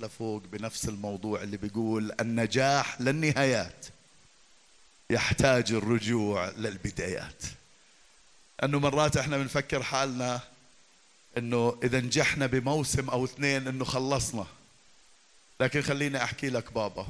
لفوق 0.00 0.42
بنفس 0.42 0.88
الموضوع 0.88 1.42
اللي 1.42 1.56
بيقول 1.56 2.12
النجاح 2.20 3.00
للنهايات 3.00 3.86
يحتاج 5.10 5.72
الرجوع 5.72 6.48
للبدايات. 6.48 7.42
أنه 8.64 8.78
مرات 8.78 9.16
إحنا 9.16 9.38
بنفكر 9.38 9.82
حالنا 9.82 10.40
إنه 11.38 11.78
إذا 11.82 12.00
نجحنا 12.00 12.46
بموسم 12.46 13.10
أو 13.10 13.24
اثنين 13.24 13.68
إنه 13.68 13.84
خلصنا. 13.84 14.46
لكن 15.60 15.82
خليني 15.82 16.22
أحكي 16.24 16.50
لك 16.50 16.72
بابا 16.72 17.06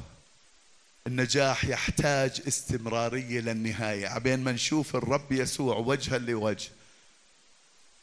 النجاح 1.07 1.65
يحتاج 1.65 2.41
استمرارية 2.47 3.39
للنهاية. 3.39 4.07
عبين 4.07 4.39
ما 4.39 4.51
نشوف 4.51 4.95
الرب 4.95 5.31
يسوع 5.31 5.77
وجها 5.77 6.17
لوجه 6.17 6.69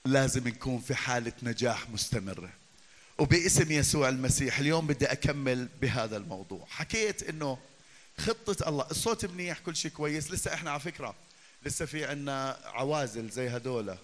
لازم 0.05 0.48
نكون 0.48 0.80
في 0.80 0.95
حالة 0.95 1.32
نجاح 1.43 1.91
مستمرة. 1.91 2.50
وباسم 3.19 3.73
يسوع 3.73 4.09
المسيح 4.09 4.59
اليوم 4.59 4.87
بدي 4.87 5.07
أكمل 5.07 5.68
بهذا 5.80 6.17
الموضوع. 6.17 6.67
حكيت 6.68 7.22
إنه 7.22 7.58
خطة 8.18 8.68
الله 8.68 8.86
الصوت 8.91 9.25
منيح 9.25 9.58
كل 9.58 9.77
شيء 9.77 9.91
كويس. 9.91 10.31
لسه 10.31 10.54
إحنا 10.54 10.71
على 10.71 10.81
فكرة 10.81 11.14
لسه 11.63 11.86
في 11.86 12.04
عنا 12.04 12.58
عوازل 12.64 13.31
زي 13.31 13.49
هدول 13.49 13.96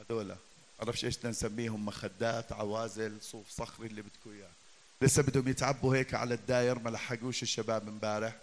هدول. 0.00 0.36
عرفش 0.80 1.04
إيش 1.04 1.26
نسميهم؟ 1.26 1.86
مخدات 1.86 2.52
عوازل 2.52 3.18
صوف 3.22 3.50
صخري 3.50 3.86
اللي 3.86 4.02
بدكم 4.02 4.30
إياه. 4.32 4.50
لسه 5.02 5.22
بدهم 5.22 5.48
يتعبوا 5.48 5.96
هيك 5.96 6.14
على 6.14 6.34
الداير 6.34 6.78
ما 6.78 6.90
لحقوش 6.90 7.42
الشباب 7.42 7.88
امبارح. 7.88 8.36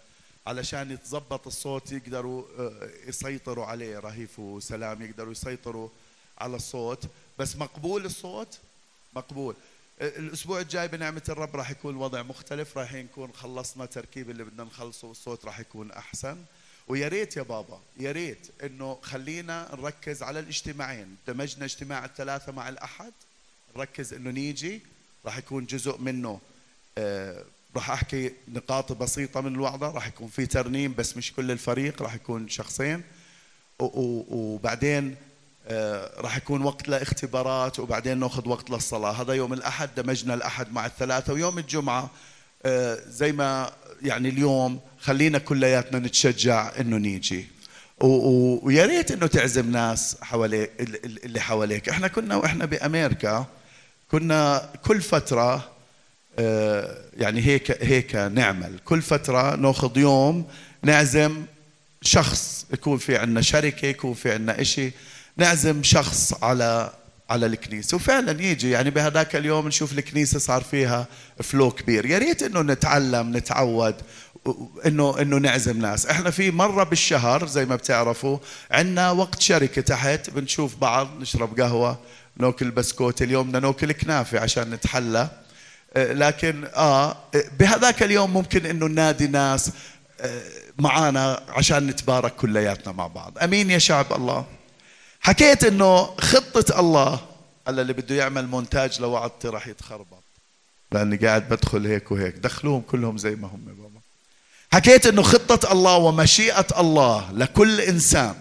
علشان 0.46 0.90
يتظبط 0.90 1.46
الصوت 1.46 1.92
يقدروا 1.92 2.44
آه، 2.58 2.90
يسيطروا 3.06 3.66
عليه. 3.66 3.98
رهيف 3.98 4.38
وسلام 4.38 5.02
يقدروا 5.02 5.32
يسيطروا 5.32 5.88
على 6.38 6.56
الصوت. 6.56 7.04
بس 7.38 7.56
مقبول 7.56 8.04
الصوت؟ 8.04 8.58
مقبول. 9.16 9.54
الأسبوع 10.00 10.60
الجاي 10.60 10.88
بنعمة 10.88 11.22
الرب 11.28 11.56
راح 11.56 11.70
يكون 11.70 11.94
الوضع 11.94 12.22
مختلف 12.22 12.78
راح 12.78 12.94
نكون 12.94 13.32
خلصنا 13.32 13.86
تركيب 13.86 14.30
اللي 14.30 14.44
بدنا 14.44 14.64
نخلصه 14.64 15.08
والصوت 15.08 15.44
راح 15.44 15.60
يكون 15.60 15.90
أحسن. 15.92 16.44
ويا 16.88 17.08
ريت 17.08 17.36
يا 17.36 17.42
بابا 17.42 17.80
يا 18.00 18.12
ريت 18.12 18.48
إنه 18.64 18.98
خلينا 19.02 19.68
نركز 19.74 20.22
على 20.22 20.40
الاجتماعين. 20.40 21.16
دمجنا 21.26 21.64
اجتماع 21.64 22.04
الثلاثة 22.04 22.52
مع 22.52 22.68
الأحد 22.68 23.12
نركز 23.76 24.14
إنه 24.14 24.30
نيجي 24.30 24.80
راح 25.24 25.38
يكون 25.38 25.66
جزء 25.66 25.98
منه 25.98 26.40
آه 26.98 27.44
راح 27.76 27.90
أحكي 27.90 28.32
نقاط 28.48 28.92
بسيطة 28.92 29.40
من 29.40 29.54
الوعظة. 29.54 29.90
راح 29.90 30.06
يكون 30.06 30.28
في 30.28 30.46
ترنيم 30.46 30.94
بس 30.94 31.16
مش 31.16 31.32
كل 31.32 31.50
الفريق 31.50 32.02
راح 32.02 32.14
يكون 32.14 32.48
شخصين. 32.48 33.02
وبعدين 33.78 35.16
راح 36.18 36.36
يكون 36.36 36.62
وقت 36.62 36.88
لاختبارات 36.88 37.78
وبعدين 37.78 38.18
ناخذ 38.18 38.48
وقت 38.48 38.70
للصلاة. 38.70 39.22
هذا 39.22 39.32
يوم 39.32 39.52
الأحد 39.52 39.90
دمجنا 39.96 40.34
الأحد 40.34 40.72
مع 40.72 40.86
الثلاثة 40.86 41.32
ويوم 41.32 41.58
الجمعة 41.58 42.10
آه 42.66 42.98
زي 43.08 43.32
ما 43.32 43.70
يعني 44.02 44.28
اليوم 44.28 44.80
خلينا 45.00 45.38
كلياتنا 45.38 45.98
نتشجع 45.98 46.72
إنه 46.80 46.96
نيجي. 46.96 47.46
ويا 48.00 48.86
ريت 48.86 49.10
إنه 49.10 49.26
تعزم 49.26 49.70
ناس 49.70 50.16
حواليك 50.22 50.70
اللي 51.24 51.40
حواليك. 51.40 51.88
إحنا 51.88 52.08
كنا 52.08 52.36
وإحنا 52.36 52.64
بأمريكا 52.64 53.46
كنا 54.10 54.70
كل 54.84 55.02
فترة 55.02 55.70
آه، 56.38 57.04
يعني 57.16 57.40
هيك 57.40 57.84
هيك 57.84 58.14
نعمل. 58.16 58.78
كل 58.84 59.02
فترة 59.02 59.56
ناخذ 59.56 59.98
يوم 59.98 60.46
نعزم 60.82 61.44
شخص 62.02 62.66
يكون 62.72 62.98
في 62.98 63.16
عندنا 63.16 63.40
شركة 63.40 63.86
يكون 63.86 64.14
في 64.14 64.32
عندنا 64.32 64.60
إشي. 64.60 64.92
نعزم 65.36 65.82
شخص 65.82 66.34
على 66.42 66.90
على 67.30 67.46
الكنيسة. 67.46 67.96
وفعلا 67.96 68.42
يجي 68.42 68.70
يعني 68.70 68.90
بهذاك 68.90 69.36
اليوم 69.36 69.68
نشوف 69.68 69.92
الكنيسة 69.92 70.38
صار 70.38 70.62
فيها 70.62 71.06
فلو 71.42 71.70
كبير. 71.70 72.06
يا 72.06 72.18
ريت 72.18 72.42
إنه 72.42 72.62
نتعلم 72.62 73.36
نتعود 73.36 73.94
إنه 74.86 75.20
إنه 75.20 75.38
نعزم 75.38 75.78
ناس. 75.78 76.06
إحنا 76.06 76.30
في 76.30 76.50
مرة 76.50 76.84
بالشهر 76.84 77.46
زي 77.46 77.66
ما 77.66 77.76
بتعرفوا 77.76 78.38
عندنا 78.70 79.10
وقت 79.10 79.40
شركة 79.40 79.82
تحت 79.82 80.30
بنشوف 80.30 80.76
بعض 80.76 81.08
نشرب 81.20 81.60
قهوة 81.60 81.98
ناكل 82.36 82.70
بسكوت. 82.70 83.22
اليوم 83.22 83.48
بدنا 83.48 83.60
ناكل 83.60 83.92
كنافة 83.92 84.40
عشان 84.40 84.70
نتحلى. 84.70 85.28
آه، 85.96 86.12
لكن 86.12 86.64
أه 86.74 87.16
بهذاك 87.58 88.02
اليوم 88.02 88.32
ممكن 88.32 88.66
إنه 88.66 88.86
ننادي 88.86 89.26
ناس 89.26 89.70
آه، 90.20 90.42
معانا 90.78 91.42
عشان 91.48 91.86
نتبارك 91.86 92.36
كلياتنا 92.36 92.92
مع 92.92 93.06
بعض. 93.06 93.38
أمين 93.38 93.70
يا 93.70 93.78
شعب 93.78 94.12
الله. 94.12 94.44
حكيت 95.26 95.64
إنه 95.64 96.04
خطة 96.20 96.80
الله 96.80 97.20
هلا 97.68 97.82
اللي 97.82 97.92
بده 97.92 98.14
يعمل 98.14 98.46
مونتاج 98.46 99.00
لوعدتي 99.00 99.48
راح 99.48 99.66
يتخربط. 99.66 100.22
لأني 100.92 101.16
قاعد 101.16 101.48
بدخل 101.48 101.86
هيك 101.86 102.12
وهيك. 102.12 102.34
دخلوهم 102.34 102.80
كلهم 102.80 103.18
زي 103.18 103.30
ما 103.30 103.48
هم 103.48 103.60
بابا. 103.66 104.00
حكيت 104.72 105.06
إنه 105.06 105.22
خطة 105.22 105.72
الله 105.72 105.96
ومشيئة 105.96 106.66
الله 106.80 107.32
لكل 107.32 107.80
إنسان 107.80 108.34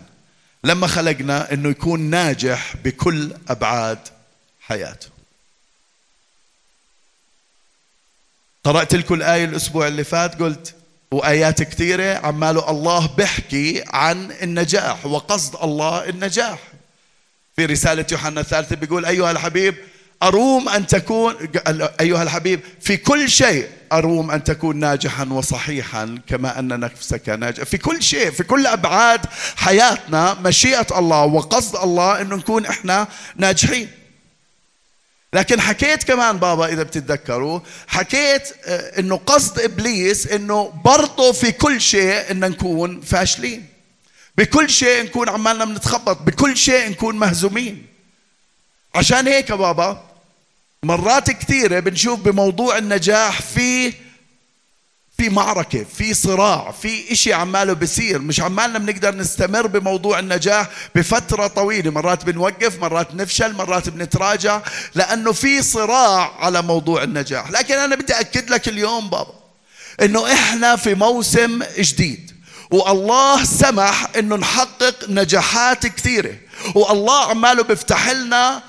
لما 0.64 0.88
خلقنا 0.88 1.54
إنه 1.54 1.70
يكون 1.70 2.00
ناجح 2.00 2.76
بكل 2.84 3.34
أبعاد 3.50 4.00
حياته. 4.62 5.10
قرأت 8.64 8.96
لكم 8.96 9.16
الآية 9.16 9.46
الأسبوع 9.46 9.88
اللي 9.88 10.04
فات 10.04 10.40
قلت 10.40 10.76
وآيات 11.12 11.64
كثيرة 11.64 12.18
عماله 12.18 12.70
الله 12.70 13.08
بحكي 13.08 13.84
عن 13.88 14.32
النجاح 14.32 15.06
وقصد 15.06 15.64
الله 15.64 16.10
النجاح. 16.10 16.75
في 17.56 17.66
رسالة 17.66 18.06
يوحنا 18.12 18.42
الثالثة 18.42 18.76
بيقول 18.76 19.06
أيها 19.06 19.32
الحبيب 19.32 19.76
أروم 20.24 20.70
أن 20.70 20.88
تكون 20.88 21.36
أيها 22.00 22.24
الحبيب 22.24 22.60
في 22.82 22.98
كل 22.98 23.30
شيء 23.30 23.68
أروم 23.94 24.32
أن 24.32 24.44
تكون 24.44 24.76
ناجحا 24.76 25.26
وصحيحا 25.26 26.20
كما 26.28 26.60
أن 26.60 26.80
نفسك 26.80 27.30
ناجح 27.30 27.64
في 27.64 27.78
كل 27.78 28.04
شيء 28.04 28.32
في 28.32 28.44
كل 28.44 28.68
أبعاد 28.68 29.22
حياتنا 29.56 30.34
مشيئة 30.34 31.00
الله 31.00 31.24
وقصد 31.24 31.76
الله 31.76 32.22
أنه 32.22 32.36
نكون 32.36 32.66
إحنا 32.66 33.08
ناجحين. 33.36 33.90
لكن 35.34 35.62
حكيت 35.62 36.04
كمان 36.04 36.38
بابا 36.38 36.66
إذا 36.66 36.84
بتتذكروا 36.84 37.60
حكيت 37.88 38.54
آه، 38.66 39.00
أنه 39.00 39.16
قصد 39.16 39.60
إبليس 39.60 40.28
أنه 40.28 40.74
برضه 40.86 41.32
في 41.32 41.52
كل 41.52 41.82
شيء 41.82 42.32
أن 42.32 42.40
نكون 42.40 43.02
فاشلين. 43.02 43.75
بكل 44.38 44.70
شيء 44.70 45.04
نكون 45.04 45.30
عمالنا 45.30 45.66
بنتخبط 45.66 46.22
بكل 46.22 46.58
شيء 46.58 46.90
نكون 46.90 47.16
مهزومين. 47.16 47.86
عشان 48.96 49.28
هيك 49.28 49.52
بابا 49.52 50.04
مرات 50.84 51.32
كثيرة 51.32 51.80
بنشوف 51.80 52.20
بموضوع 52.20 52.78
النجاح 52.78 53.42
في 53.42 53.94
في 55.18 55.30
معركة 55.30 55.86
في 55.98 56.14
صراع 56.14 56.72
في 56.72 57.12
إشي 57.12 57.34
عماله 57.34 57.74
بصير 57.74 58.20
مش 58.20 58.40
عمالنا 58.40 58.80
بنقدر 58.80 59.16
نستمر 59.16 59.68
بموضوع 59.68 60.20
النجاح 60.20 60.70
بفترة 60.96 61.48
طويلة. 61.48 61.92
مرات 61.92 62.26
بنوقف 62.26 62.80
مرات 62.80 63.16
نفشل 63.16 63.54
مرات 63.54 63.90
بنتراجع 63.90 64.62
لأنه 64.96 65.32
في 65.32 65.62
صراع 65.62 66.32
على 66.40 66.62
موضوع 66.62 67.04
النجاح. 67.04 67.52
لكن 67.52 67.74
أنا 67.74 67.96
بدي 67.96 68.14
أكد 68.14 68.50
لك 68.50 68.68
اليوم 68.68 69.10
بابا 69.10 69.34
أنه 70.02 70.34
إحنا 70.34 70.76
في 70.76 70.94
موسم 70.94 71.64
جديد. 71.80 72.35
والله 72.72 73.44
سمح 73.44 74.08
أنه 74.18 74.36
نحقق 74.36 75.10
نجاحات 75.10 75.88
كثيرة. 75.88 76.36
والله 76.76 77.26
عماله 77.26 77.64
بيفتح 77.64 78.10
لنا 78.10 78.62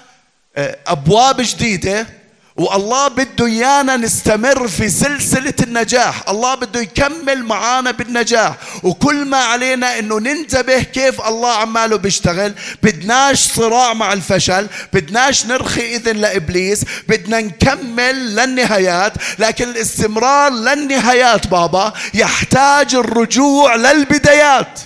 أبواب 0.87 1.37
جديدة. 1.41 2.07
والله 2.57 3.09
بده 3.09 3.47
إيانا 3.47 3.97
نستمر 3.97 4.69
في 4.69 4.89
سلسلة 4.89 5.55
النجاح. 5.63 6.29
الله 6.29 6.55
بده 6.55 6.81
يكمل 6.81 7.45
معانا 7.45 7.91
بالنجاح. 7.91 8.57
وكل 8.83 9.25
ما 9.25 9.37
علينا 9.37 9.99
إنه 9.99 10.19
ننتبه 10.19 10.83
كيف 10.83 11.21
الله 11.21 11.53
عماله 11.53 11.97
بيشتغل. 11.97 12.55
بدناش 12.83 13.53
صراع 13.53 13.95
مع 13.95 14.13
الفشل. 14.13 14.69
بدناش 14.93 15.47
نرخي 15.47 15.97
إذن 15.97 16.17
لإبليس. 16.17 16.85
بدنا 17.09 17.41
نكمل 17.41 18.37
للنهايات. 18.37 19.13
لكن 19.39 19.69
الاستمرار 19.69 20.53
للنهايات 20.53 21.47
بابا 21.47 21.93
يحتاج 22.15 22.95
الرجوع 22.95 23.75
للبدايات. 23.75 24.81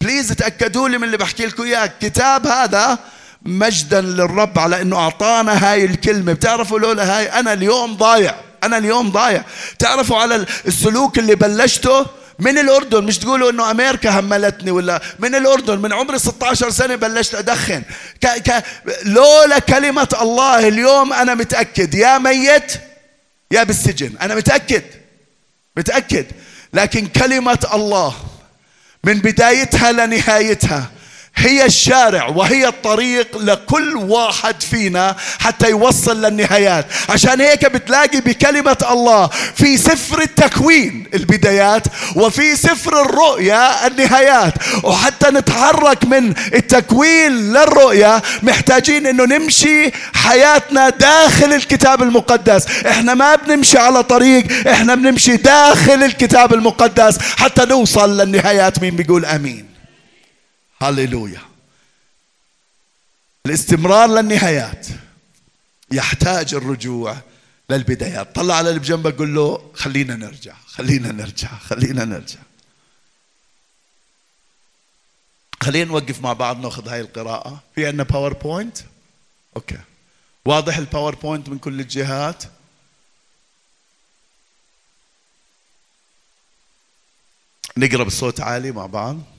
بليز 0.00 0.28
تأكدوا 0.28 0.88
لي 0.88 0.98
من 0.98 1.04
اللي 1.04 1.16
بحكي 1.16 1.46
لكم 1.46 1.62
إياه. 1.62 1.84
الكتاب 1.84 2.46
هذا 2.46 2.98
مجدا 3.44 4.00
للرب 4.00 4.58
على 4.58 4.82
إنه 4.82 4.96
أعطانا 4.96 5.70
هاي 5.70 5.84
الكلمة. 5.84 6.32
بتعرفوا 6.32 6.78
لولا 6.78 7.18
هاي 7.18 7.26
أنا 7.26 7.52
اليوم 7.52 7.96
ضايع. 7.96 8.34
أنا 8.62 8.78
اليوم 8.78 9.10
ضايع. 9.10 9.44
تعرفوا 9.78 10.18
على 10.18 10.46
السلوك 10.66 11.18
اللي 11.18 11.34
بلشته 11.34 12.06
من 12.38 12.58
الأردن. 12.58 13.04
مش 13.04 13.18
تقولوا 13.18 13.50
إنه 13.50 13.70
أمريكا 13.70 14.20
هملتني 14.20 14.70
ولا 14.70 15.00
من 15.18 15.34
الأردن. 15.34 15.78
من 15.78 15.92
عمري 15.92 16.18
16 16.18 16.70
سنة 16.70 16.94
بلشت 16.94 17.34
أدخن. 17.34 17.82
ك 18.20 18.26
ك 18.26 18.64
لولا 19.04 19.58
كلمة 19.58 20.08
الله 20.20 20.68
اليوم 20.68 21.12
أنا 21.12 21.34
متأكد. 21.34 21.94
يا 21.94 22.18
ميت 22.18 22.72
يا 23.50 23.62
بالسجن. 23.62 24.12
أنا 24.22 24.34
متأكد. 24.34 24.82
متأكد. 25.76 26.26
لكن 26.72 27.06
كلمة 27.06 27.58
الله 27.74 28.14
من 29.04 29.18
بدايتها 29.18 29.92
لنهايتها 29.92 30.90
هي 31.36 31.66
الشارع 31.66 32.26
وهي 32.26 32.68
الطريق 32.68 33.38
لكل 33.38 33.96
واحد 33.96 34.62
فينا 34.62 35.16
حتى 35.38 35.70
يوصل 35.70 36.22
للنهايات. 36.22 36.86
عشان 37.08 37.40
هيك 37.40 37.72
بتلاقي 37.72 38.20
بكلمة 38.20 38.76
الله 38.90 39.30
في 39.56 39.76
سفر 39.76 40.22
التكوين 40.22 41.06
البدايات 41.14 41.82
وفي 42.16 42.56
سفر 42.56 43.02
الرؤيا 43.02 43.86
النهايات. 43.86 44.54
وحتى 44.82 45.30
نتحرك 45.30 46.04
من 46.04 46.34
التكوين 46.54 47.52
للرؤيا 47.52 48.22
محتاجين 48.42 49.06
إنه 49.06 49.24
نمشي 49.24 49.90
حياتنا 50.14 50.88
داخل 50.88 51.52
الكتاب 51.52 52.02
المقدس. 52.02 52.66
إحنا 52.86 53.14
ما 53.14 53.34
بنمشي 53.34 53.78
على 53.78 54.02
طريق 54.02 54.68
إحنا 54.68 54.94
بنمشي 54.94 55.36
داخل 55.36 56.04
الكتاب 56.04 56.54
المقدس 56.54 57.18
حتى 57.36 57.64
نوصل 57.64 58.20
للنهايات. 58.20 58.82
مين 58.82 58.96
بيقول 58.96 59.24
آمين؟ 59.24 59.73
هللويا 60.80 61.42
الاستمرار 63.46 64.08
للنهايات. 64.08 64.86
يحتاج 65.92 66.54
الرجوع 66.54 67.16
للبدايات. 67.70 68.34
طلع 68.34 68.54
على 68.54 68.68
اللي 68.68 68.80
بجنبك 68.80 69.18
قل 69.18 69.34
له 69.34 69.70
خلينا 69.74 70.16
نرجع 70.16 70.54
خلينا 70.66 71.12
نرجع 71.12 71.58
خلينا 71.58 72.04
نرجع. 72.04 72.40
خلينا 75.62 75.84
نوقف 75.84 76.20
مع 76.20 76.32
بعض 76.32 76.60
ناخذ 76.60 76.88
هاي 76.88 77.00
القراءة. 77.00 77.62
في 77.74 77.86
عندنا 77.86 78.02
PowerPoint 78.02 78.78
okay. 79.56 79.78
واضح 80.44 80.76
ال 80.76 80.82
PowerPoint 80.82 81.48
من 81.48 81.58
كل 81.58 81.80
الجهات؟ 81.80 82.44
نقرأ 87.76 88.04
بصوت 88.04 88.40
عالي 88.40 88.72
مع 88.72 88.86
بعض. 88.86 89.33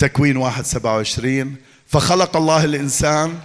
تكوين 0.00 0.36
واحد 0.36 0.64
سبعة 0.64 0.96
وعشرين 0.96 1.56
فخلق 1.86 2.36
الله 2.36 2.64
الإنسان 2.64 3.38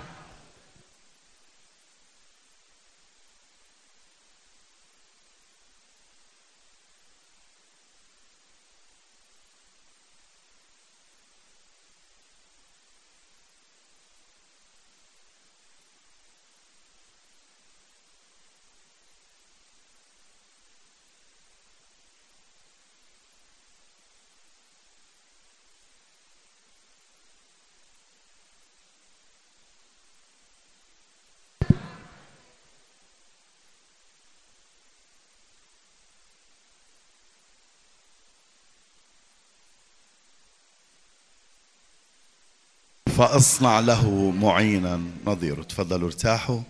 فأصنع 43.18 43.80
له 43.80 44.32
معينا 44.32 45.02
نظيره 45.26 45.64
تفضلوا 45.64 46.08
ارتاحوا. 46.08 46.62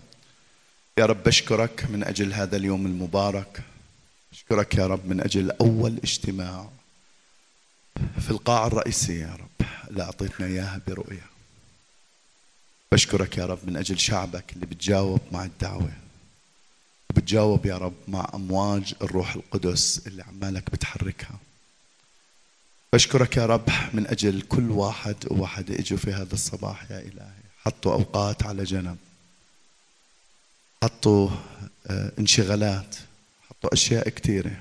يا 0.98 1.06
رب 1.06 1.22
بشكرك 1.22 1.86
من 1.90 2.04
أجل 2.04 2.32
هذا 2.32 2.56
اليوم 2.56 2.86
المبارك. 2.86 3.62
أشكرك 4.32 4.74
يا 4.74 4.86
رب 4.86 5.06
من 5.06 5.20
أجل 5.20 5.50
أول 5.50 5.96
اجتماع 5.96 6.68
في 8.20 8.30
القاعه 8.30 8.66
الرئيسيه 8.66 9.22
يا 9.22 9.34
رب. 9.34 9.66
اللي 9.90 10.02
أعطيتنا 10.02 10.46
إياها 10.46 10.80
برؤية. 10.86 11.26
بشكرك 12.92 13.38
يا 13.38 13.46
رب 13.46 13.58
من 13.64 13.76
أجل 13.76 13.98
شعبك 13.98 14.52
اللي 14.52 14.66
بتجاوب 14.66 15.20
مع 15.32 15.44
الدعوة. 15.44 15.92
وبتجاوب 17.10 17.66
يا 17.66 17.78
رب 17.78 17.94
مع 18.08 18.30
أمواج 18.34 18.94
الروح 19.02 19.34
القدس 19.34 20.06
اللي 20.06 20.22
عمالك 20.22 20.70
بتحركها. 20.70 21.38
بشكرك 22.96 23.36
يا 23.36 23.46
رب 23.46 23.68
من 23.92 24.06
أجل 24.06 24.42
كل 24.42 24.70
واحد 24.70 25.16
وواحد 25.30 25.70
اجوا 25.70 25.98
في 25.98 26.12
هذا 26.12 26.34
الصباح 26.34 26.90
يا 26.90 26.98
إلهي. 26.98 27.42
حطوا 27.58 27.92
أوقات 27.92 28.42
على 28.42 28.64
جنب. 28.64 28.96
حطوا 30.82 31.30
آه، 31.86 32.12
انشغالات. 32.18 32.96
حطوا 33.48 33.72
أشياء 33.72 34.08
كثيرة 34.08 34.60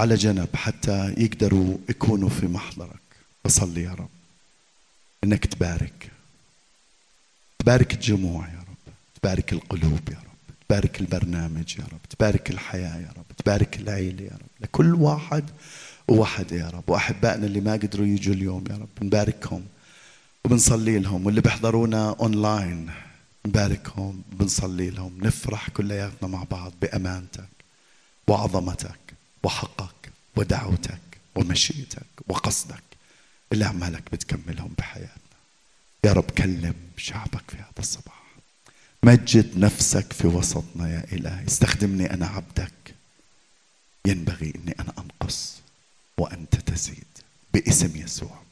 على 0.00 0.14
جنب 0.14 0.48
حتى 0.54 1.14
يقدروا 1.18 1.78
يكونوا 1.88 2.28
في 2.28 2.46
محضرك. 2.46 3.02
بصلي 3.44 3.82
يا 3.82 3.94
رب. 3.94 4.08
إنك 5.24 5.46
تبارك. 5.46 6.10
تبارك 7.58 7.94
الجموع 7.94 8.48
يا 8.48 8.58
رب. 8.58 8.92
تبارك 9.22 9.52
القلوب 9.52 10.08
يا 10.10 10.18
رب. 10.18 10.54
تبارك 10.68 11.00
البرنامج 11.00 11.78
يا 11.78 11.84
رب. 11.84 12.00
تبارك 12.10 12.50
الحياة 12.50 12.98
يا 12.98 13.12
رب. 13.16 13.36
تبارك 13.38 13.76
العيلة 13.76 14.24
يا 14.24 14.34
رب. 14.34 14.50
لكل 14.60 14.94
واحد 14.94 15.50
ووحد 16.10 16.52
يا 16.52 16.70
رب 16.70 16.88
وأحبائنا 16.88 17.46
اللي 17.46 17.60
ما 17.60 17.72
قدروا 17.72 18.06
يجوا 18.06 18.34
اليوم 18.34 18.64
يا 18.70 18.76
رب 18.76 19.04
نباركهم 19.04 19.66
وبنصلي 20.44 20.98
لهم 20.98 21.26
واللي 21.26 21.40
بيحضرونا 21.40 22.16
اونلاين 22.20 22.90
نباركهم 23.46 24.22
بنصلي 24.32 24.90
لهم 24.90 25.18
نفرح 25.22 25.70
كلياتنا 25.70 26.28
مع 26.28 26.44
بعض 26.50 26.72
بأمانتك 26.82 27.48
وعظمتك 28.26 28.98
وحقك 29.42 30.12
ودعوتك 30.36 31.00
ومشيئتك 31.34 32.06
وقصدك 32.28 32.82
اللي 33.52 33.64
عمالك 33.64 34.02
بتكملهم 34.12 34.72
بحياتنا. 34.78 35.14
يا 36.04 36.12
رب 36.12 36.30
كلم 36.30 36.74
شعبك 36.96 37.50
في 37.50 37.56
هذا 37.56 37.78
الصباح. 37.78 38.22
مجد 39.02 39.58
نفسك 39.58 40.12
في 40.12 40.26
وسطنا 40.26 40.88
يا 40.88 41.04
إلهي. 41.12 41.46
استخدمني 41.46 42.14
أنا 42.14 42.26
عبدك. 42.26 42.72
ينبغي 44.06 44.52
أني 44.56 44.74
أنا 44.80 44.92
أنقص. 44.98 45.59
وأنت 46.20 46.56
تزيد 46.56 47.04
باسم 47.54 47.96
يسوع. 47.96 48.42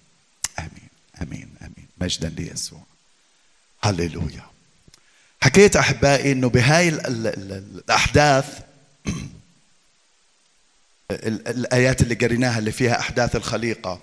آمين 0.59 0.89
آمين 1.23 1.55
آمين. 1.63 1.87
مجدا 2.01 2.29
ليسوع. 2.29 2.83
هللويا. 3.83 4.47
حكيت 5.41 5.77
أحبائي 5.77 6.33
أنه 6.33 6.49
بهاي 6.49 6.89
الأحداث 6.89 8.63
الآيات 11.11 12.03
اللي 12.03 12.15
قريناها 12.15 12.59
اللي 12.59 12.73
فيها 12.73 13.01
أحداث 13.01 13.37
الخليقة 13.37 14.01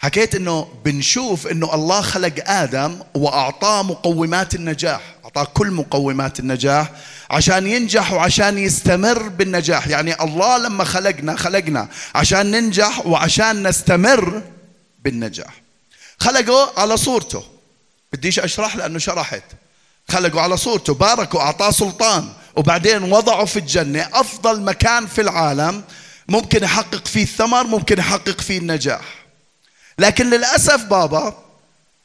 حكيت 0.00 0.34
إنه 0.34 0.68
بنشوف 0.84 1.46
إنه 1.46 1.74
الله 1.74 2.00
خلق 2.00 2.34
آدم 2.46 2.98
وأعطاه 3.14 3.82
مقومات 3.82 4.54
النجاح 4.54 5.00
أعطاه 5.24 5.44
كل 5.54 5.70
مقومات 5.70 6.40
النجاح 6.40 6.90
عشان 7.30 7.66
ينجح 7.66 8.12
وعشان 8.12 8.58
يستمر 8.58 9.28
بالنجاح. 9.28 9.88
يعني 9.88 10.22
الله 10.22 10.58
لما 10.58 10.84
خلقنا 10.84 11.36
خلقنا 11.36 11.88
عشان 12.14 12.50
ننجح 12.50 13.06
وعشان 13.06 13.68
نستمر 13.68 14.42
بالنجاح. 15.04 15.62
خلقه 16.20 16.80
على 16.80 16.96
صورته. 16.96 17.44
بديش 18.12 18.38
أشرح 18.38 18.76
لأنه 18.76 18.98
شرحت. 18.98 19.42
خلقوا 20.08 20.40
على 20.40 20.56
صورته 20.56 20.94
باركوا 20.94 21.40
أعطاه 21.40 21.70
سلطان. 21.70 22.28
وبعدين 22.56 23.02
وضعوا 23.02 23.46
في 23.46 23.58
الجنة 23.58 24.08
أفضل 24.12 24.60
مكان 24.62 25.06
في 25.06 25.20
العالم 25.20 25.82
ممكن 26.28 26.64
يحقق 26.64 27.08
فيه 27.08 27.22
الثمر 27.22 27.66
ممكن 27.66 27.98
يحقق 27.98 28.40
فيه 28.40 28.58
النجاح. 28.58 29.19
لكن 30.00 30.30
للأسف 30.30 30.84
بابا 30.84 31.34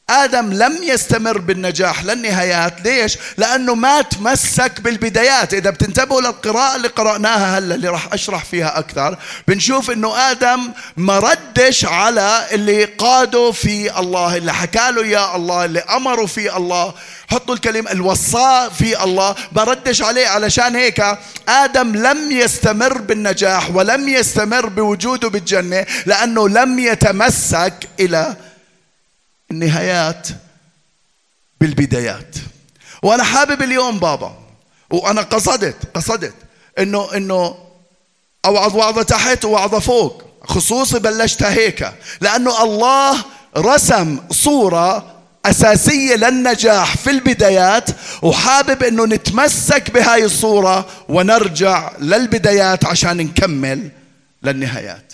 آدم 0.09 0.53
لم 0.53 0.77
يستمر 0.83 1.37
بالنجاح 1.37 2.03
للنهايات. 2.03 2.81
ليش؟ 2.85 3.17
لأنه 3.37 3.75
ما 3.75 4.01
تمسك 4.01 4.81
بالبدايات. 4.81 5.53
إذا 5.53 5.69
بتنتبهوا 5.69 6.21
للقراءة 6.21 6.75
اللي 6.75 6.87
قرأناها 6.87 7.57
هلأ 7.57 7.75
اللي 7.75 7.89
راح 7.89 8.13
أشرح 8.13 8.45
فيها 8.45 8.79
أكثر 8.79 9.17
بنشوف 9.47 9.91
أنه 9.91 10.17
آدم 10.31 10.71
ما 10.97 11.19
ردش 11.19 11.85
على 11.85 12.45
اللي 12.51 12.83
قاده 12.85 13.51
في 13.51 13.99
الله 13.99 14.37
اللي 14.37 14.53
حكى 14.53 14.91
له 14.91 15.05
يا 15.05 15.35
الله 15.35 15.65
اللي 15.65 15.79
أمره 15.79 16.25
في 16.25 16.57
الله. 16.57 16.93
حطوا 17.31 17.55
الكلمة 17.55 17.91
الوصاء 17.91 18.69
في 18.69 19.03
الله. 19.03 19.35
بردش 19.51 20.01
عليه. 20.01 20.27
علشان 20.27 20.75
هيك 20.75 21.03
آدم 21.49 21.95
لم 21.95 22.31
يستمر 22.31 22.97
بالنجاح 22.97 23.75
ولم 23.75 24.09
يستمر 24.09 24.65
بوجوده 24.65 25.29
بالجنة 25.29 25.85
لأنه 26.05 26.49
لم 26.49 26.79
يتمسك 26.79 27.73
إلى 27.99 28.35
النهايات 29.59 30.27
بالبدايات. 31.61 32.35
وأنا 33.03 33.23
حابب 33.23 33.61
اليوم 33.61 33.99
بابا 33.99 34.35
وأنا 34.89 35.21
قصدت 35.21 35.75
قصدت 35.95 36.33
إنه 36.79 37.13
إنه 37.15 37.55
أوعظ 38.45 38.75
وعظة 38.75 39.03
تحت 39.03 39.45
ووعظة 39.45 39.79
فوق. 39.79 40.23
خصوصي 40.43 40.99
بلشتها 40.99 41.51
هيك 41.51 41.91
لأنه 42.21 42.63
الله 42.63 43.23
رسم 43.57 44.19
صورة 44.31 45.15
أساسية 45.45 46.15
للنجاح 46.15 46.97
في 46.97 47.09
البدايات 47.09 47.89
وحابب 48.21 48.83
أنه 48.83 49.05
نتمسك 49.05 49.91
بهاي 49.91 50.25
الصورة 50.25 50.85
ونرجع 51.09 51.91
للبدايات 51.99 52.85
عشان 52.85 53.17
نكمل 53.17 53.89
للنهايات. 54.43 55.13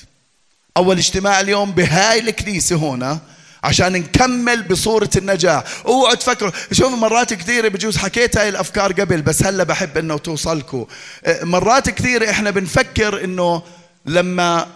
أول 0.78 0.98
اجتماع 0.98 1.40
اليوم 1.40 1.72
بهاي 1.72 2.20
الكنيسة 2.20 2.76
هنا 2.76 3.20
عشان 3.64 3.94
نكمل 3.94 4.64
بصورة 4.64 5.10
النجاح 5.16 5.64
اوعوا 5.86 6.16
تفكروا 6.16 6.52
شوفوا 6.72 6.98
مرات 6.98 7.34
كثيرة 7.34 7.68
بجوز 7.68 7.98
حكيت 7.98 8.38
هاي 8.38 8.50
الأفكار 8.50 8.92
قبل 8.92 9.22
بس 9.22 9.44
هلا 9.44 9.64
بحب 9.64 9.98
إنه 9.98 10.18
توصلكم 10.18 10.86
أه، 11.26 11.44
مرات 11.44 11.90
كثيرة 11.90 12.30
إحنا 12.30 12.50
بنفكر 12.50 13.24
إنه 13.24 13.64
لما 14.06 14.68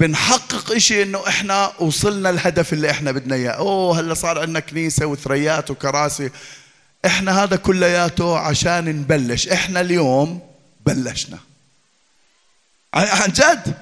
بنحقق 0.00 0.72
إشي 0.72 1.02
إنه 1.02 1.28
إحنا 1.28 1.72
وصلنا 1.80 2.30
الهدف 2.30 2.72
اللي 2.72 2.90
إحنا 2.90 3.12
بدنا 3.12 3.34
إياه. 3.34 3.50
أوه 3.50 4.00
هلا 4.00 4.14
صار 4.14 4.38
عندنا 4.38 4.60
كنيسة 4.60 5.06
وثريات 5.06 5.70
وكراسي. 5.70 6.30
إحنا 7.06 7.42
هذا 7.42 7.56
كلياته 7.56 8.38
عشان 8.38 8.84
نبلش. 8.84 9.48
إحنا 9.48 9.80
اليوم 9.80 10.40
بلشنا. 10.86 11.38
عن 12.94 13.28
جد؟ 13.28 13.74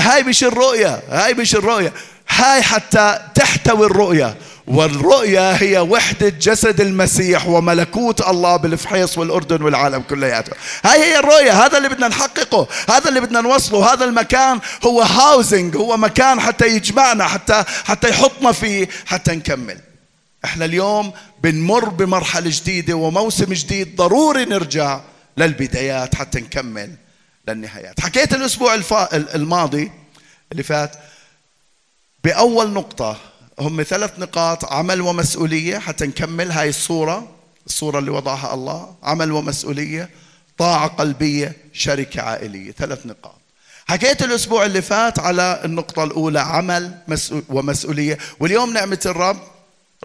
هاي 0.00 0.22
مش 0.22 0.44
الرؤية 0.44 1.02
هاي 1.08 1.34
مش 1.34 1.54
الرؤية. 1.54 1.92
هاي 2.28 2.62
حتى 2.62 3.18
تحتوي 3.34 3.86
الرؤية. 3.86 4.36
والرؤية 4.66 5.52
هي 5.52 5.78
وحدة 5.78 6.28
جسد 6.28 6.80
المسيح 6.80 7.46
وملكوت 7.46 8.28
الله 8.28 8.56
بالفحيص 8.56 9.18
والأردن 9.18 9.62
والعالم 9.62 10.02
كلياته. 10.02 10.52
هاي 10.84 10.98
هي 10.98 11.18
الرؤية 11.18 11.52
هذا 11.66 11.78
اللي 11.78 11.88
بدنا 11.88 12.08
نحققه 12.08 12.68
هذا 12.88 13.08
اللي 13.08 13.20
بدنا 13.20 13.40
نوصله 13.40 13.92
هذا 13.92 14.04
المكان 14.04 14.60
هو 14.84 15.02
هاوزنج 15.02 15.76
هو 15.76 15.96
مكان 15.96 16.40
حتى 16.40 16.66
يجمعنا 16.66 17.24
حتى 17.24 17.64
حتى 17.84 18.08
يحطنا 18.08 18.52
فيه 18.52 18.88
حتى 19.06 19.32
نكمل. 19.32 19.78
إحنا 20.44 20.64
اليوم 20.64 21.12
بنمر 21.42 21.88
بمرحلة 21.88 22.50
جديدة 22.50 22.94
وموسم 22.94 23.52
جديد 23.52 23.96
ضروري 23.96 24.44
نرجع 24.44 25.00
للبدايات 25.36 26.14
حتى 26.14 26.40
نكمل. 26.40 26.90
للنهايات. 27.48 28.00
حكيت 28.00 28.34
الأسبوع 28.34 28.80
الماضي 29.12 29.92
اللي 30.52 30.62
فات 30.62 30.96
بأول 32.24 32.72
نقطة 32.72 33.20
هم 33.58 33.82
ثلاث 33.82 34.18
نقاط 34.18 34.64
عمل 34.64 35.00
ومسؤولية 35.00 35.78
حتى 35.78 36.06
نكمل 36.06 36.50
هاي 36.50 36.68
الصورة 36.68 37.32
الصورة 37.66 37.98
اللي 37.98 38.10
وضعها 38.10 38.54
الله 38.54 38.96
عمل 39.02 39.32
ومسؤولية 39.32 40.10
طاعة 40.58 40.88
قلبية 40.88 41.56
شركة 41.72 42.22
عائلية 42.22 42.72
ثلاث 42.72 43.06
نقاط. 43.06 43.40
حكيت 43.88 44.22
الأسبوع 44.22 44.66
اللي 44.66 44.82
فات 44.82 45.18
على 45.18 45.60
النقطة 45.64 46.04
الأولى 46.04 46.40
عمل 46.40 46.98
ومسؤولية. 47.48 48.18
واليوم 48.40 48.72
نعمة 48.72 49.00
الرب 49.06 49.40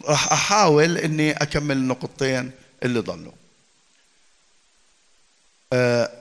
راح 0.05 0.31
أحاول 0.31 0.97
أني 0.97 1.31
أكمل 1.31 1.77
النقطتين 1.77 2.51
اللي 2.83 2.99
ضلوا. 2.99 3.31
آه، 5.73 6.11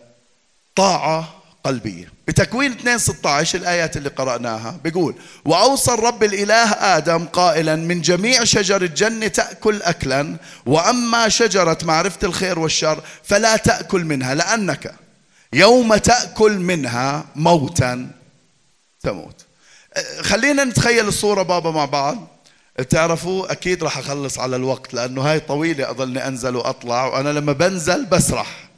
طاعة 0.77 1.35
قلبية. 1.65 2.13
بتكوين 2.29 2.73
2 2.73 2.99
16 2.99 3.59
الآيات 3.59 3.97
اللي 3.97 4.09
قرأناها 4.09 4.77
بيقول 4.85 5.15
وأوصى 5.45 5.95
الرب 5.95 6.25
الإله 6.25 6.73
آدم 6.73 7.25
قائلا 7.25 7.77
من 7.77 8.01
جميع 8.01 8.45
شجر 8.45 8.83
الجنة 8.83 9.29
تأكل 9.29 9.83
أكلا 9.83 10.37
وأما 10.67 11.29
شجرة 11.29 11.79
معرفة 11.83 12.19
الخير 12.23 12.59
والشر 12.59 13.03
فلا 13.25 13.57
تأكل 13.57 14.05
منها 14.05 14.35
لأنك 14.35 14.95
يوم 15.53 15.97
تأكل 15.97 16.59
منها 16.59 17.25
موتا 17.37 18.11
تموت. 19.03 19.45
خلينا 20.21 20.65
نتخيل 20.65 21.09
الصورة 21.09 21.43
بابا 21.43 21.71
مع 21.71 21.85
بعض. 21.85 22.27
تعرفوا 22.91 23.53
أكيد 23.53 23.85
راح 23.85 23.99
أخلص 23.99 24.39
على 24.39 24.57
الوقت 24.57 24.95
لأنه 24.95 25.23
هاي 25.23 25.41
طويلة 25.41 25.91
أظلني 25.91 26.27
أنزل 26.27 26.57
وأطلع 26.57 27.07
وأنا 27.07 27.29
لما 27.29 27.53
بنزل 27.53 28.05
بسرح. 28.07 28.70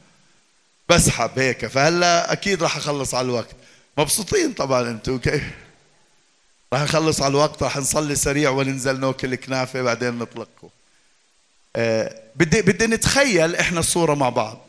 بسحب 0.89 1.39
هيك. 1.39 1.65
فهلا 1.65 2.31
أكيد 2.31 2.63
راح 2.63 2.77
أخلص 2.77 3.15
على 3.15 3.25
الوقت. 3.25 3.55
مبسوطين 3.97 4.53
طبعا 4.53 4.89
أنتم 4.89 5.17
كيف؟ 5.17 5.43
راح 6.73 6.81
نخلص 6.81 7.21
على 7.21 7.31
الوقت 7.31 7.63
راح 7.63 7.77
نصلي 7.77 8.15
سريع 8.15 8.49
وننزل 8.49 8.99
نأكل 8.99 9.35
كنافه 9.35 9.81
بعدين 9.81 10.19
نطلقكم 10.19 10.69
آه 11.75 12.15
بدي 12.35 12.61
بدي 12.61 12.87
نتخيل 12.87 13.55
إحنا 13.55 13.79
الصورة 13.79 14.13
مع 14.13 14.29
بعض. 14.29 14.65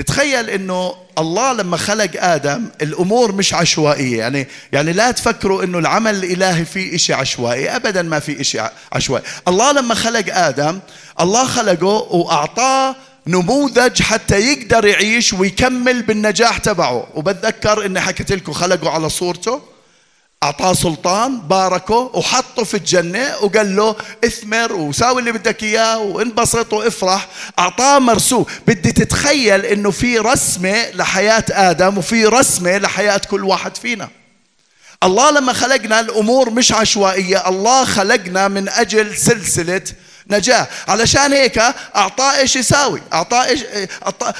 نتخيل 0.00 0.50
إنه 0.50 0.94
الله 1.18 1.52
لما 1.52 1.76
خلق 1.76 2.10
آدم 2.16 2.68
الأمور 2.82 3.32
مش 3.32 3.54
عشوائية. 3.54 4.18
يعني 4.18 4.48
يعني 4.72 4.92
لا 4.92 5.10
تفكروا 5.10 5.64
إنه 5.64 5.78
العمل 5.78 6.24
الإلهي 6.24 6.64
فيه 6.64 6.96
شيء 6.96 7.16
عشوائي. 7.16 7.76
ابدا 7.76 8.02
ما 8.02 8.18
في 8.18 8.44
شيء 8.44 8.64
عشوائي. 8.92 9.24
الله 9.48 9.72
لما 9.72 9.94
خلق 9.94 10.36
آدم 10.36 10.80
الله 11.20 11.46
خلقه 11.46 11.86
وأعطاه 11.86 12.96
نموذج 13.26 14.02
حتى 14.02 14.40
يقدر 14.40 14.86
يعيش 14.86 15.32
ويكمل 15.32 16.02
بالنجاح 16.02 16.58
تبعه. 16.58 17.06
وبتذكر 17.14 17.86
إني 17.86 18.00
حكيت 18.00 18.32
لكم 18.32 18.52
خلقه 18.52 18.90
على 18.90 19.08
صورته 19.08 19.62
أعطاه 20.42 20.72
سلطان 20.72 21.40
باركه 21.40 21.94
وحطه 21.94 22.64
في 22.64 22.76
الجنة 22.76 23.36
وقال 23.42 23.76
له 23.76 23.96
اثمر 24.24 24.72
وساوي 24.72 25.20
اللي 25.20 25.32
بدك 25.32 25.62
إياه 25.62 25.98
وانبسط 25.98 26.72
وافرح. 26.72 27.28
أعطاه 27.58 27.98
مرسوم. 27.98 28.46
بدي 28.66 28.92
تتخيل 28.92 29.64
إنه 29.66 29.90
في 29.90 30.18
رسمة 30.18 30.90
لحياة 30.90 31.44
آدم 31.50 31.98
وفي 31.98 32.24
رسمة 32.26 32.78
لحياة 32.78 33.20
كل 33.30 33.44
واحد 33.44 33.76
فينا. 33.76 34.08
الله 35.02 35.30
لما 35.30 35.52
خلقنا 35.52 36.00
الأمور 36.00 36.50
مش 36.50 36.72
عشوائية 36.72 37.48
الله 37.48 37.84
خلقنا 37.84 38.48
من 38.48 38.68
أجل 38.68 39.16
سلسلة 39.16 39.82
نجاة 40.30 40.68
علشان 40.88 41.32
هيك 41.32 41.62
أعطاه 41.96 42.36
إيش 42.36 42.56
يساوي؟ 42.56 43.02
أعطاه 43.12 43.44
إيش 43.44 43.60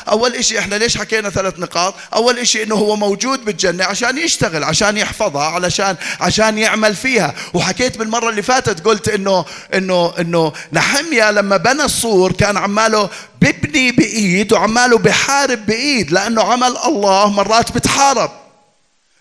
أول 0.08 0.34
إشي 0.34 0.58
إحنا 0.58 0.74
ليش 0.74 0.98
حكينا 0.98 1.30
ثلاث 1.30 1.58
نقاط؟ 1.58 1.94
أول 2.14 2.38
إشي 2.38 2.62
إنه 2.62 2.74
هو 2.74 2.96
موجود 2.96 3.44
بالجنة 3.44 3.84
عشان 3.84 4.18
يشتغل 4.18 4.64
عشان 4.64 4.96
يحفظها 4.96 5.44
علشان 5.44 5.96
عشان 6.20 6.58
يعمل 6.58 6.96
فيها. 6.96 7.34
وحكيت 7.54 7.96
بالمرة 7.98 8.30
اللي 8.30 8.42
فاتت 8.42 8.84
قلت 8.84 9.08
إنه 9.08 9.44
إنه 9.74 10.12
إنه 10.18 10.52
نحميا 10.72 11.30
لما 11.32 11.56
بنى 11.56 11.84
السور 11.84 12.32
كان 12.32 12.56
عماله 12.56 13.10
ببني 13.42 13.92
بإيد 13.92 14.52
وعماله 14.52 14.98
بحارب 14.98 15.66
بإيد 15.66 16.12
لأنه 16.12 16.42
عمل 16.42 16.76
الله 16.86 17.30
مرات 17.30 17.72
بتحارب. 17.72 18.30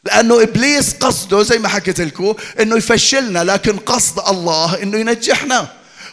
لأنه 0.04 0.42
إبليس 0.42 0.94
قصده 0.94 1.44
زي 1.44 1.58
ما 1.60 1.68
حكيت 1.68 2.00
لكم 2.02 2.34
إنه 2.60 2.76
يفشلنا 2.78 3.44
لكن 3.44 3.78
قصد 3.78 4.20
الله 4.30 4.84
إنه 4.84 4.98
ينجحنا. 4.98 5.68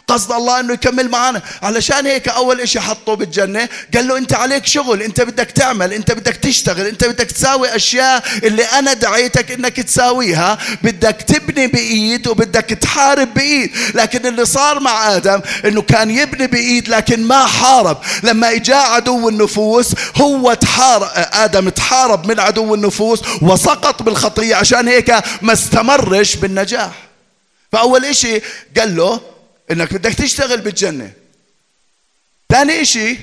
قصد 0.07 0.31
الله 0.31 0.59
إنه 0.59 0.73
يكمل 0.73 1.09
معنا 1.09 1.41
علشان 1.63 2.05
هيك 2.05 2.27
أول 2.27 2.61
إشي 2.61 2.79
حطه 2.79 3.13
بالجنة 3.13 3.69
قال 3.95 4.07
له 4.07 4.17
أنت 4.17 4.33
عليك 4.33 4.65
شغل 4.65 5.01
أنت 5.01 5.21
بدك 5.21 5.51
تعمل 5.51 5.93
أنت 5.93 6.11
بدك 6.11 6.35
تشتغل 6.35 6.87
أنت 6.87 7.03
بدك 7.05 7.31
تساوي 7.31 7.75
أشياء 7.75 8.23
اللي 8.43 8.63
أنا 8.63 8.93
دعيتك 8.93 9.51
إنك 9.51 9.75
تساويها. 9.75 10.57
بدك 10.83 11.25
تبني 11.27 11.67
بإيد 11.67 12.27
وبدك 12.27 12.65
تحارب 12.65 13.33
بإيد. 13.33 13.71
لكن 13.93 14.25
اللي 14.25 14.45
صار 14.45 14.79
مع 14.79 15.15
آدم 15.15 15.41
إنه 15.65 15.81
كان 15.81 16.11
يبني 16.11 16.47
بإيد 16.47 16.89
لكن 16.89 17.23
ما 17.23 17.45
حارب. 17.45 17.97
لما 18.23 18.51
إجا 18.51 18.75
عدو 18.75 19.29
النفوس 19.29 19.87
هو 20.15 20.53
تحارب 20.53 21.07
آدم 21.15 21.69
تحارب 21.69 22.27
من 22.27 22.39
عدو 22.39 22.75
النفوس 22.75 23.19
وسقط 23.41 24.03
بالخطية. 24.03 24.55
عشان 24.55 24.87
هيك 24.87 25.15
ما 25.41 25.53
استمرش 25.53 26.35
بالنجاح. 26.35 26.91
فأول 27.71 28.05
إشي 28.05 28.41
قال 28.77 28.95
له 28.95 29.36
إنك 29.71 29.93
بدك 29.93 30.13
تشتغل 30.13 30.61
بالجنة. 30.61 31.11
ثاني 32.51 32.81
إشي 32.81 33.17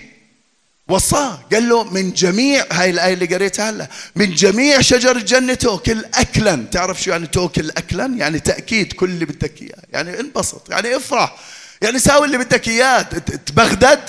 وصاه 0.89 1.41
قال 1.53 1.69
له 1.69 1.85
من 1.85 2.13
جميع 2.13 2.65
هاي 2.73 2.91
الآية 2.91 3.15
اللي 3.15 3.27
قريتها 3.27 3.71
هلا 3.71 3.89
من 4.17 4.35
جميع 4.35 4.81
شجر 4.81 5.17
الجنة 5.17 5.55
تأكل 5.55 6.05
أكلا. 6.15 6.65
تعرف 6.73 7.03
شو 7.03 7.11
يعني 7.11 7.27
تأكل 7.27 7.71
أكلا؟ 7.71 8.07
يعني 8.07 8.41
تأكيد 8.41 8.93
كل 8.93 9.11
اللي 9.11 9.25
بدك 9.25 9.63
إياه. 9.63 9.83
يعني 9.93 10.21
انبسط 10.21 10.71
يعني 10.71 10.97
افرح. 10.97 11.37
يعني 11.83 11.99
ساوي 11.99 12.27
اللي 12.27 12.39
بدك 12.39 12.69
إياه 12.69 13.03
تبغدد. 13.47 14.01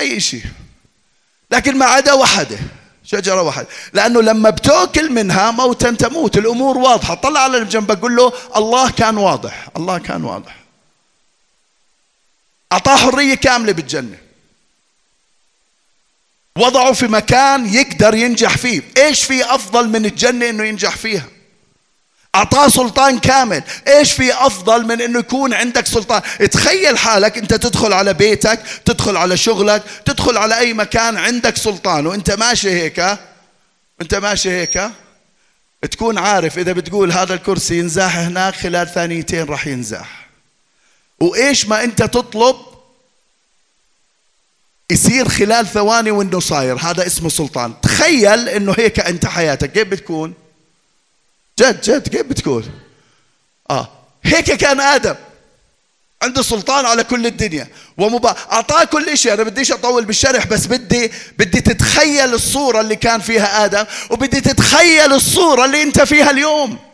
أي 0.00 0.20
شيء 0.20 0.44
لكن 1.50 1.78
ما 1.78 1.86
عدا 1.86 2.12
وحدة 2.12 2.58
شجرة 3.04 3.42
واحدة. 3.42 3.66
لأنه 3.92 4.22
لما 4.22 4.50
بتأكل 4.50 5.12
منها 5.12 5.50
موتا 5.50 5.90
تموت. 5.90 6.38
الأمور 6.38 6.78
واضحة. 6.78 7.14
طلع 7.14 7.40
على 7.40 7.64
جنبك 7.64 8.00
قل 8.00 8.16
له 8.16 8.32
الله 8.56 8.90
كان 8.90 9.16
واضح 9.16 9.68
الله 9.76 9.98
كان 9.98 10.24
واضح. 10.24 10.67
أعطاه 12.72 12.96
حرية 12.96 13.34
كاملة 13.34 13.72
بالجنة. 13.72 14.18
وضعه 16.56 16.92
في 16.92 17.06
مكان 17.06 17.74
يقدر 17.74 18.14
ينجح 18.14 18.56
فيه. 18.56 18.82
إيش 18.96 19.24
في 19.24 19.54
أفضل 19.54 19.88
من 19.88 20.06
الجنة 20.06 20.50
إنه 20.50 20.64
ينجح 20.64 20.96
فيها؟ 20.96 21.26
أعطاه 22.34 22.68
سلطان 22.68 23.18
كامل. 23.18 23.62
إيش 23.88 24.12
في 24.12 24.34
أفضل 24.34 24.86
من 24.86 25.00
إنه 25.00 25.18
يكون 25.18 25.54
عندك 25.54 25.86
سلطان؟ 25.86 26.22
تخيل 26.50 26.98
حالك 26.98 27.38
أنت 27.38 27.54
تدخل 27.54 27.92
على 27.92 28.14
بيتك 28.14 28.60
تدخل 28.84 29.16
على 29.16 29.36
شغلك 29.36 29.82
تدخل 30.04 30.36
على 30.36 30.58
أي 30.58 30.72
مكان 30.72 31.16
عندك 31.16 31.56
سلطان. 31.56 32.06
وأنت 32.06 32.30
ماشي 32.30 32.70
هيك 32.70 33.18
أنت 34.00 34.14
ماشي 34.14 34.50
هيك 34.50 34.90
تكون 35.90 36.18
عارف 36.18 36.58
إذا 36.58 36.72
بتقول 36.72 37.12
هذا 37.12 37.34
الكرسي 37.34 37.78
ينزاح 37.78 38.16
هناك 38.16 38.54
خلال 38.54 38.94
ثانيتين 38.94 39.44
راح 39.44 39.66
ينزاح. 39.66 40.27
وإيش 41.20 41.66
ما 41.66 41.84
أنت 41.84 42.02
تطلب 42.02 42.56
يصير 44.90 45.28
خلال 45.28 45.66
ثواني 45.66 46.10
وانه 46.10 46.40
صاير. 46.40 46.76
هذا 46.76 47.06
اسمه 47.06 47.28
سلطان 47.28 47.80
تخيل 47.80 48.48
إنه 48.48 48.74
هيك 48.78 49.00
أنت 49.00 49.26
حياتك. 49.26 49.72
كيف 49.72 49.88
بتكون؟ 49.88 50.34
جد 51.60 51.80
جد. 51.80 52.08
كيف 52.08 52.22
بتكون؟ 52.26 52.70
آه. 53.70 53.88
هيك 54.24 54.52
كان 54.52 54.80
آدم. 54.80 55.14
عنده 56.22 56.42
سلطان 56.42 56.86
على 56.86 57.04
كل 57.04 57.26
الدنيا. 57.26 57.68
ومبا... 57.98 58.36
أعطاه 58.52 58.84
كل 58.84 59.18
شيء 59.18 59.34
أنا 59.34 59.42
بديش 59.42 59.72
أطول 59.72 60.04
بالشرح 60.04 60.46
بس 60.46 60.66
بدي 60.66 61.12
بدي 61.38 61.60
تتخيل 61.60 62.34
الصورة 62.34 62.80
اللي 62.80 62.96
كان 62.96 63.20
فيها 63.20 63.64
آدم 63.64 63.84
وبدي 64.10 64.40
تتخيل 64.40 65.12
الصورة 65.12 65.64
اللي 65.64 65.82
أنت 65.82 66.00
فيها 66.00 66.30
اليوم. 66.30 66.87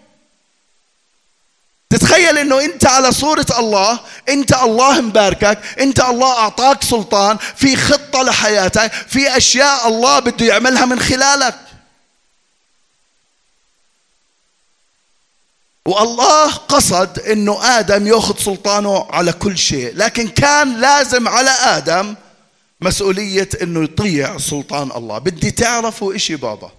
تتخيل 1.94 2.38
إنه 2.38 2.60
أنت 2.64 2.86
على 2.86 3.12
صورة 3.12 3.46
الله 3.58 4.00
أنت 4.28 4.52
الله 4.52 5.00
مباركك 5.00 5.58
أنت 5.80 6.00
الله 6.00 6.38
أعطاك 6.38 6.82
سلطان 6.82 7.36
في 7.56 7.76
خطة 7.76 8.22
لحياتك 8.22 8.92
في 8.92 9.36
أشياء 9.36 9.88
الله 9.88 10.18
بده 10.18 10.46
يعملها 10.46 10.84
من 10.84 11.00
خلالك. 11.00 11.54
والله 15.86 16.52
قصد 16.52 17.18
إنه 17.18 17.78
آدم 17.78 18.06
يأخذ 18.06 18.38
سلطانه 18.38 19.06
على 19.10 19.32
كل 19.32 19.58
شيء 19.58 19.96
لكن 19.96 20.28
كان 20.28 20.80
لازم 20.80 21.28
على 21.28 21.50
آدم 21.50 22.14
مسؤولية 22.80 23.48
إنه 23.62 23.84
يطيع 23.84 24.38
سلطان 24.38 24.90
الله. 24.90 25.18
بدي 25.18 25.50
تعرفوا 25.50 26.14
إشي 26.14 26.36
بابا 26.36 26.70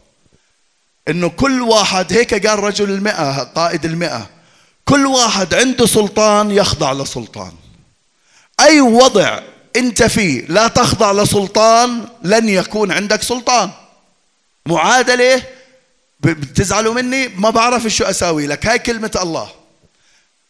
إنه 1.07 1.29
كل 1.29 1.61
واحد 1.61 2.13
هيك 2.13 2.47
قال 2.47 2.59
رجل 2.59 2.89
المئة 2.89 3.43
قائد 3.43 3.85
المئة. 3.85 4.29
كل 4.85 5.05
واحد 5.05 5.53
عنده 5.53 5.85
سلطان 5.85 6.51
يخضع 6.51 6.93
لسلطان. 6.93 7.51
أي 8.59 8.81
وضع 8.81 9.39
أنت 9.75 10.03
فيه 10.03 10.45
لا 10.47 10.67
تخضع 10.67 11.11
لسلطان 11.11 12.07
لن 12.23 12.49
يكون 12.49 12.91
عندك 12.91 13.21
سلطان. 13.21 13.71
معادلة 14.65 15.43
بتزعلوا 16.19 16.93
مني؟ 16.93 17.27
ما 17.27 17.49
بعرف 17.49 17.87
شو 17.87 18.03
أساوي 18.03 18.47
لك. 18.47 18.65
هاي 18.65 18.79
كلمة 18.79 19.11
الله. 19.21 19.49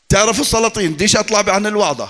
تعرفوا 0.10 0.44
السلاطين؟ 0.44 0.98
ديش 0.98 1.16
أطلع 1.16 1.54
عن 1.54 1.66
الوعظة. 1.66 2.10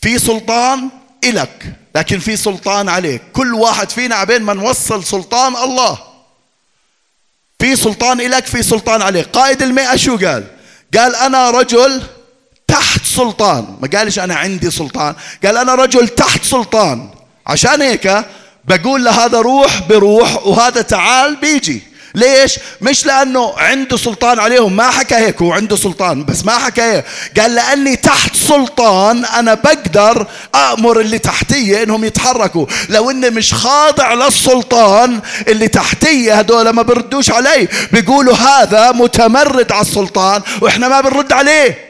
في 0.00 0.18
سلطان 0.18 0.88
إلك 1.24 1.76
لكن 1.94 2.18
في 2.18 2.36
سلطان 2.36 2.88
عليك. 2.88 3.22
كل 3.32 3.54
واحد 3.54 3.90
فينا 3.90 4.14
عبين 4.14 4.42
ما 4.42 4.54
نوصل 4.54 5.04
سلطان 5.04 5.56
الله. 5.56 5.98
في 7.58 7.76
سلطان 7.76 8.20
إلك 8.20 8.46
في 8.46 8.62
سلطان 8.62 9.02
عليك. 9.02 9.26
قائد 9.26 9.62
المئة 9.62 9.96
شو 9.96 10.16
قال؟ 10.16 10.57
قال 10.96 11.14
أنا 11.14 11.50
رجل 11.50 12.02
تحت 12.66 13.04
سلطان. 13.04 13.76
ما 13.80 13.88
قالش 13.98 14.18
أنا 14.18 14.34
عندي 14.34 14.70
سلطان. 14.70 15.14
قال 15.44 15.56
أنا 15.56 15.74
رجل 15.74 16.08
تحت 16.08 16.44
سلطان. 16.44 17.10
عشان 17.46 17.82
هيك 17.82 18.24
بقول 18.64 19.04
لهذا 19.04 19.40
روح 19.40 19.82
بروح 19.88 20.46
وهذا 20.46 20.82
تعال 20.82 21.36
بيجي. 21.36 21.82
ليش؟ 22.18 22.58
مش 22.80 23.06
لأنه 23.06 23.54
عنده 23.58 23.96
سلطان 23.96 24.38
عليهم 24.38 24.76
ما 24.76 24.90
حكى 24.90 25.14
هيك 25.14 25.42
هو 25.42 25.52
عنده 25.52 25.76
سلطان 25.76 26.24
بس 26.24 26.44
ما 26.44 26.58
حكى 26.58 26.82
هيك. 26.82 27.04
قال 27.40 27.54
لأني 27.54 27.96
تحت 27.96 28.36
سلطان 28.36 29.24
أنا 29.24 29.54
بقدر 29.54 30.26
أأمر 30.54 31.00
اللي 31.00 31.18
تحتي 31.18 31.82
إنهم 31.82 32.04
يتحركوا. 32.04 32.66
لو 32.88 33.10
إني 33.10 33.30
مش 33.30 33.54
خاضع 33.54 34.14
للسلطان 34.14 35.20
اللي 35.48 35.68
تحتي 35.68 36.32
هدول 36.32 36.70
ما 36.70 36.82
بردوش 36.82 37.30
علي. 37.30 37.68
بيقولوا 37.92 38.34
هذا 38.34 38.92
متمرد 38.92 39.72
على 39.72 39.80
السلطان 39.80 40.42
وإحنا 40.60 40.88
ما 40.88 41.00
بنرد 41.00 41.32
عليه. 41.32 41.87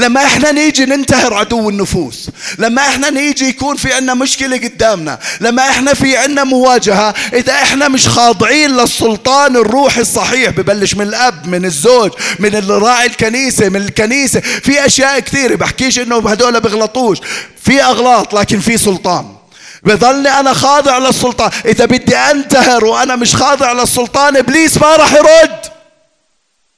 لما 0.00 0.24
إحنا 0.24 0.52
نيجي 0.52 0.84
ننتهر 0.84 1.34
عدو 1.34 1.68
النفوس 1.70 2.30
لما 2.58 2.82
إحنا 2.82 3.10
نيجي 3.10 3.48
يكون 3.48 3.76
في 3.76 3.92
عنا 3.92 4.14
مشكلة 4.14 4.56
قدامنا 4.56 5.18
لما 5.40 5.68
إحنا 5.70 5.94
في 5.94 6.16
عنا 6.16 6.44
مواجهة 6.44 7.14
إذا 7.32 7.52
إحنا 7.52 7.88
مش 7.88 8.08
خاضعين 8.08 8.70
للسلطان 8.70 9.56
الروحي 9.56 10.00
الصحيح 10.00 10.50
ببلش 10.50 10.94
من 10.94 11.02
الأب 11.02 11.46
من 11.46 11.64
الزوج 11.64 12.10
من 12.38 12.54
الراعي 12.54 13.06
الكنيسة 13.06 13.68
من 13.68 13.76
الكنيسة. 13.76 14.40
في 14.40 14.86
أشياء 14.86 15.18
كثيرة 15.18 15.54
بحكيش 15.54 15.98
إنه 15.98 16.30
هدول 16.30 16.60
بغلطوش. 16.60 17.18
في 17.62 17.82
أغلاط 17.82 18.34
لكن 18.34 18.60
في 18.60 18.78
سلطان. 18.78 19.34
بظلني 19.82 20.28
أنا 20.28 20.52
خاضع 20.52 20.98
للسلطان. 20.98 21.50
إذا 21.64 21.84
بدي 21.84 22.16
أنتهر 22.16 22.84
وأنا 22.84 23.16
مش 23.16 23.36
خاضع 23.36 23.72
للسلطان 23.72 24.36
إبليس 24.36 24.76
ما 24.76 24.96
راح 24.96 25.12
يرد. 25.12 25.60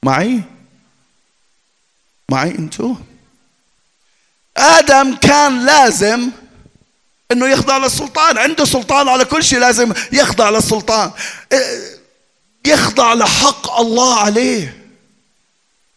معي؟ 0.03 0.41
معي 2.29 2.49
أنتو؟ 2.49 2.95
آدم 4.57 5.15
كان 5.15 5.65
لازم 5.65 6.29
إنه 7.31 7.47
يخضع 7.47 7.77
للسلطان. 7.77 8.37
عنده 8.37 8.65
سلطان 8.65 9.07
على 9.07 9.25
كل 9.25 9.43
شيء 9.43 9.59
لازم 9.59 9.93
يخضع 10.11 10.49
للسلطان. 10.49 11.11
إيه، 11.51 11.99
يخضع 12.65 13.13
لحق 13.13 13.79
الله 13.79 14.19
عليه. 14.19 14.83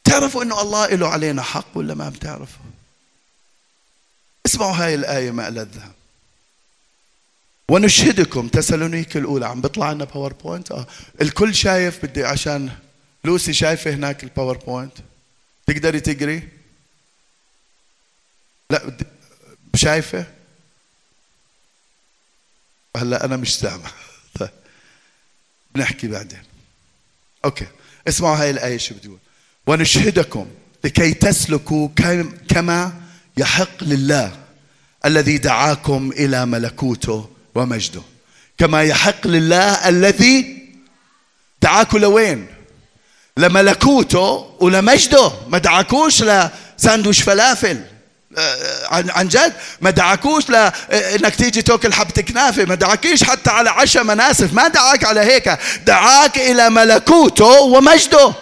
تعرفوا 0.05 0.43
إنه 0.43 0.61
الله 0.61 0.87
له 0.87 1.09
علينا 1.09 1.43
حق 1.43 1.67
ولا 1.75 1.95
ما 1.95 2.09
بتعرفوا؟ 2.09 2.65
اسمعوا 4.47 4.73
هاي 4.73 4.95
الآية 4.95 5.31
ما 5.31 5.49
ألذها 5.49 5.93
ونشهدكم. 7.69 8.49
تسالونيك 8.49 9.17
الأولى. 9.17 9.47
عم 9.47 9.61
بيطلع 9.61 9.93
لنا 9.93 10.05
PowerPoint 10.05 10.73
آه. 10.73 10.87
الكل 11.21 11.55
شايف 11.55 12.05
بدي 12.05 12.25
عشان 12.25 12.71
لوسي 13.25 13.53
شايفة 13.53 13.91
هناك 13.91 14.25
ال 14.25 14.31
PowerPoint 14.31 14.93
تقدري 15.67 16.01
تقري؟ 16.01 16.56
لا 18.71 18.97
شايفة؟ 19.75 20.27
هلأ 22.97 23.25
أنا 23.25 23.37
مش 23.37 23.59
سامع. 23.59 23.91
طيب 24.39 24.51
بنحكي 25.75 26.09
بعدين. 26.09 26.43
okay 27.45 27.67
اسمعوا 28.09 28.37
هاي 28.37 28.51
الآية 28.51 28.79
شو 28.79 28.95
بتقول 28.95 29.19
ونشهدكم 29.67 30.47
لكي 30.85 31.15
تسلكوا 31.15 31.89
كما 32.49 32.93
يحق 33.37 33.85
لله 33.85 34.43
الذي 35.05 35.39
دعاكم 35.39 36.13
إلى 36.13 36.47
ملكوته 36.47 37.31
ومجده. 37.55 38.03
كما 38.59 38.83
يحق 38.83 39.27
لله 39.27 39.89
الذي 39.89 40.69
دعاكم 41.63 41.99
لوين؟ 41.99 42.47
لملكوته 43.37 44.57
ولمجده. 44.61 45.33
ما 45.49 45.59
دعاكوش 45.59 46.23
لساندوش 46.23 47.23
فلافل. 47.23 47.96
عن 48.91 49.11
عن 49.11 49.29
جد 49.29 49.53
ما 49.81 49.91
دعاكوش 49.91 50.51
لانك 50.51 51.25
آه، 51.25 51.29
تيجي 51.29 51.63
تاكل 51.63 51.93
حبة 51.93 52.23
كنافة 52.23 52.65
ما 52.65 52.75
دعاكيش 52.75 53.25
حتى 53.25 53.51
على 53.51 53.71
عشاء 53.71 54.05
مناسف 54.05 54.53
ما 54.53 54.69
دعاك 54.69 55.05
على 55.05 55.21
هيك 55.21 55.59
دعاك 55.87 56.39
إلى 56.39 56.71
ملكوته 56.71 57.61
ومجده. 57.61 58.33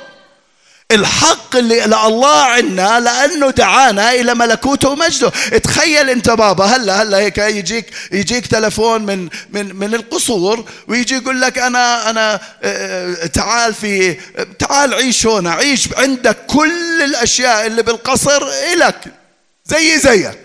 الحق 0.90 1.56
اللي 1.56 1.80
لله 1.80 2.36
عنا 2.36 3.00
لأنه 3.00 3.50
دعانا 3.50 4.12
إلى 4.12 4.34
ملكوته 4.34 4.88
ومجده. 4.88 5.28
تخيل 5.62 6.10
أنت 6.10 6.30
بابا 6.30 6.64
هلا 6.64 7.02
هلا 7.02 7.18
هيك 7.18 7.38
يجيك 7.38 7.86
يجيك 8.12 8.46
تلفون 8.46 9.02
من 9.02 9.28
من 9.50 9.76
من 9.76 9.94
القصور 9.94 10.64
ويجي 10.88 11.14
يقول 11.14 11.40
لك 11.40 11.58
أنا 11.58 12.10
أنا 12.10 12.40
آه، 12.62 13.26
تعال 13.26 13.74
في 13.74 14.16
تعال 14.58 14.94
عيش 14.94 15.26
هنا 15.26 15.52
عيش 15.52 15.88
عندك 15.96 16.36
كل 16.46 17.02
الأشياء 17.04 17.66
اللي 17.66 17.82
بالقصر 17.82 18.48
إلك. 18.72 19.23
زي 19.64 19.98
زيك. 19.98 20.38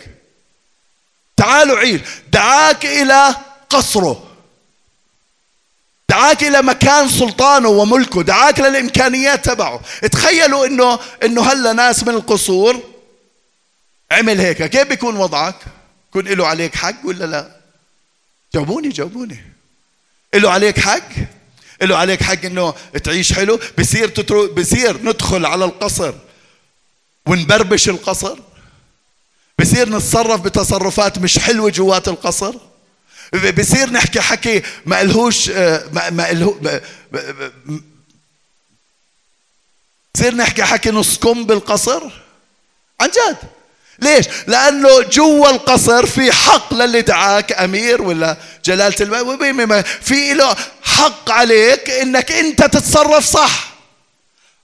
تعالوا 1.38 1.78
عيش 1.78 2.02
دعاك 2.32 2.86
إلى 2.86 3.36
قصره. 3.70 4.26
دعاك 6.10 6.44
إلى 6.44 6.62
مكان 6.62 7.10
سلطانه 7.10 7.70
وملكه. 7.70 8.22
دعاك 8.24 8.60
للإمكانيات 8.60 9.46
تبعه. 9.46 9.82
تخيلوا 10.12 10.66
إنه 10.66 11.00
إنه 11.24 11.52
هلا 11.52 11.74
ناس 11.74 12.04
من 12.04 12.14
القصور. 12.14 12.84
عمل 14.12 14.42
هيك. 14.42 14.64
كيف 14.64 14.88
بيكون 14.88 15.16
وضعك؟ 15.16 15.56
يكون 16.10 16.28
له 16.28 16.48
عليك 16.48 16.76
حق 16.76 16.96
ولا 17.04 17.26
لا؟ 17.26 17.56
جاوبوني 18.54 18.90
جاوبوني. 18.90 19.44
له 20.34 20.52
عليك 20.52 20.80
حق؟ 20.80 21.10
له 21.82 21.98
عليك 21.98 22.24
حق 22.24 22.46
إنه 22.46 22.74
تعيش 23.04 23.34
حلو؟ 23.34 23.60
بصير 23.80 24.08
تترو 24.10 24.48
بصير 24.48 25.04
ندخل 25.04 25.46
على 25.46 25.66
القصر 25.66 26.14
ونبربش 27.26 27.90
القصر؟ 27.90 28.40
بصير 29.60 29.90
نتصرف 29.90 30.42
بتصرفات 30.42 31.20
مش 31.20 31.40
حلوة 31.40 31.70
جوات 31.70 32.08
القصر؟ 32.08 32.54
بصير 33.58 33.90
نحكي 33.90 34.22
حكي 34.22 34.62
ما 34.86 35.02
إلهوش 35.02 35.50
ما, 35.50 36.10
ما 36.10 36.32
إلهو 36.32 36.56
بصير 40.16 40.36
نحكي 40.36 40.64
حكي 40.64 40.92
نص 40.92 41.18
كم 41.18 41.44
بالقصر؟ 41.46 42.02
عن 43.02 43.08
جد. 43.10 43.38
ليش؟ 44.00 44.26
لأنه 44.48 45.02
جوا 45.02 45.50
القصر 45.50 46.06
في 46.06 46.32
حق 46.32 46.74
للي 46.74 47.02
دعاك 47.02 47.52
أمير 47.52 48.02
ولا 48.02 48.38
جلالة 48.66 48.96
الملك 49.02 49.86
في 49.86 50.34
له 50.34 50.56
حق 50.84 51.32
عليك 51.32 51.90
إنك 51.90 52.32
أنت 52.32 52.64
تتصرف 52.64 53.26
صح. 53.26 53.74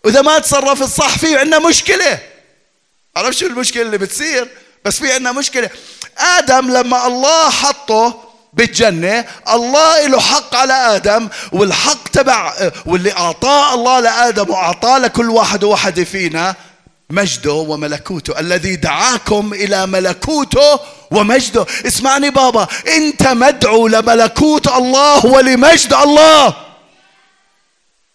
وإذا 0.03 0.21
ما 0.21 0.39
تصرفت 0.39 0.83
صح 0.97 1.17
في 1.17 1.37
عندنا 1.37 1.59
مشكلة. 1.59 2.19
عرفت 3.15 3.37
شو 3.37 3.45
المشكلة 3.45 3.83
اللي 3.83 3.97
بتصير؟ 3.97 4.47
بس 4.85 4.99
في 4.99 5.13
عندنا 5.13 5.31
مشكلة. 5.31 5.69
آدم 6.17 6.71
لما 6.71 7.07
الله 7.07 7.49
حطه 7.49 8.23
بالجنة 8.53 9.25
الله 9.49 10.07
له 10.07 10.19
حق 10.19 10.55
على 10.55 10.73
آدم 10.73 11.29
والحق 11.51 12.07
تبع 12.07 12.53
واللي 12.85 13.11
أعطاه 13.11 13.73
الله 13.73 13.99
لآدم 13.99 14.49
وأعطاه 14.49 14.97
لكل 14.97 15.29
واحد 15.29 15.63
وواحدة 15.63 16.03
فينا 16.03 16.55
مجده 17.09 17.53
وملكوته 17.53 18.39
الذي 18.39 18.75
دعاكم 18.75 19.53
إلى 19.53 19.85
ملكوته 19.87 20.79
ومجده. 21.11 21.65
اسمعني 21.87 22.29
بابا 22.29 22.67
أنت 22.87 23.27
مدعو 23.27 23.87
لملكوت 23.87 24.67
الله 24.67 25.25
ولمجد 25.25 25.93
الله. 25.93 26.53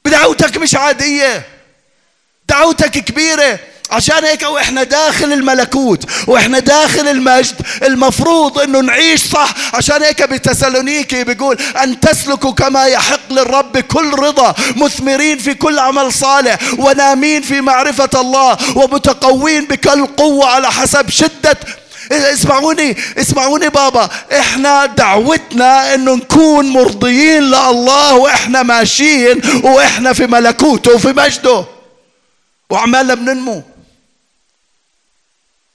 بدعوتك 0.05 0.57
مش 0.57 0.75
عادية. 0.75 1.47
دعوتك 2.49 2.91
كبيرة. 2.91 3.59
عشان 3.91 4.25
هيك 4.25 4.43
وإحنا 4.43 4.83
داخل 4.83 5.33
الملكوت 5.33 6.05
وإحنا 6.27 6.59
داخل 6.59 7.09
المجد 7.09 7.57
المفروض 7.83 8.59
إنه 8.59 8.81
نعيش 8.81 9.21
صح. 9.25 9.55
عشان 9.75 10.03
هيك 10.03 10.23
بتسالونيكي 10.23 11.25
بيقول 11.25 11.57
أن 11.83 12.01
تسلكوا 12.01 12.53
كما 12.53 12.85
يحق 12.87 13.33
للرب 13.33 13.79
كل 13.79 14.11
رضا 14.15 14.55
مثمرين 14.77 15.39
في 15.39 15.55
كل 15.55 15.79
عمل 15.79 16.13
صالح 16.13 16.59
ونامين 16.79 17.43
في 17.43 17.61
معرفة 17.61 18.21
الله 18.21 18.57
ومتقوين 18.77 19.65
بكل 19.65 20.07
قوة 20.07 20.47
على 20.47 20.71
حسب 20.73 21.11
شدة. 21.11 21.57
اسمعوني 22.13 22.97
اسمعوني 23.19 23.69
بابا 23.69 24.09
إحنا 24.39 24.87
دعوتنا 24.87 25.95
إنه 25.95 26.15
نكون 26.15 26.67
مرضيين 26.71 27.43
لله 27.43 28.15
وإحنا 28.15 28.63
ماشيين 28.63 29.41
وإحنا 29.65 30.13
في 30.13 30.27
ملكوته 30.27 30.95
وفي 30.95 31.09
مجده. 31.09 31.65
وعمالنا 32.71 33.15
بننمو. 33.15 33.63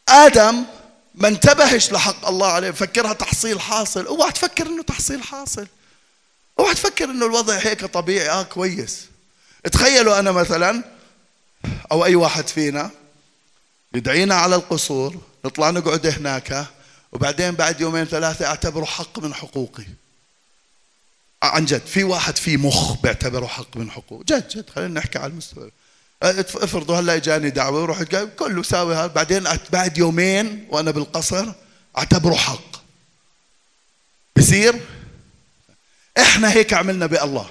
آدم 0.09 0.63
ما 1.15 1.27
انتبهش 1.27 1.91
لحق 1.91 2.27
الله 2.27 2.47
عليه 2.47 2.71
فكرها 2.71 3.13
تحصيل 3.13 3.61
حاصل. 3.61 4.05
أوعى 4.05 4.31
تفكر 4.31 4.67
إنه 4.67 4.83
تحصيل 4.83 5.23
حاصل. 5.23 5.67
أوعى 6.59 6.73
تفكر 6.73 7.05
إنه 7.05 7.25
الوضع 7.25 7.53
هيك 7.57 7.85
طبيعي. 7.85 8.29
آه 8.29 8.43
كويس. 8.43 9.05
تخيلوا 9.71 10.19
أنا 10.19 10.31
مثلا 10.31 10.83
أو 11.91 12.05
أي 12.05 12.15
واحد 12.15 12.47
فينا 12.47 12.89
يدعينا 13.93 14.35
على 14.35 14.55
القصور 14.55 15.15
نطلع 15.45 15.69
نقعد 15.69 16.07
هناك 16.07 16.65
وبعدين 17.11 17.51
بعد 17.51 17.81
يومين 17.81 18.05
ثلاثة 18.05 18.45
أعتبره 18.45 18.85
حق 18.85 19.19
من 19.19 19.33
حقوقي. 19.33 19.85
عن 21.43 21.65
جد 21.65 21.85
في 21.85 22.03
واحد 22.03 22.35
في 22.35 22.57
مخ 22.57 23.01
بيعتبره 23.01 23.45
حق 23.45 23.77
من 23.77 23.91
حقوق. 23.91 24.23
جد 24.23 24.47
جد 24.47 24.69
خلينا 24.69 24.99
نحكي 24.99 25.19
على 25.19 25.31
المستوى. 25.31 25.71
افرضوا 26.23 26.99
هلا 26.99 27.15
اجاني 27.15 27.49
دعوة 27.49 27.81
ورحت 27.81 28.15
كله 28.15 28.63
ساوي 28.63 28.95
هذا. 28.95 29.07
بعدين 29.07 29.47
بعد 29.73 29.97
يومين 29.97 30.67
وأنا 30.69 30.91
بالقصر 30.91 31.45
أعتبره 31.97 32.35
حق. 32.35 32.75
بصير؟ 34.35 34.75
إحنا 36.17 36.51
هيك 36.51 36.73
عملنا 36.73 37.05
بالله. 37.05 37.49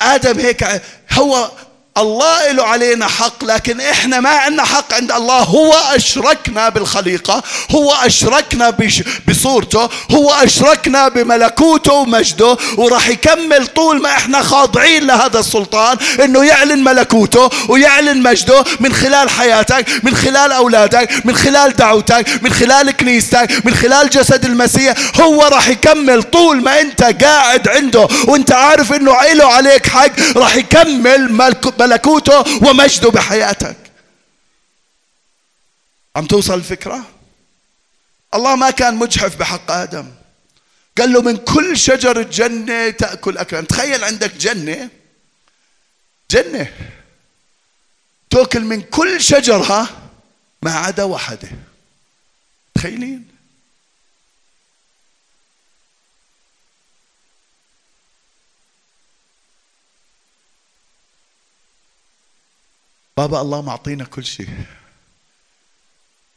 آدم 0.00 0.38
هيك 0.38 0.82
هو 1.12 1.50
الله 2.00 2.50
له 2.52 2.64
علينا 2.64 3.06
حق 3.08 3.44
لكن 3.44 3.80
إحنا 3.80 4.20
ما 4.20 4.30
عندنا 4.30 4.64
حق 4.64 4.94
عند 4.94 5.12
الله. 5.12 5.38
هو 5.38 5.72
أشركنا 5.72 6.68
بالخليقة 6.68 7.42
هو 7.70 7.92
أشركنا 7.92 8.76
بصورته 9.28 9.88
هو 10.10 10.30
أشركنا 10.30 11.08
بملكوته 11.08 11.92
ومجده 11.92 12.56
وراح 12.76 13.08
يكمل 13.08 13.66
طول 13.66 14.02
ما 14.02 14.08
إحنا 14.10 14.42
خاضعين 14.42 15.06
لهذا 15.06 15.40
السلطان 15.40 15.96
إنه 16.24 16.44
يعلن 16.44 16.84
ملكوته 16.84 17.50
ويعلن 17.68 18.22
مجده 18.22 18.64
من 18.80 18.92
خلال 18.94 19.30
حياتك 19.30 19.86
من 20.02 20.16
خلال 20.16 20.52
أولادك 20.52 21.26
من 21.26 21.36
خلال 21.36 21.76
دعوتك 21.76 22.26
من 22.42 22.52
خلال 22.52 22.90
كنيستك 22.90 23.48
من 23.64 23.74
خلال 23.74 24.10
جسد 24.10 24.44
المسيح. 24.44 24.94
هو 25.20 25.42
راح 25.42 25.68
يكمل 25.68 26.22
طول 26.22 26.62
ما 26.62 26.80
أنت 26.80 27.02
قاعد 27.02 27.68
عنده 27.68 28.08
وأنت 28.28 28.52
عارف 28.52 28.92
إنه 28.92 29.12
له 29.32 29.44
عليك 29.44 29.86
حق 29.86 30.10
راح 30.36 30.56
يكمل 30.56 31.32
ملك 31.32 31.66
ملكوته 31.88 32.68
ومجده 32.68 33.10
بحياتك. 33.10 33.76
عم 36.16 36.26
توصل 36.26 36.54
الفكرة؟ 36.54 37.10
الله 38.34 38.56
ما 38.56 38.70
كان 38.70 38.94
مجحف 38.94 39.36
بحق 39.36 39.70
آدم. 39.70 40.10
قال 40.98 41.12
له 41.12 41.22
من 41.22 41.36
كل 41.36 41.78
شجر 41.78 42.20
الجنة 42.20 42.90
تأكل 42.90 43.38
أكلا 43.38 43.60
تخيل 43.60 44.04
عندك 44.04 44.34
جنة. 44.34 44.88
جنة. 46.30 46.72
تأكل 48.30 48.60
من 48.60 48.82
كل 48.82 49.20
شجرها 49.20 49.88
ما 50.62 50.74
عدا 50.74 51.02
واحدة. 51.02 51.48
تخيلين؟ 52.74 53.27
بابا 63.18 63.40
الله 63.40 63.62
معطينا 63.62 64.04
كل 64.04 64.24
شيء. 64.24 64.48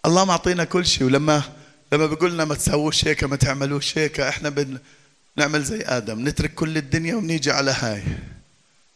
الله 0.05 0.25
معطينا 0.25 0.63
كل 0.63 0.85
شيء. 0.85 1.03
ولما 1.07 1.43
لما 1.93 2.05
بيقول 2.05 2.33
لنا 2.33 2.45
ما 2.45 2.55
تسووش 2.55 3.07
هيك 3.07 3.23
ما 3.23 3.35
تعملوش 3.35 3.97
هيك 3.97 4.19
إحنا 4.19 4.49
بنعمل 4.49 5.63
زي 5.63 5.81
آدم 5.81 6.27
نترك 6.27 6.53
كل 6.53 6.77
الدنيا 6.77 7.15
ونيجي 7.15 7.51
على 7.51 7.71
هاي. 7.71 8.03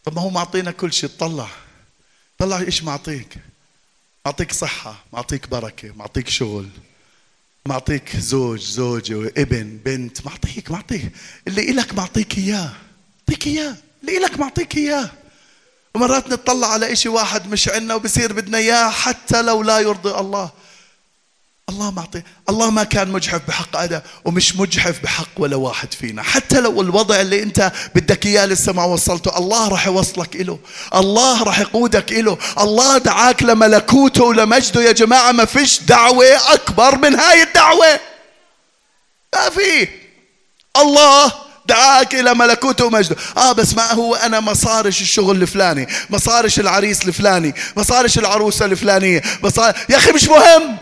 طب 0.04 0.16
ما 0.16 0.22
هو 0.22 0.30
معطينا 0.30 0.72
كل 0.72 0.94
شيء 0.94 1.10
طلع 1.20 1.48
طلع 2.38 2.60
إيش 2.60 2.84
معطيك؟ 2.84 3.38
معطيك 4.26 4.52
صحة 4.52 5.04
معطيك 5.14 5.50
بركة 5.50 5.94
معطيك 5.96 6.30
شغل 6.30 6.70
معطيك 7.66 8.16
زوج 8.16 8.62
زوجة 8.62 9.32
ابن 9.38 9.80
بنت 9.86 10.26
معطيك 10.26 10.72
معطيك. 10.72 11.12
اللي 11.48 11.72
إلك 11.72 11.94
معطيك 11.94 12.38
إياه. 12.38 12.74
معطيك 13.28 13.48
إياه. 13.48 13.76
اللي 14.02 14.18
إلك 14.18 14.40
معطيك 14.40 14.78
إياه. 14.78 15.12
ومرات 15.96 16.30
نطلع 16.30 16.68
على 16.68 16.92
إشي 16.92 17.10
واحد 17.10 17.48
مش 17.48 17.70
عنا 17.70 17.96
وبصير 17.96 18.34
بدنا 18.34 18.58
إياه 18.58 18.90
حتى 18.90 19.42
لو 19.42 19.64
لا 19.64 19.80
يرضي 19.80 20.10
الله. 20.10 20.50
الله 21.70 21.92
معطي 21.92 22.22
الله 22.50 22.70
ما 22.70 22.84
كان 22.84 23.12
مجحف 23.12 23.42
بحق 23.48 23.78
آدم 23.78 24.02
ومش 24.26 24.56
مجحف 24.56 25.00
بحق 25.04 25.28
ولا 25.38 25.56
واحد 25.56 25.94
فينا. 25.94 26.24
حتى 26.24 26.60
لو 26.62 26.82
الوضع 26.82 27.22
اللي 27.22 27.44
أنت 27.44 27.72
بدك 27.96 28.26
إياه 28.26 28.46
لسه 28.46 28.74
ما 28.74 28.84
وصلته 28.84 29.38
الله 29.38 29.68
راح 29.68 29.88
يوصلك 29.88 30.36
له 30.36 30.60
الله 30.96 31.44
راح 31.44 31.60
يقودك 31.60 32.12
له 32.12 32.38
الله 32.60 32.98
دعاك 32.98 33.44
لملكوته 33.44 34.24
ولمجده. 34.24 34.82
يا 34.82 34.92
جماعة 34.92 35.32
ما 35.32 35.46
فيش 35.46 35.82
دعوة 35.82 36.54
أكبر 36.54 36.98
من 36.98 37.16
هاي 37.16 37.44
الدعوة. 37.44 38.00
ما 39.36 39.50
في. 39.50 39.88
الله 40.78 41.45
دعاك 41.68 42.16
إلى 42.16 42.34
ملكوته 42.36 42.86
ومجده. 42.86 43.16
آه 43.38 43.52
بس 43.52 43.74
ما 43.74 43.92
هو 43.92 44.16
أنا 44.16 44.40
مصارش 44.40 45.02
الشغل 45.02 45.42
الفلاني 45.42 45.88
مصارش 46.10 46.60
العريس 46.60 47.08
الفلاني 47.08 47.54
مصارش 47.78 48.18
العروسة 48.18 48.66
الفلانية 48.66 49.22
مصارش 49.44 49.76
يا 49.90 49.98
أخي 49.98 50.12
مش 50.12 50.24
مهم. 50.24 50.78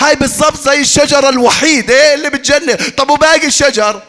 هاي 0.00 0.16
بالضبط 0.16 0.60
زي 0.60 0.80
الشجرة 0.80 1.28
الوحيدة 1.28 2.14
اللي 2.14 2.30
بتجنن؟ 2.30 2.76
طب 2.96 3.10
وباقي 3.10 3.46
الشجر؟ 3.46 4.02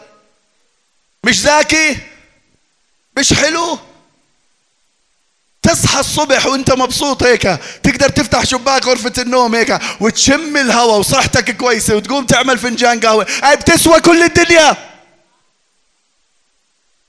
مش 1.24 1.40
ذكي 1.40 1.96
مش 3.18 3.32
حلو؟ 3.32 3.78
تصحى 5.62 6.00
الصبح 6.00 6.46
وأنت 6.46 6.72
مبسوط 6.72 7.22
هيك 7.22 7.42
تقدر 7.82 8.08
تفتح 8.08 8.44
شباك 8.44 8.86
غرفة 8.86 9.12
النوم 9.18 9.54
هيك 9.54 9.78
وتشم 10.00 10.56
الهواء 10.56 10.98
وصحتك 10.98 11.56
كويسة 11.56 11.96
وتقوم 11.96 12.26
تعمل 12.26 12.58
فنجان 12.58 13.00
قهوة. 13.00 13.26
هاي 13.42 13.56
بتسوى 13.56 14.00
كل 14.00 14.22
الدنيا. 14.22 14.91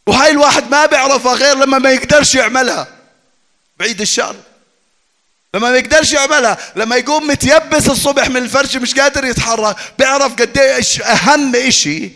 وهاي 0.08 0.32
الواحد 0.32 0.70
ما 0.72 0.86
بيعرفها 0.86 1.34
غير 1.34 1.58
لما 1.58 1.80
ما 1.80 1.92
يقدرش 1.92 2.36
يعملها. 2.36 2.88
بعيد 3.80 4.02
الشر. 4.02 4.36
لما 5.54 5.72
ما 5.72 5.78
يقدرش 5.78 6.12
يعملها 6.12 6.58
لما 6.76 6.96
يقوم 6.96 7.28
متيبس 7.28 7.90
الصبح 7.90 8.30
من 8.30 8.38
الفرش 8.38 8.76
مش 8.76 8.94
قادر 8.94 9.26
يتحرك 9.26 9.76
بيعرف 10.00 10.34
قد 10.34 10.58
إيش 10.58 11.02
أهم 11.02 11.56
إشي 11.56 12.12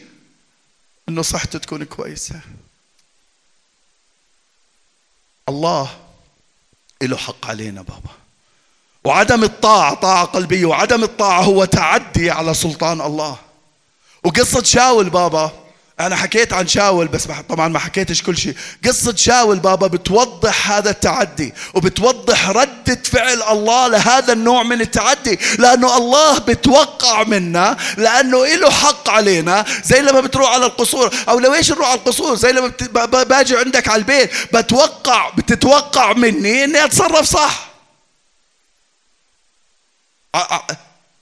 إنه 1.10 1.22
صحته 1.22 1.60
تكون 1.60 1.84
كويسة. 1.84 2.40
الله 5.50 5.98
له 7.02 7.18
حق 7.18 7.46
علينا 7.46 7.82
بابا. 7.82 8.10
وعدم 9.04 9.44
الطاعة 9.44 9.94
طاعة 9.94 10.26
قلبية 10.26 10.66
وعدم 10.66 11.04
الطاعة 11.04 11.42
هو 11.42 11.66
تعدي 11.66 12.32
على 12.32 12.54
سلطان 12.54 13.02
الله. 13.02 13.38
وقصة 14.24 14.64
شاول 14.64 15.10
بابا 15.10 15.67
أنا 16.00 16.16
حكيت 16.16 16.54
عن 16.54 16.68
شاول 16.68 17.08
بس 17.08 17.28
طبعا 17.50 17.68
ما 17.68 17.80
حكيتش 17.80 18.24
كل 18.24 18.38
شيء. 18.38 18.56
قصة 18.86 19.16
شاول 19.16 19.60
بابا 19.60 19.88
بتوضح 19.88 20.72
هذا 20.72 20.90
التعدي 20.90 21.54
وبتوضح 21.74 22.50
ردة 22.50 23.00
فعل 23.04 23.42
الله 23.42 23.88
لهذا 23.88 24.34
النوع 24.34 24.64
من 24.64 24.82
التعدي. 24.82 25.40
لأنه 25.60 25.98
الله 25.98 26.38
بتوقع 26.38 27.24
منا 27.24 27.78
لأنه 27.98 28.46
له 28.46 28.72
حق 28.72 29.10
علينا. 29.10 29.66
زي 29.84 30.02
لما 30.02 30.22
بتروح 30.22 30.50
على 30.54 30.66
القصور 30.66 31.16
أو 31.30 31.40
لو 31.40 31.54
إيش 31.54 31.72
نروح 31.72 31.88
على 31.88 32.00
القصور 32.00 32.36
زي 32.36 32.52
لما 32.52 33.24
باجي 33.24 33.58
عندك 33.58 33.88
على 33.88 34.00
البيت 34.00 34.32
بتوقع 34.54 35.30
بتتوقع 35.30 36.14
مني 36.14 36.64
إني 36.64 36.86
أتصرف 36.86 37.26
صح. 37.26 37.68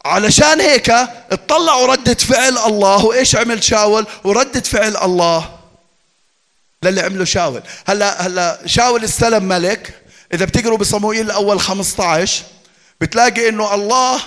علشان 0.05 0.61
هيك 0.61 0.89
اطلعوا 1.31 1.87
ردة 1.87 2.13
فعل 2.13 2.57
الله. 2.57 3.05
وإيش 3.05 3.35
عمل 3.35 3.63
شاول؟ 3.63 4.07
وردة 4.23 4.61
فعل 4.61 4.97
الله. 4.97 5.49
للي 6.83 7.01
عمله 7.01 7.25
شاول. 7.25 7.61
هلا 7.87 8.27
هلا 8.27 8.59
شاول 8.65 9.03
استلم 9.03 9.43
ملك. 9.43 10.01
إذا 10.33 10.45
بتقروا 10.45 10.77
بصموئيل 10.77 11.25
الأول 11.25 11.59
15 11.59 12.43
بتلاقي 13.01 13.49
إنه 13.49 13.75
الله 13.75 14.21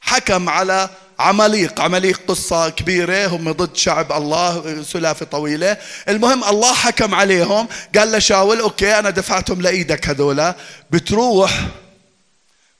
حكم 0.00 0.48
على 0.48 0.88
عماليق. 1.18 1.80
عماليق 1.80 2.20
قصة 2.28 2.68
كبيرة 2.68 3.26
هم 3.26 3.52
ضد 3.52 3.76
شعب 3.76 4.12
الله 4.12 4.82
سلافة 4.82 5.26
طويلة. 5.26 5.76
المهم 6.08 6.44
الله 6.44 6.74
حكم 6.74 7.14
عليهم. 7.14 7.68
قال 7.98 8.12
لشاول 8.12 8.60
أوكي 8.60 8.98
أنا 8.98 9.10
دفعتهم 9.10 9.62
لإيدك 9.62 10.08
هذولا. 10.08 10.54
بتروح 10.90 11.60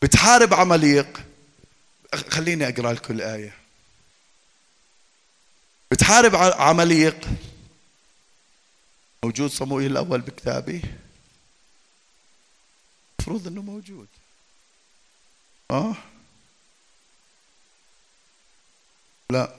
بتحارب 0.03 0.55
عماليق. 0.55 1.07
خليني 2.17 2.69
أقرأ 2.69 2.93
لكم 2.93 3.15
الايه 3.15 3.55
بتحارب 5.91 6.37
عماليق 6.37 7.29
موجود 9.25 9.51
صموئيل 9.51 9.93
الأول 9.93 10.21
بكتابي 10.21 10.83
المفروض 13.19 13.47
إنه 13.47 13.63
موجود. 13.63 14.09
آه. 15.71 15.95
لا 19.31 19.57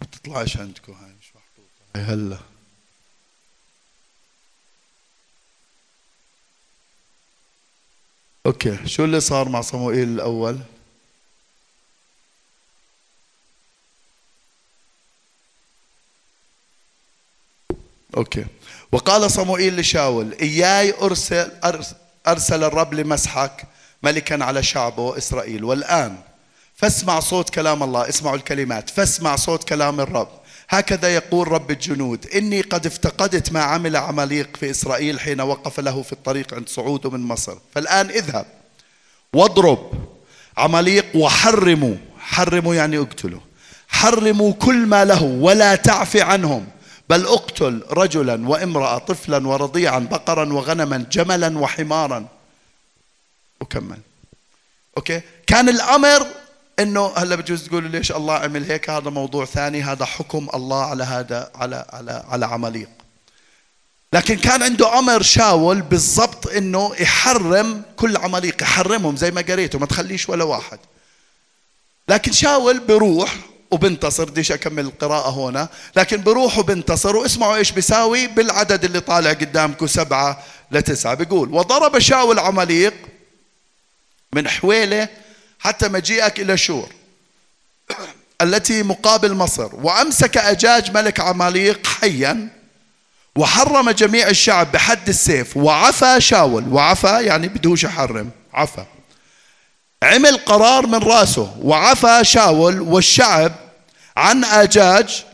ما 0.00 0.06
بتطلعش 0.06 0.56
عندكم 0.56 0.92
هاي 0.92 1.12
مش 1.20 1.26
محطوطة 1.34 1.96
هاي 1.96 2.02
هلا. 2.02 2.38
okay 8.46 8.86
شو 8.86 9.04
اللي 9.04 9.20
صار 9.20 9.48
مع 9.48 9.60
صموئيل 9.60 10.08
الأول؟ 10.08 10.60
okay. 18.16 18.44
وقال 18.92 19.30
صموئيل 19.30 19.80
لشاول 19.80 20.36
إياي 20.40 20.94
ارسل 21.02 21.50
أرسل 22.28 22.64
الرب 22.64 22.94
لمسحك 22.94 23.64
ملكا 24.02 24.44
على 24.44 24.62
شعبه 24.62 25.18
إسرائيل. 25.18 25.64
والآن 25.64 26.16
فاسمع 26.76 27.20
صوت 27.20 27.50
كلام 27.50 27.82
الله 27.82 28.08
اسمعوا 28.08 28.36
الكلمات 28.36 28.90
فاسمع 28.90 29.36
صوت 29.36 29.64
كلام 29.64 30.00
الرب. 30.00 30.28
هكذا 30.68 31.14
يقول 31.14 31.48
رب 31.48 31.70
الجنود 31.70 32.26
إني 32.26 32.60
قد 32.60 32.86
افتقدت 32.86 33.52
ما 33.52 33.62
عمل 33.62 33.96
عماليق 33.96 34.56
في 34.56 34.70
إسرائيل 34.70 35.20
حين 35.20 35.40
وقف 35.40 35.80
له 35.80 36.02
في 36.02 36.12
الطريق 36.12 36.54
عند 36.54 36.68
صعوده 36.68 37.10
من 37.10 37.20
مصر. 37.20 37.54
فالآن 37.74 38.10
اذهب 38.10 38.46
واضرب 39.32 39.90
عماليق 40.56 41.06
وحرموا. 41.14 41.94
حرموا 42.18 42.74
يعني 42.74 42.98
اقتلوا. 42.98 43.40
حرموا 43.88 44.52
كل 44.52 44.86
ما 44.86 45.04
له 45.04 45.22
ولا 45.22 45.74
تعفي 45.74 46.22
عنهم. 46.22 46.66
بل 47.08 47.26
اقتل 47.26 47.82
رجلا 47.90 48.48
وامرأة 48.48 48.98
طفلا 48.98 49.48
ورضيعا 49.48 49.98
بقرا 49.98 50.52
وغنما 50.52 51.06
جملا 51.12 51.58
وحمارا. 51.58 52.26
وكمل 53.60 53.98
أوكي؟ 54.96 55.20
كان 55.46 55.68
الأمر 55.68 56.26
إنه 56.78 57.12
هلا 57.16 57.36
بجوز 57.36 57.68
تقولوا 57.68 57.88
ليش 57.88 58.12
الله 58.12 58.34
عمل 58.34 58.64
هيك؟ 58.70 58.90
هذا 58.90 59.10
موضوع 59.10 59.44
ثاني 59.44 59.82
هذا 59.82 60.04
حكم 60.04 60.48
الله 60.54 60.84
على 60.84 61.04
هذا 61.04 61.50
على 61.54 61.86
على 61.92 62.24
على 62.28 62.46
عمليق. 62.46 62.88
لكن 64.12 64.36
كان 64.36 64.62
عنده 64.62 64.98
أمر 64.98 65.22
شاول 65.22 65.82
بالضبط 65.82 66.46
إنه 66.46 66.94
يحرم 67.00 67.82
كل 67.96 68.16
عماليق 68.16 68.62
يحرمهم 68.62 69.16
زي 69.16 69.30
ما 69.30 69.40
قريته 69.40 69.78
ما 69.78 69.86
تخليش 69.86 70.28
ولا 70.28 70.44
واحد. 70.44 70.78
لكن 72.08 72.32
شاول 72.32 72.78
بروح 72.78 73.36
وبنتصر 73.74 74.24
بديش 74.24 74.52
أكمل 74.52 74.84
القراءة 74.84 75.30
هنا. 75.30 75.68
لكن 75.96 76.22
بروح 76.22 76.58
وبنتصر 76.58 77.16
واسمعوا 77.16 77.56
إيش 77.56 77.70
بيساوي 77.70 78.26
بالعدد 78.26 78.84
اللي 78.84 79.00
طالع 79.00 79.32
قدامكم 79.32 79.86
سبعة 79.86 80.42
لتسعة. 80.70 81.14
بيقول 81.14 81.54
وضرب 81.54 81.98
شاول 81.98 82.38
عماليق 82.38 82.94
من 84.32 84.48
حويلة 84.48 85.08
حتى 85.58 85.88
مجيئك 85.88 86.40
إلى 86.40 86.56
شور 86.56 86.88
التي 88.42 88.82
مقابل 88.82 89.34
مصر. 89.34 89.70
وأمسك 89.72 90.36
أجاج 90.36 90.90
ملك 90.90 91.20
عماليق 91.20 91.86
حيا 91.86 92.48
وحرم 93.36 93.90
جميع 93.90 94.28
الشعب 94.28 94.72
بحد 94.72 95.08
السيف. 95.08 95.56
وعفى 95.56 96.20
شاول 96.20 96.68
وعفى 96.68 97.24
يعني 97.24 97.48
بدهوش 97.48 97.84
يحرم 97.84 98.30
عفى. 98.52 98.84
عمل 100.02 100.36
قرار 100.36 100.86
من 100.86 100.98
رأسه 100.98 101.56
وعفى 101.62 102.20
شاول 102.22 102.80
والشعب 102.80 103.52
عن 104.16 104.44
أجاج 104.44 105.24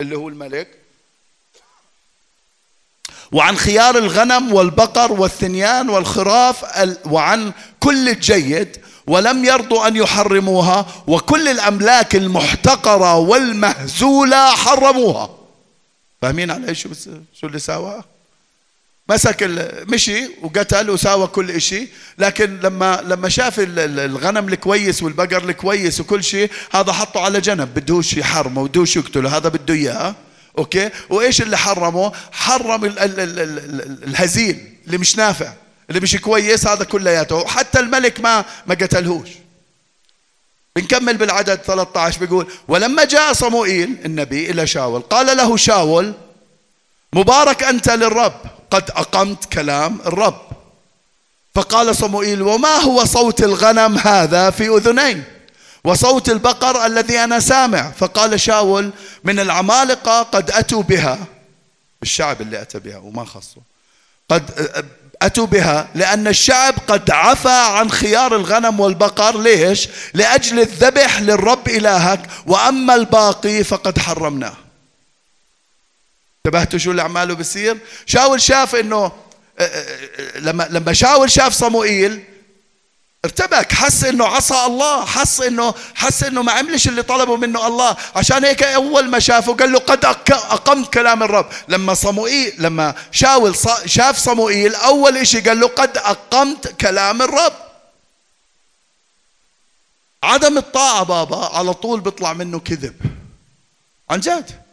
اللي 0.00 0.16
هو 0.16 0.28
الملك 0.28 0.78
وعن 3.32 3.56
خيار 3.56 3.98
الغنم 3.98 4.52
والبقر 4.52 5.12
والثنيان 5.12 5.88
والخراف 5.88 6.64
وعن 7.06 7.52
كل 7.80 8.08
الجيد 8.08 8.76
ولم 9.06 9.44
يرضوا 9.44 9.86
أن 9.86 9.96
يحرموها 9.96 10.86
وكل 11.06 11.48
الأملاك 11.48 12.16
المحتقرة 12.16 13.16
والمهزولة 13.16 14.50
حرموها. 14.50 15.30
فاهمين 16.22 16.50
علي 16.50 16.74
شو 16.74 16.88
شو 17.34 17.46
اللي 17.46 17.58
ساوى؟ 17.58 18.02
مسك 19.08 19.42
مشي 19.88 20.28
وقتل 20.42 20.90
وساوى 20.90 21.26
كل 21.26 21.60
شيء 21.60 21.88
لكن 22.18 22.60
لما 22.60 23.02
لما 23.04 23.28
شاف 23.28 23.54
الغنم 23.58 24.48
الكويس 24.48 25.02
والبقر 25.02 25.44
الكويس 25.44 26.00
وكل 26.00 26.24
شيء 26.24 26.50
هذا 26.72 26.92
حطه 26.92 27.20
على 27.20 27.40
جنب. 27.40 27.74
بدوش 27.74 28.16
يحرمه 28.16 28.68
بدوش 28.68 28.96
يقتله. 28.96 29.36
هذا 29.36 29.48
بده 29.48 29.74
إياه. 29.74 30.14
أوكي؟ 30.58 30.90
وإيش 31.10 31.42
اللي 31.42 31.58
حرمه؟ 31.58 32.12
حرم 32.32 32.84
الهزيل 34.04 34.74
اللي 34.86 34.98
مش 34.98 35.16
نافع 35.16 35.52
اللي 35.90 36.00
مش 36.00 36.16
كويس 36.16 36.66
هذا 36.66 36.84
كلياته. 36.84 37.46
حتى 37.46 37.80
الملك 37.80 38.20
ما 38.20 38.44
ما 38.66 38.74
قتلهوش. 38.74 39.28
بنكمل 40.76 41.16
بالعدد 41.16 41.60
13 41.66 42.20
بيقول 42.20 42.46
ولما 42.68 43.04
جاء 43.04 43.32
صموئيل 43.32 43.96
النبي 44.04 44.50
إلى 44.50 44.66
شاول 44.66 45.00
قال 45.00 45.36
له 45.36 45.56
شاول 45.56 46.12
مبارك 47.12 47.62
أنت 47.62 47.90
للرب. 47.90 48.40
قد 48.70 48.90
أقمت 48.90 49.44
كلام 49.44 49.98
الرب. 50.06 50.40
فقال 51.54 51.96
صموئيل 51.96 52.42
وما 52.42 52.76
هو 52.76 53.04
صوت 53.04 53.42
الغنم 53.42 53.98
هذا 53.98 54.50
في 54.50 54.68
أذنين؟ 54.68 55.24
وصوت 55.84 56.28
البقر 56.28 56.86
الذي 56.86 57.18
أنا 57.18 57.40
سامع. 57.40 57.90
فقال 57.90 58.40
شاول 58.40 58.90
من 59.24 59.40
العمالقة 59.40 60.22
قد 60.22 60.50
أتوا 60.50 60.82
بها. 60.82 61.18
الشعب 62.02 62.40
اللي 62.40 62.62
أتى 62.62 62.78
بها 62.78 62.98
وما 62.98 63.24
خصوا 63.24 63.62
قد 64.30 64.50
أتوا 65.22 65.46
بها 65.46 65.88
لأن 65.94 66.26
الشعب 66.28 66.74
قد 66.88 67.10
عفى 67.10 67.48
عن 67.48 67.90
خيار 67.90 68.36
الغنم 68.36 68.80
والبقر. 68.80 69.40
ليش؟ 69.40 69.88
لأجل 70.14 70.60
الذبح 70.60 71.20
للرب 71.20 71.68
إلهك. 71.68 72.20
وأما 72.46 72.94
الباقي 72.94 73.64
فقد 73.64 73.98
حرمناه. 73.98 74.56
انتبهتوا 76.46 76.78
شو 76.78 76.90
اللي 76.90 77.02
عماله 77.02 77.34
بصير؟ 77.34 77.78
شاول 78.06 78.40
شاف 78.40 78.74
إنه 78.74 79.12
لما 80.36 80.68
لما 80.70 80.92
شاول 80.92 81.30
شاف 81.30 81.52
صموئيل 81.52 82.24
ارتبك 83.24 83.72
حس 83.72 84.04
إنه 84.04 84.26
عصى 84.26 84.64
الله 84.66 85.04
حس 85.04 85.40
إنه 85.40 85.74
حس 85.94 86.22
إنه 86.22 86.42
ما 86.42 86.52
عملش 86.52 86.88
اللي 86.88 87.02
طلبه 87.02 87.36
منه 87.36 87.66
الله. 87.66 87.96
عشان 88.16 88.44
هيك 88.44 88.62
أول 88.62 89.08
ما 89.08 89.18
شافه 89.18 89.54
قال 89.54 89.72
له 89.72 89.78
قد 89.78 90.04
أقمت 90.04 90.92
كلام 90.92 91.22
الرب. 91.22 91.48
لما 91.68 91.94
صموئيل 91.94 92.52
لما 92.58 92.94
شاول 93.12 93.56
شاف 93.86 94.18
صموئيل 94.18 94.74
أول 94.74 95.26
شيء 95.26 95.48
قال 95.48 95.60
له 95.60 95.66
قد 95.68 95.98
أقمت 95.98 96.80
كلام 96.80 97.22
الرب. 97.22 97.52
عدم 100.22 100.58
الطاعة 100.58 101.02
بابا 101.02 101.56
على 101.56 101.74
طول 101.74 102.00
بيطلع 102.00 102.32
منه 102.32 102.58
كذب. 102.58 102.94
عن 104.10 104.20
جد. 104.20 104.67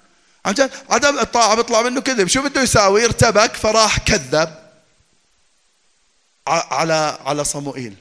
جد؟ 0.51 0.71
عدم 0.89 1.19
الطاعة 1.19 1.55
بيطلع 1.55 1.81
منه 1.81 2.01
كذب. 2.01 2.27
شو 2.27 2.41
بده 2.41 2.61
يساوي؟ 2.61 3.05
ارتبك 3.05 3.55
فراح 3.55 3.99
كذب 3.99 4.49
على 6.47 7.17
على 7.25 7.43
صموئيل. 7.43 7.93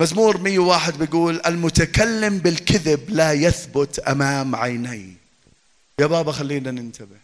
مزمور 0.00 0.38
101 0.38 0.98
بيقول 0.98 1.40
المتكلم 1.46 2.38
بالكذب 2.38 3.10
لا 3.10 3.32
يثبت 3.32 3.98
أمام 3.98 4.56
عيني. 4.56 5.12
يا 5.98 6.06
بابا 6.06 6.32
خلينا 6.32 6.70
ننتبه. 6.70 7.16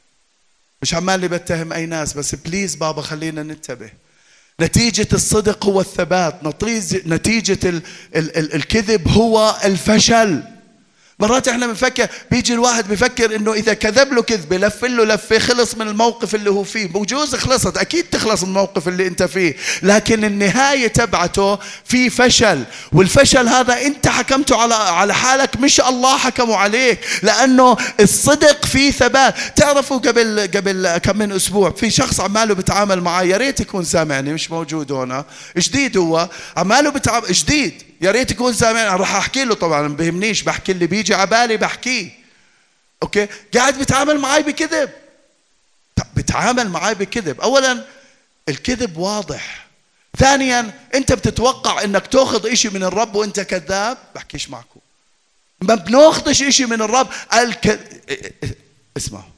مش 0.83 0.95
عمالي 0.95 1.29
بتهم 1.29 1.73
أي 1.73 1.87
ناس 1.87 2.13
بس 2.13 2.35
بليز 2.35 2.75
بابا 2.75 3.03
خلينا 3.03 3.43
ننتبه. 3.43 3.91
نتيجة 4.61 5.09
الصدق 5.13 5.65
هو 5.67 5.81
الثبات 5.81 6.35
نتيجة 7.07 7.83
الكذب 8.15 9.09
هو 9.09 9.57
الفشل. 9.65 10.43
مرات 11.23 11.49
إحنا 11.49 11.67
بنفكر 11.67 12.07
بيجي 12.31 12.55
الواحد 12.55 12.89
بفكر 12.89 13.37
انه 13.37 13.53
اذا 13.53 13.75
كذب 13.75 14.13
له 14.13 14.23
كذبه 14.23 14.57
لف 14.57 14.85
له 14.85 15.05
لفة 15.05 15.39
خلص 15.39 15.75
من 15.75 15.89
الموقف 15.89 16.35
اللي 16.35 16.51
هو 16.51 16.65
فيه. 16.65 16.87
بجوز 16.87 17.35
خلصت 17.35 17.77
أكيد 17.77 18.05
تخلص 18.05 18.43
من 18.43 18.49
الموقف 18.49 18.89
اللي 18.89 19.07
انت 19.07 19.23
فيه. 19.23 19.57
لكن 19.83 20.25
النهاية 20.25 20.87
تبعته 20.87 21.59
في 21.85 22.11
فشل 22.11 22.65
والفشل 22.93 23.49
هذا 23.49 23.83
انت 23.83 24.09
حكمته 24.09 24.57
على 24.57 24.75
على 24.75 25.15
حالك 25.15 25.57
مش 25.57 25.81
الله 25.81 26.19
حكمه 26.19 26.57
عليك. 26.57 26.99
لأنه 27.23 27.77
الصدق 28.01 28.67
فيه 28.67 28.91
ثبات. 28.91 29.35
تعرفوا 29.57 29.99
قبل 29.99 30.41
قبل 30.55 30.97
كم 30.99 31.19
من 31.19 31.33
أسبوع 31.33 31.71
في 31.71 31.91
شخص 31.91 32.21
عماله 32.21 32.55
بتعامل 32.55 33.01
معي 33.01 33.29
يا 33.29 33.37
ريت 33.37 33.61
يكون 33.61 33.85
سامعني 33.85 34.33
مش 34.33 34.51
موجود 34.51 34.93
هنا. 34.93 35.25
جديد 35.59 35.97
هو؟ 35.97 36.29
عماله 36.57 36.91
بتعامل 36.91 37.33
جديد. 37.33 37.92
يا 38.03 38.11
ريت 38.11 38.31
يكون 38.31 38.53
سامعني 38.53 38.89
راح 38.89 39.15
أحكي 39.15 39.45
له 39.45 39.55
طبعا 39.55 39.89
ما 39.89 39.97
بهمنيش. 39.97 40.43
بحكي 40.43 40.73
اللي 40.73 40.87
بيجي 40.87 41.15
على 41.15 41.27
بالي 41.27 41.57
بحكيه. 41.57 42.11
أوكي؟ 43.03 43.29
قاعد 43.55 43.79
بيتعامل 43.79 44.19
معي 44.19 44.43
بكذب. 44.43 44.91
بتعامل 46.17 46.69
معي 46.69 46.95
بكذب. 46.95 47.41
اولا 47.41 47.85
الكذب 48.49 48.97
واضح. 48.97 49.67
ثانيا 50.19 50.81
أنت 50.95 51.13
بتتوقع 51.13 51.85
إنك 51.85 52.07
تأخذ 52.07 52.53
إشي 52.53 52.69
من 52.69 52.83
الرب 52.83 53.15
وأنت 53.15 53.41
كذاب؟ 53.41 53.99
بحكيش 54.15 54.51
معكم. 54.51 54.81
ما 55.61 55.75
بنأخذش 55.75 56.43
إشي 56.43 56.67
من 56.67 56.83
الرب. 56.83 57.09
الك... 57.35 57.81
إسمعوا. 58.97 59.33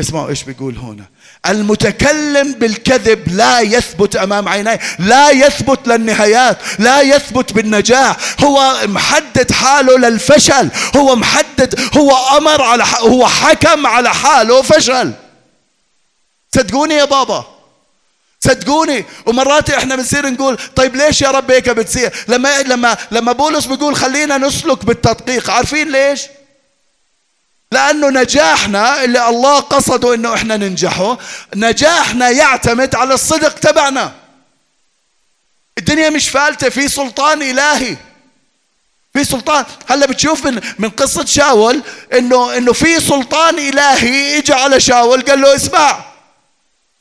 إسمعوا 0.00 0.28
إيش 0.28 0.42
بيقول 0.42 0.76
هنا. 0.76 1.04
المتكلم 1.46 2.52
بالكذب 2.52 3.28
لا 3.28 3.60
يثبت 3.60 4.16
أمام 4.16 4.48
عينيه 4.48 4.80
لا 4.98 5.30
يثبت 5.30 5.88
للنهايات 5.88 6.58
لا 6.78 7.00
يثبت 7.00 7.52
بالنجاح. 7.52 8.16
هو 8.44 8.74
محدد 8.84 9.52
حاله 9.52 9.98
للفشل 9.98 10.68
هو 10.96 11.16
محدد 11.16 11.80
هو 11.96 12.16
أمر 12.38 12.62
على 12.62 12.84
هو 12.98 13.26
حكم 13.26 13.86
على 13.86 14.14
حاله 14.14 14.62
فشل. 14.62 15.12
صدقوني 16.54 16.94
يا 16.94 17.04
بابا. 17.04 17.46
صدقوني. 18.40 19.04
ومرات 19.26 19.70
إحنا 19.70 19.96
بنصير 19.96 20.30
نقول 20.30 20.58
طيب 20.76 20.96
ليش 20.96 21.22
يا 21.22 21.30
رب 21.30 21.50
هيك 21.50 21.68
بتصير؟ 21.70 22.12
لما 22.28 22.62
لما 22.62 22.96
لما 23.10 23.32
بولس 23.32 23.66
بيقول 23.66 23.96
خلينا 23.96 24.38
نسلك 24.38 24.84
بالتدقيق 24.84 25.50
عارفين 25.50 25.92
ليش؟ 25.92 26.20
لأنه 27.72 28.08
نجاحنا 28.08 29.04
اللي 29.04 29.28
الله 29.28 29.60
قصده 29.60 30.14
إنه 30.14 30.34
إحنا 30.34 30.56
ننجحه 30.56 31.18
نجاحنا 31.54 32.30
يعتمد 32.30 32.94
على 32.94 33.14
الصدق 33.14 33.54
تبعنا. 33.54 34.12
الدنيا 35.78 36.10
مش 36.10 36.28
فالتة 36.28 36.68
في 36.68 36.88
سلطان 36.88 37.42
إلهي. 37.42 37.96
في 39.12 39.24
سلطان. 39.24 39.64
هلا 39.88 40.06
بتشوف 40.06 40.46
من 40.46 40.60
من 40.78 40.90
قصة 40.90 41.24
شاول 41.24 41.82
إنه 42.12 42.56
إنه 42.56 42.72
في 42.72 43.00
سلطان 43.00 43.58
إلهي 43.58 44.38
اجى 44.38 44.52
على 44.52 44.80
شاول 44.80 45.22
قال 45.22 45.40
له 45.40 45.56
اسمع 45.56 46.04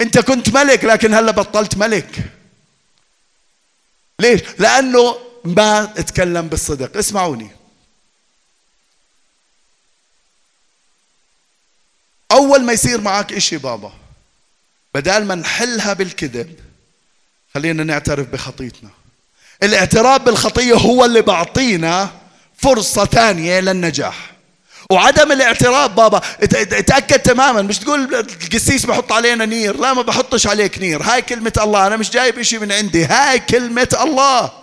أنت 0.02 0.20
كنت 0.20 0.50
ملك 0.50 0.86
لكن 0.86 1.14
هلا 1.14 1.32
بطلت 1.32 1.78
ملك. 1.78 2.16
ليش؟ 4.20 4.42
لأنه 4.60 5.18
ما 5.46 5.84
اتكلم 5.98 6.48
بالصدق. 6.48 6.98
اسمعوني. 6.98 7.61
أول 12.32 12.64
ما 12.64 12.74
يصير 12.74 13.02
معك 13.02 13.34
إشي 13.34 13.58
بابا 13.58 13.94
بدال 14.94 15.26
ما 15.26 15.36
نحلها 15.36 15.94
بالكذب 15.94 16.56
خلينا 17.54 17.84
نعترف 17.84 18.28
بخطيتنا. 18.28 18.90
الاعتراف 19.64 20.22
بالخطية 20.22 20.74
هو 20.74 21.06
اللي 21.06 21.22
بعطينا 21.22 22.10
فرصة 22.58 23.06
ثانية 23.06 23.60
للنجاح. 23.60 24.32
وعدم 24.90 25.32
الاعتراف 25.32 25.92
بابا 25.92 26.22
اتاكد 26.44 27.20
تماما 27.20 27.62
مش 27.62 27.80
تقول 27.80 28.16
القسيس 28.16 28.86
بحط 28.86 29.12
علينا 29.12 29.46
نير 29.46 29.78
لا 29.78 29.94
ما 29.94 30.02
بحطش 30.02 30.48
عليك 30.48 30.80
نير. 30.80 31.02
هاي 31.04 31.22
كلمة 31.22 31.54
الله 31.58 31.88
أنا 31.88 31.98
مش 31.98 32.10
جايب 32.10 32.40
إشي 32.40 32.58
من 32.58 32.72
عندي 32.72 33.06
هاي 33.06 33.40
كلمة 33.40 33.98
الله. 34.02 34.61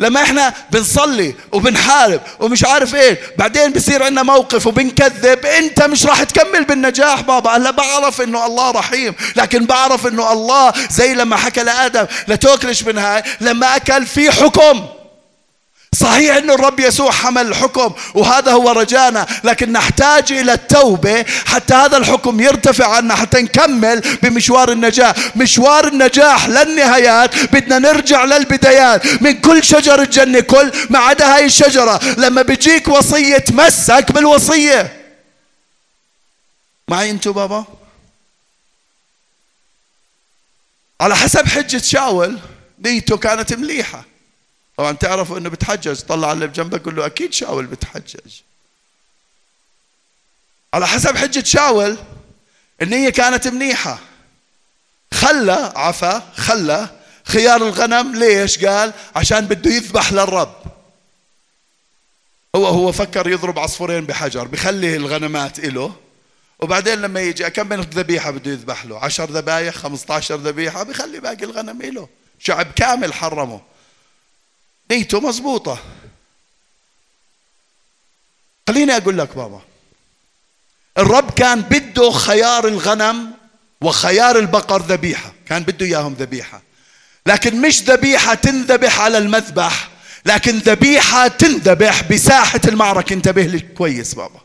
لما 0.00 0.22
إحنا 0.22 0.52
بنصلي 0.70 1.34
وبنحارب 1.52 2.20
ومش 2.40 2.64
عارف 2.64 2.94
إيه 2.94 3.18
بعدين 3.38 3.72
بصير 3.72 4.02
عندنا 4.02 4.22
موقف 4.22 4.66
وبنكذب 4.66 5.46
انت 5.46 5.82
مش 5.82 6.06
راح 6.06 6.22
تكمل 6.22 6.64
بالنجاح 6.64 7.20
بابا. 7.20 7.56
هلا 7.56 7.70
بعرف 7.70 8.20
انه 8.20 8.46
الله 8.46 8.70
رحيم 8.70 9.14
لكن 9.36 9.66
بعرف 9.66 10.06
انه 10.06 10.32
الله 10.32 10.72
زي 10.90 11.14
لما 11.14 11.36
حكى 11.36 11.62
لآدم 11.62 12.06
لا 12.28 12.36
تاكلش 12.36 12.82
من 12.82 12.98
هاي 12.98 13.22
لما 13.40 13.76
أكل 13.76 14.06
في 14.06 14.30
حكم. 14.32 14.86
صحيح 16.00 16.36
إنه 16.36 16.54
الرب 16.54 16.80
يسوع 16.80 17.10
حمل 17.10 17.46
الحكم 17.46 17.92
وهذا 18.14 18.52
هو 18.52 18.70
رجانا 18.70 19.26
لكن 19.44 19.72
نحتاج 19.72 20.32
إلى 20.32 20.52
التوبة 20.52 21.24
حتى 21.46 21.74
هذا 21.74 21.96
الحكم 21.96 22.40
يرتفع 22.40 22.96
عنا 22.96 23.14
حتى 23.14 23.42
نكمل 23.42 24.00
بمشوار 24.22 24.72
النجاح. 24.72 25.36
مشوار 25.36 25.88
النجاح 25.88 26.48
للنهايات 26.48 27.54
بدنا 27.54 27.78
نرجع 27.78 28.24
للبدايات. 28.24 29.22
من 29.22 29.40
كل 29.40 29.64
شجر 29.64 30.02
الجنة 30.02 30.40
كل 30.40 30.72
ما 30.90 30.98
عدا 30.98 31.34
هاي 31.36 31.44
الشجرة 31.44 32.00
لما 32.18 32.42
بيجيك 32.42 32.88
وصية 32.88 33.38
تمسك 33.38 34.12
بالوصية. 34.12 35.02
معي 36.88 37.10
انتو 37.10 37.32
بابا؟ 37.32 37.64
على 41.00 41.16
حسب 41.16 41.46
حجة 41.46 41.78
شاول 41.78 42.38
نيته 42.84 43.16
كانت 43.16 43.52
مليحة. 43.52 44.15
طبعا 44.76 44.92
تعرفوا 44.92 45.38
إنه 45.38 45.48
بتحجج 45.48 46.00
طلع 46.00 46.32
اللي 46.32 46.46
بجنبك 46.46 46.84
قول 46.84 46.96
له 46.96 47.06
أكيد 47.06 47.32
شاول 47.32 47.66
بتحجج. 47.66 48.32
على 50.74 50.86
حسب 50.86 51.16
حجة 51.16 51.44
شاول 51.44 51.96
النية 52.82 53.10
كانت 53.10 53.48
منيحة. 53.48 53.98
خلى 55.14 55.72
عفا 55.76 56.32
خلى 56.36 56.88
خيار 57.24 57.56
الغنم 57.56 58.16
ليش؟ 58.16 58.64
قال 58.64 58.92
عشان 59.16 59.46
بده 59.46 59.70
يذبح 59.70 60.12
للرب. 60.12 60.54
هو 62.56 62.66
هو 62.66 62.92
فكر 62.92 63.28
يضرب 63.28 63.58
عصفورين 63.58 64.06
بحجر 64.06 64.48
بخلي 64.48 64.96
الغنمات 64.96 65.58
إله. 65.58 65.96
وبعدين 66.58 66.98
لما 67.02 67.20
يجي 67.20 67.50
كم 67.50 67.68
من 67.68 67.80
ذبيحة 67.80 68.30
بده 68.30 68.50
يذبح 68.50 68.84
له؟ 68.84 68.98
عشر 68.98 69.30
ذبايح 69.30 69.74
15 69.74 70.36
ذبيحة 70.36 70.82
بخلي 70.82 71.20
باقي 71.20 71.44
الغنم 71.44 71.82
إله. 71.82 72.08
شعب 72.38 72.66
كامل 72.76 73.14
حرمه. 73.14 73.60
نيته 74.90 75.20
مضبوطة 75.20 75.78
خليني 78.68 78.96
أقول 78.96 79.18
لك 79.18 79.36
بابا 79.36 79.60
الرب 80.98 81.30
كان 81.30 81.62
بده 81.62 82.10
خيار 82.10 82.68
الغنم 82.68 83.32
وخيار 83.80 84.38
البقر 84.38 84.82
ذبيحة 84.82 85.32
كان 85.48 85.62
بده 85.62 85.86
إياهم 85.86 86.14
ذبيحة. 86.14 86.62
لكن 87.26 87.60
مش 87.60 87.82
ذبيحة 87.82 88.34
تنذبح 88.34 89.00
على 89.00 89.18
المذبح 89.18 89.88
لكن 90.26 90.58
ذبيحة 90.58 91.28
تنذبح 91.28 92.02
بساحة 92.12 92.60
المعركة. 92.68 93.12
انتبه 93.12 93.42
لي 93.42 93.58
كويس 93.60 94.14
بابا. 94.14 94.40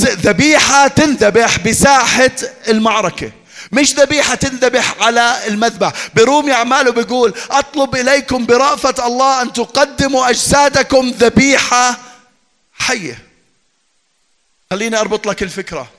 ذبيحة 0.00 0.88
تنذبح 0.88 1.58
بساحة 1.58 2.30
المعركة. 2.68 3.32
مش 3.72 3.94
ذبيحة 3.94 4.34
تنذبح 4.34 5.02
على 5.02 5.46
المذبح. 5.46 5.92
برومي 6.14 6.52
أعماله 6.52 6.92
بيقول 6.92 7.34
أطلب 7.50 7.96
إليكم 7.96 8.46
برأفة 8.46 9.06
الله 9.06 9.42
أن 9.42 9.52
تقدموا 9.52 10.30
أجسادكم 10.30 11.08
ذبيحة 11.08 11.98
حية. 12.78 13.24
خليني 14.70 14.96
أربط 14.96 15.26
لك 15.26 15.42
الفكرة. 15.42 15.90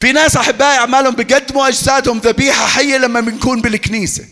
في 0.00 0.12
ناس 0.12 0.36
أحبائي 0.36 0.78
أعمالهم 0.78 1.14
بيقدموا 1.14 1.68
أجسادهم 1.68 2.18
ذبيحة 2.18 2.66
حية 2.66 2.96
لما 2.96 3.20
بنكون 3.20 3.60
بالكنيسة. 3.60 4.24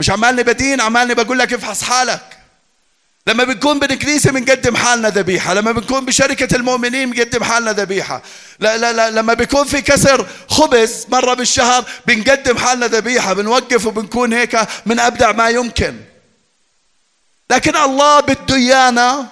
مش 0.00 0.10
عمالني 0.10 0.42
بدين 0.42 0.80
عمالني 0.80 1.14
بقول 1.14 1.38
لك 1.38 1.52
افحص 1.52 1.82
حالك. 1.82 2.37
لما 3.28 3.44
بنكون 3.44 3.78
بالكنيسة 3.78 4.32
بنقدم 4.32 4.76
حالنا 4.76 5.08
ذبيحة 5.08 5.54
لما 5.54 5.72
بنكون 5.72 6.04
بشركة 6.04 6.56
المؤمنين 6.56 7.10
بنقدم 7.10 7.44
حالنا 7.44 7.72
ذبيحة. 7.72 8.22
لا 8.60 8.76
لا 8.76 8.92
لا 8.92 9.10
لما 9.10 9.34
بيكون 9.34 9.64
في 9.64 9.80
كسر 9.80 10.26
خبز 10.48 11.06
مرة 11.08 11.34
بالشهر 11.34 11.84
بنقدم 12.06 12.58
حالنا 12.58 12.86
ذبيحة 12.86 13.32
بنوقف 13.32 13.86
وبنكون 13.86 14.32
هيك 14.32 14.58
من 14.86 15.00
أبدع 15.00 15.32
ما 15.32 15.48
يمكن. 15.48 15.96
لكن 17.50 17.76
الله 17.76 18.20
بده 18.20 18.54
إيانا 18.54 19.26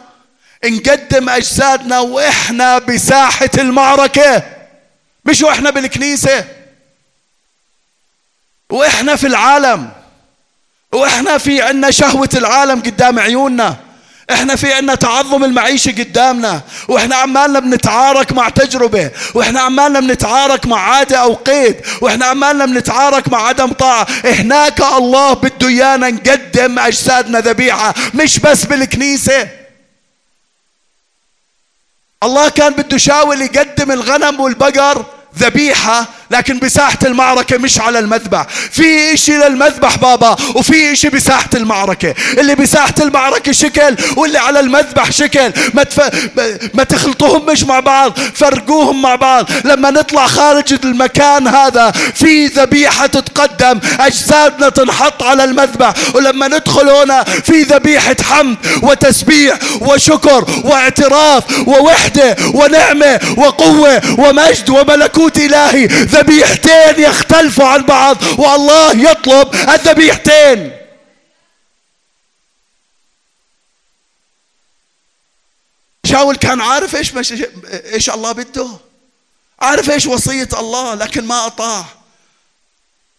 نقدم 0.65 1.29
أجسادنا 1.29 2.01
وإحنا 2.01 2.79
بساحة 2.79 3.51
المعركة. 3.59 4.43
مش 5.25 5.43
وإحنا 5.43 5.71
بالكنيسة. 5.71 6.45
وإحنا 8.71 9.17
في 9.17 9.27
العالم. 9.27 9.93
وإحنا 10.93 11.39
في 11.39 11.63
عنا 11.63 11.91
شهوة 11.91 12.31
العالم 12.35 12.81
قدام 12.81 13.19
عيوننا. 13.19 13.86
إحنا 14.31 14.57
في 14.57 14.73
عنا 14.73 14.95
تعظم 14.95 15.45
المعيشة 15.45 15.91
قدامنا 15.91 16.61
وإحنا 16.89 17.17
عمالنا 17.17 17.59
بنتعارك 17.61 18.33
مع 18.33 18.49
تجربة 18.49 19.11
وإحنا 19.35 19.61
عمالنا 19.61 20.01
بنتعارك 20.01 20.67
مع 20.67 20.81
عادة 20.91 21.17
أو 21.17 21.35
قيد 21.35 21.77
وإحنا 22.01 22.27
عمالنا 22.27 22.67
بنتعارك 22.67 23.29
مع 23.29 23.47
عدم 23.49 23.73
طاعة. 23.73 24.07
هناك 24.25 24.81
الله 24.81 25.33
بده 25.33 25.69
ايانا 25.69 26.11
نقدم 26.11 26.79
أجسادنا 26.79 27.41
ذبيحة 27.41 27.95
مش 28.15 28.39
بس 28.39 28.65
بالكنيسة. 28.65 29.49
الله 32.23 32.49
كان 32.49 32.73
بده 32.73 32.97
شاول 32.99 33.43
يقدم 33.43 33.93
الغنم 33.93 34.41
والبقر 34.41 35.05
ذبيحة 35.39 36.07
لكن 36.31 36.59
بساحة 36.59 36.99
المعركة 37.05 37.59
مش 37.59 37.81
على 37.81 37.99
المذبح. 37.99 38.47
في 38.73 39.15
إشي 39.15 39.33
للمذبح 39.33 39.97
بابا 39.97 40.37
وفي 40.55 40.93
إشي 40.93 41.09
بساحة 41.09 41.51
المعركة. 41.55 42.15
اللي 42.39 42.55
بساحة 42.55 42.95
المعركة 43.01 43.53
شكل 43.53 43.97
واللي 44.17 44.39
على 44.39 44.61
المذبح 44.61 45.11
شكل. 45.11 45.53
ما, 45.75 45.83
تف... 45.83 46.01
ما 46.75 46.85
تخلطوهم 46.85 47.47
مش 47.47 47.65
مع 47.65 47.81
بعض 47.81 48.19
فرقوهم 48.35 49.03
مع 49.03 49.15
بعض. 49.17 49.51
لما 49.65 49.91
نطلع 49.91 50.27
خارج 50.27 50.73
المكان 50.85 51.49
هذا 51.49 51.91
في 51.91 52.47
ذبيحة 52.47 53.07
تتقدم 53.07 53.81
أجسادنا 54.01 54.69
تنحط 54.69 55.23
على 55.23 55.45
المذبح. 55.45 55.93
ولما 56.15 56.49
ندخل 56.49 56.89
هنا 56.89 57.25
في 57.25 57.63
ذبيحة 57.63 58.17
حمد 58.23 58.57
وتسبيح 58.83 59.59
وشكر 59.81 60.45
واعتراف 60.65 61.45
ووحدة 61.69 62.37
ونعمة 62.55 63.21
وقوة 63.37 64.01
ومجد 64.19 64.71
وملكوت 64.71 65.39
إلهي. 65.39 65.89
ذبيحتين 66.19 67.05
يختلفوا 67.05 67.69
عن 67.69 67.83
بعض 67.83 68.23
والله 68.39 69.11
يطلب 69.11 69.55
الذبيحتين. 69.55 70.77
شاول 76.07 76.37
كان 76.37 76.61
عارف 76.61 76.97
إيش 76.97 77.15
مش 77.15 77.33
إيش 77.93 78.11
الله 78.11 78.33
بده؟ 78.33 78.69
عارف 79.61 79.91
إيش 79.91 80.07
وصية 80.07 80.49
الله 80.53 80.95
لكن 80.95 81.25
ما 81.25 81.47
أطاع. 81.47 81.85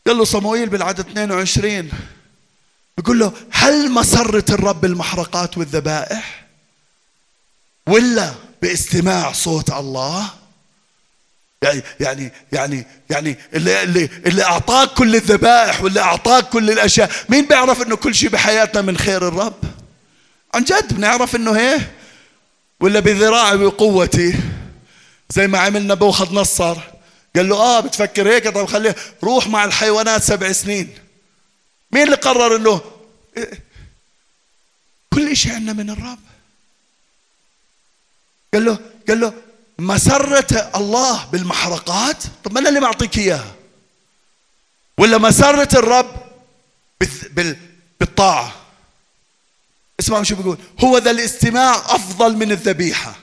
قال 0.08 0.18
له 0.18 0.24
صموئيل 0.26 0.70
بالعدد 0.70 1.00
22 1.00 1.92
بيقول 2.98 3.20
له 3.20 3.34
هل 3.52 3.92
مسرة 3.92 4.54
الرب 4.54 4.86
المحرقات 4.86 5.58
والذبائح؟ 5.58 6.46
ولا 7.88 8.34
باستماع 8.62 9.32
صوت 9.32 9.70
الله؟ 9.70 10.30
يعني 11.62 11.82
يعني 12.00 12.32
يعني 12.52 12.88
يعني 13.10 13.38
اللي 13.54 13.84
اللي 13.84 14.10
اللي 14.26 14.44
أعطاك 14.44 14.94
كل 14.94 15.16
الذبائح 15.16 15.82
واللي 15.82 16.00
أعطاك 16.00 16.50
كل 16.50 16.72
الأشياء. 16.72 17.12
مين 17.30 17.46
بيعرف 17.46 17.82
إنه 17.82 17.96
كل 17.96 18.16
شيء 18.16 18.30
بحياتنا 18.30 18.82
من 18.82 18.98
خير 18.98 19.28
الرب؟ 19.28 19.64
عن 20.54 20.64
جد 20.64 20.94
بنعرف 20.94 21.36
إنه 21.36 21.52
هيك 21.52 21.82
ولا 22.80 23.00
بذراعي 23.00 23.56
وقوتي. 23.56 24.36
زي 25.30 25.48
ما 25.48 25.60
عمل 25.60 25.88
نبوخذ 25.88 26.34
نصر. 26.34 26.78
قال 27.36 27.50
له 27.50 27.56
آه 27.56 27.80
بتفكر 27.80 28.30
هيك؟ 28.30 28.48
طب 28.48 28.66
خليه 28.66 28.96
روح 29.24 29.48
مع 29.48 29.66
الحيوانات 29.66 30.24
سبع 30.24 30.52
سنين. 30.52 30.90
مين 31.92 32.04
اللي 32.04 32.16
قرر 32.16 32.56
إنه 32.56 32.82
كل 35.14 35.38
شيء 35.38 35.54
عندنا 35.54 35.74
من 35.74 35.90
الرب؟ 35.90 36.20
قال 38.54 38.66
له 38.66 38.80
قال 39.08 39.20
له 39.20 39.34
مسرة 39.80 40.72
الله 40.76 41.26
بالمحرقات؟ 41.26 42.24
طب 42.44 42.54
ما 42.54 42.60
أنا 42.60 42.70
اللي 42.70 42.80
معطيك 42.80 43.18
إياها. 43.18 43.56
ولا 44.98 45.18
مسرة 45.18 45.80
الرب 45.80 46.16
بالطاعة. 48.00 48.56
اسمعوا 50.00 50.24
شو 50.24 50.36
بيقول. 50.36 50.58
هو 50.84 50.98
ذا 50.98 51.12
الاستماع 51.12 51.76
أفضل 51.76 52.38
من 52.38 52.52
الذبيحة. 52.52 53.16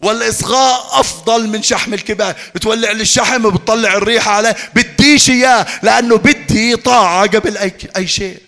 والإصغاء 0.00 1.00
أفضل 1.00 1.48
من 1.48 1.62
شحم 1.62 1.94
الكبار 1.94 2.36
بتولع 2.54 2.90
لي 2.90 3.02
الشحم 3.02 3.44
وبتطلع 3.46 3.94
الريحه 3.94 4.30
عليه 4.30 4.56
بديش 4.74 5.30
إياه 5.30 5.66
لأنه 5.82 6.16
بدي 6.16 6.76
طاعة 6.76 7.26
قبل 7.26 7.56
اي 7.56 7.74
أي 7.96 8.06
شيء. 8.06 8.42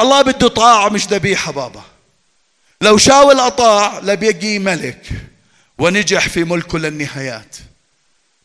الله 0.00 0.22
بده 0.22 0.48
طاعة 0.48 0.88
مش 0.88 1.06
ذبيحة 1.06 1.52
بابا. 1.52 1.82
لو 2.80 2.98
شاول 2.98 3.40
اطاع 3.40 3.98
لبيجي 3.98 4.58
ملك. 4.58 5.12
ونجح 5.78 6.28
في 6.28 6.44
ملكه 6.44 6.78
للنهايات. 6.78 7.56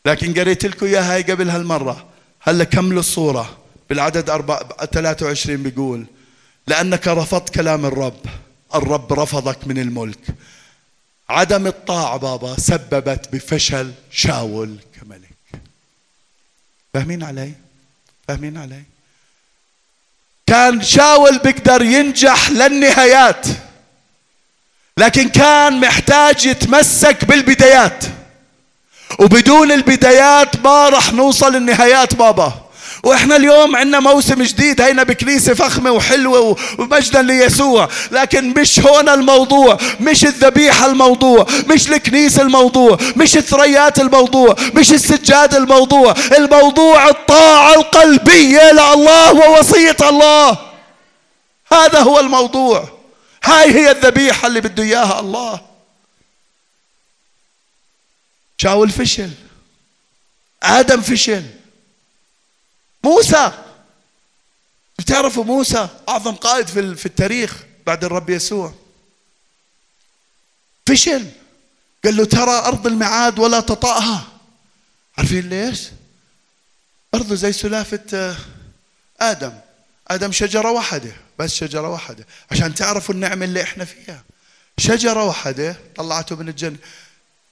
لكن 0.06 0.34
قريت 0.34 0.66
لكم 0.66 0.86
إياها 0.86 1.14
هاي 1.14 1.22
قبل 1.22 1.50
هالمرة. 1.50 2.08
هلا 2.40 2.64
كملوا 2.64 3.00
الصورة 3.00 3.58
بالعدد 3.90 4.30
23 4.92 5.62
بيقول 5.62 6.06
لأنك 6.66 7.08
رفضت 7.08 7.54
كلام 7.54 7.86
الرب. 7.86 8.26
الرب 8.74 9.12
رفضك 9.12 9.66
من 9.66 9.78
الملك. 9.78 10.18
عدم 11.28 11.66
الطاعة 11.66 12.16
بابا 12.16 12.60
سببت 12.60 13.28
بفشل 13.32 13.92
شاول 14.10 14.76
كملك. 15.00 15.62
فاهمين 16.94 17.22
علي؟ 17.22 17.52
فاهمين 18.28 18.56
علي؟ 18.56 18.82
كان 20.46 20.82
شاول 20.82 21.38
بيقدر 21.38 21.82
ينجح 21.82 22.50
للنهايات. 22.50 23.46
لكن 25.00 25.28
كان 25.28 25.80
محتاج 25.80 26.46
يتمسك 26.46 27.24
بالبدايات. 27.24 28.04
وبدون 29.18 29.72
البدايات 29.72 30.64
ما 30.64 30.88
راح 30.88 31.12
نوصل 31.12 31.56
النهايات 31.56 32.14
بابا. 32.14 32.52
وإحنا 33.02 33.36
اليوم 33.36 33.76
عندنا 33.76 34.00
موسم 34.00 34.42
جديد 34.42 34.80
هينا 34.80 35.02
بكنيسة 35.02 35.54
فخمة 35.54 35.90
وحلوة 35.90 36.56
ومجدا 36.78 37.22
ليسوع. 37.22 37.88
لكن 38.12 38.54
مش 38.56 38.80
هون 38.80 39.08
الموضوع 39.08 39.78
مش 40.00 40.24
الذبيحة 40.24 40.86
الموضوع 40.86 41.46
مش 41.66 41.90
الكنيسة 41.90 42.42
الموضوع 42.42 42.98
مش 43.16 43.36
الثريات 43.36 44.00
الموضوع 44.00 44.56
مش 44.74 44.92
السجاد 44.92 45.54
الموضوع. 45.54 46.14
الموضوع 46.38 47.08
الطاعة 47.08 47.74
القلبية 47.74 48.72
لله 48.72 49.32
ووصية 49.32 49.96
الله. 50.08 50.58
هذا 51.72 52.00
هو 52.00 52.20
الموضوع. 52.20 52.99
هاي 53.44 53.70
هي 53.74 53.90
الذبيحة 53.90 54.46
اللي 54.46 54.60
بده 54.60 54.82
إياها 54.82 55.20
الله. 55.20 55.66
شاول 58.58 58.90
فشل. 58.90 59.30
آدم 60.62 61.00
فشل. 61.00 61.44
موسى. 63.04 63.52
بتعرفوا 64.98 65.44
موسى 65.44 65.88
أعظم 66.08 66.34
قائد 66.34 66.66
في 66.66 66.94
في 66.94 67.06
التاريخ 67.06 67.56
بعد 67.86 68.04
الرب 68.04 68.30
يسوع. 68.30 68.74
فشل. 70.86 71.26
قال 72.04 72.16
له 72.16 72.24
ترى 72.24 72.50
أرض 72.50 72.86
الميعاد 72.86 73.38
ولا 73.38 73.60
تطأها. 73.60 74.26
عارفين 75.18 75.48
ليش؟ 75.48 75.88
أرضه 77.14 77.34
زي 77.34 77.52
سلافة 77.52 78.04
آه، 78.14 78.36
آدم. 79.20 79.52
آدم 80.08 80.32
شجرة 80.32 80.70
واحدة. 80.70 81.12
بس 81.40 81.54
شجرة 81.54 81.88
واحدة. 81.88 82.26
عشان 82.50 82.74
تعرفوا 82.74 83.14
النعمة 83.14 83.44
اللي 83.44 83.62
إحنا 83.62 83.84
فيها. 83.84 84.24
شجرة 84.78 85.24
واحدة 85.24 85.76
طلعته 85.96 86.36
من 86.36 86.48
الجنة. 86.48 86.76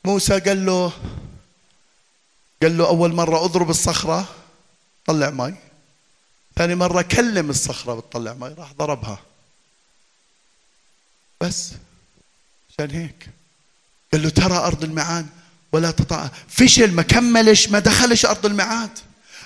موسى 0.04 0.40
قال 0.40 0.66
له 0.66 0.92
قال 2.62 2.78
له 2.78 2.86
أول 2.88 3.14
مرة 3.14 3.44
أضرب 3.44 3.70
الصخرة 3.70 4.28
طلع 5.06 5.30
ماي. 5.30 5.54
ثاني 6.56 6.74
مرة 6.74 7.02
كلم 7.02 7.50
الصخرة 7.50 7.94
بتطلع 7.94 8.32
ماي 8.32 8.54
راح 8.54 8.72
ضربها. 8.72 9.18
بس. 11.40 11.72
عشان 12.70 12.90
هيك. 12.90 13.28
قال 14.12 14.22
له 14.22 14.28
ترى 14.28 14.56
أرض 14.56 14.84
الميعاد 14.84 15.26
ولا 15.72 15.90
تطأ 15.90 16.28
فشل 16.48 16.92
ما 16.92 17.02
كملش 17.02 17.68
ما 17.68 17.78
دخلش 17.78 18.26
أرض 18.26 18.46
الميعاد. 18.46 18.98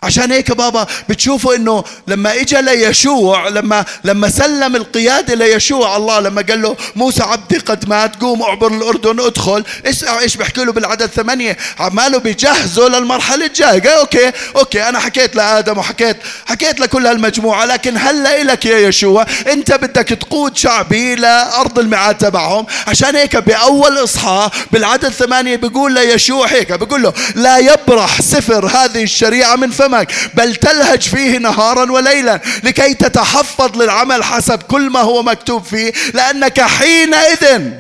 عشان 0.02 0.32
هيك 0.32 0.52
بابا 0.52 0.86
بتشوفوا 1.08 1.54
إنه 1.54 1.84
لما 2.06 2.34
اجى 2.40 2.60
ليشوع 2.60 3.48
لما 3.48 3.84
لما 4.04 4.28
سلم 4.28 4.76
القيادة 4.76 5.34
ليشوع 5.34 5.96
الله 5.96 6.20
لما 6.20 6.42
قال 6.48 6.62
له 6.62 6.76
موسى 6.96 7.22
عبدي 7.22 7.58
قد 7.58 7.88
مات 7.88 8.16
قوم 8.16 8.42
اعبر 8.42 8.72
الأردن 8.72 9.20
ادخل 9.20 9.64
اسمع 9.86 10.18
إيش 10.18 10.36
بحكي 10.36 10.64
له 10.64 10.72
بالعدد 10.72 11.06
ثمانيه 11.06 11.56
عماله 11.78 12.18
بيجهزوا 12.18 12.88
للمرحلة 12.88 13.46
الجاية. 13.46 13.80
قال 13.82 13.88
okay 13.88 14.32
okay 14.56 14.88
أنا 14.88 14.98
حكيت 14.98 15.36
لآدم 15.36 15.78
وحكيت 15.78 16.16
حكيت 16.46 16.80
لكل 16.80 17.06
هالمجموعة 17.06 17.64
لكن 17.64 17.96
هلأ 17.96 18.42
لك 18.44 18.66
يا 18.66 18.78
يشوع 18.78 19.26
أنت 19.52 19.72
بدك 19.72 20.08
تقود 20.08 20.56
شعبي 20.56 21.14
لأرض 21.14 21.78
الميعاد 21.78 22.18
تبعهم. 22.18 22.66
عشان 22.86 23.16
هيك 23.16 23.36
بأول 23.36 24.04
إصحاح 24.04 24.50
بالعدد 24.72 25.08
ثمانيه 25.08 25.56
بيقول 25.56 25.92
ليشوع 25.92 26.46
هيك 26.46 26.72
بيقول 26.72 27.02
له 27.02 27.12
لا 27.34 27.58
يبرح 27.58 28.20
سفر 28.22 28.66
هذه 28.66 29.02
الشريعة 29.02 29.56
من 29.56 29.70
فم 29.70 29.91
فمك 29.92 30.14
بل 30.34 30.54
تلهج 30.54 31.02
فيه 31.02 31.38
نهارا 31.38 31.92
وليلا 31.92 32.40
لكي 32.62 32.94
تتحفظ 32.94 33.82
للعمل 33.82 34.24
حسب 34.24 34.62
كل 34.62 34.90
ما 34.90 35.00
هو 35.00 35.22
مكتوب 35.22 35.64
فيه 35.64 35.92
لأنك 36.14 36.60
حينئذ 36.60 37.70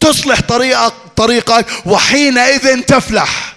تصلح 0.00 0.40
طريقك 0.40 0.92
طريقك 1.16 1.66
وحينئذ 1.86 2.80
تفلح. 2.80 3.56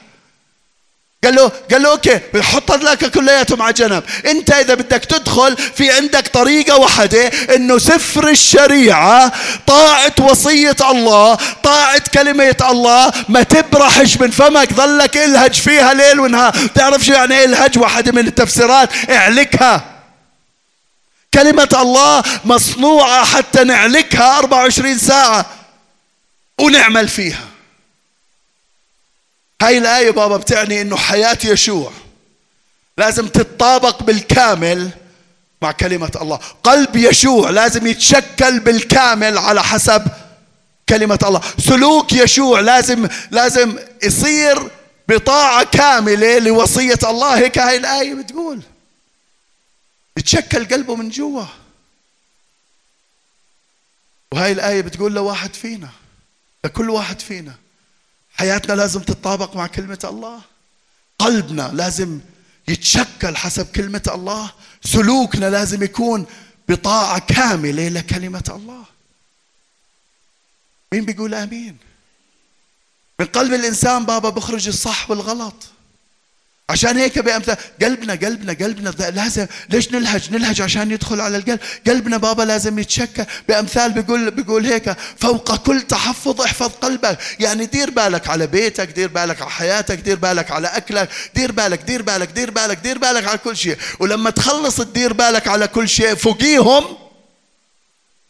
قال 1.25 1.35
له 1.35 1.51
قال 1.71 1.83
له 1.83 1.91
أوكي 1.91 2.19
بنحط 2.33 2.71
لك 2.71 3.11
كلياتهم 3.11 3.61
على 3.61 3.73
جنب. 3.73 4.03
أنت 4.25 4.51
إذا 4.51 4.73
بدك 4.73 5.05
تدخل 5.05 5.57
في 5.75 5.91
عندك 5.91 6.27
طريقة 6.27 6.77
واحدة 6.77 7.27
إنه 7.27 7.77
سفر 7.77 8.27
الشريعة 8.27 9.31
طاعة 9.67 10.13
وصية 10.19 10.75
الله 10.81 11.37
طاعة 11.63 12.01
كلمة 12.13 12.55
الله 12.69 13.11
ما 13.29 13.43
تبرحش 13.43 14.17
من 14.17 14.31
فمك 14.31 14.73
ظلك 14.73 15.17
إلهج 15.17 15.53
فيها 15.53 15.93
ليل 15.93 16.19
ونهار. 16.19 16.53
تعرف 16.75 17.05
شو 17.05 17.13
يعني 17.13 17.43
إلهج؟ 17.43 17.79
واحدة 17.79 18.11
من 18.11 18.27
التفسيرات 18.27 18.89
اعلكها. 19.09 19.83
كلمة 21.33 21.69
الله 21.73 22.23
مصنوعة 22.45 23.25
حتى 23.25 23.63
نعلكها 23.63 24.37
24 24.37 24.97
ساعة 24.97 25.45
ونعمل 26.59 27.07
فيها. 27.07 27.54
هاي 29.61 29.77
الآية 29.77 30.11
بابا 30.11 30.37
بتعني 30.37 30.81
إنه 30.81 30.97
حياة 30.97 31.37
يشوع 31.45 31.91
لازم 32.97 33.27
تتطابق 33.27 34.03
بالكامل 34.03 34.89
مع 35.61 35.71
كلمة 35.71 36.11
الله. 36.21 36.39
قلب 36.63 36.95
يشوع 36.95 37.49
لازم 37.49 37.87
يتشكل 37.87 38.59
بالكامل 38.59 39.37
على 39.37 39.63
حسب 39.63 40.07
كلمة 40.89 41.19
الله. 41.23 41.41
سلوك 41.59 42.13
يشوع 42.13 42.59
لازم 42.59 43.07
لازم 43.31 43.79
يصير 44.03 44.69
بطاعة 45.07 45.63
كاملة 45.63 46.39
لوصية 46.39 46.99
الله. 47.03 47.37
هيك 47.37 47.57
هاي 47.57 47.77
الآية 47.77 48.13
بتقول. 48.13 48.61
يتشكل 50.17 50.65
قلبه 50.65 50.95
من 50.95 51.09
جوا. 51.09 51.45
وهاي 54.31 54.51
الآية 54.51 54.81
بتقول 54.81 55.13
لواحد 55.13 55.53
فينا 55.53 55.89
لكل 56.65 56.89
واحد 56.89 57.19
فينا 57.19 57.53
حياتنا 58.37 58.73
لازم 58.73 59.01
تتطابق 59.01 59.55
مع 59.55 59.67
كلمة 59.67 59.99
الله. 60.03 60.41
قلبنا 61.19 61.71
لازم 61.73 62.19
يتشكل 62.67 63.37
حسب 63.37 63.65
كلمة 63.71 64.01
الله. 64.07 64.51
سلوكنا 64.83 65.49
لازم 65.49 65.83
يكون 65.83 66.25
بطاعة 66.69 67.19
كاملة 67.19 67.87
لكلمة 67.87 68.43
الله. 68.49 68.83
مين 70.93 71.05
بيقول 71.05 71.33
آمين؟ 71.33 71.77
من 73.19 73.25
قلب 73.25 73.53
الإنسان 73.53 74.05
بابا 74.05 74.29
بخرج 74.29 74.67
الصح 74.67 75.09
والغلط. 75.09 75.55
عشان 76.69 76.97
هيك 76.97 77.19
بأمثال 77.19 77.57
قلبنا 77.81 78.13
قلبنا 78.13 78.53
قلبنا 78.53 78.89
لازم 78.89 79.47
ليش 79.69 79.91
نلهج 79.91 80.31
نلهج 80.31 80.61
عشان 80.61 80.91
يدخل 80.91 81.21
على 81.21 81.37
القلب. 81.37 81.59
قلبنا 81.87 82.17
بابا 82.17 82.43
لازم 82.43 82.79
يتشكى. 82.79 83.25
بأمثال 83.47 83.93
بيقول 83.93 84.31
بيقول 84.31 84.65
هيك 84.65 84.95
فوق 85.17 85.55
كل 85.55 85.81
تحفظ 85.81 86.41
احفظ 86.41 86.69
قلبك. 86.69 87.17
يعني 87.39 87.65
دير 87.65 87.89
بالك 87.89 88.29
على 88.29 88.47
بيتك 88.47 88.87
دير 88.89 89.07
بالك 89.07 89.41
على 89.41 89.51
حياتك 89.51 89.99
دير 89.99 90.15
بالك 90.15 90.51
على 90.51 90.67
أكلك 90.67 91.09
دير 91.35 91.51
بالك 91.51 91.81
دير 91.81 92.01
بالك 92.01 92.29
دير 92.29 92.51
بالك 92.51 92.77
دير 92.77 92.97
بالك 92.97 93.27
على 93.27 93.37
كل 93.37 93.57
شيء. 93.57 93.77
ولما 93.99 94.29
تخلص 94.29 94.75
تدير 94.75 95.13
بالك 95.13 95.47
على 95.47 95.67
كل 95.67 95.89
شيء 95.89 96.15
فوقيهم 96.15 96.83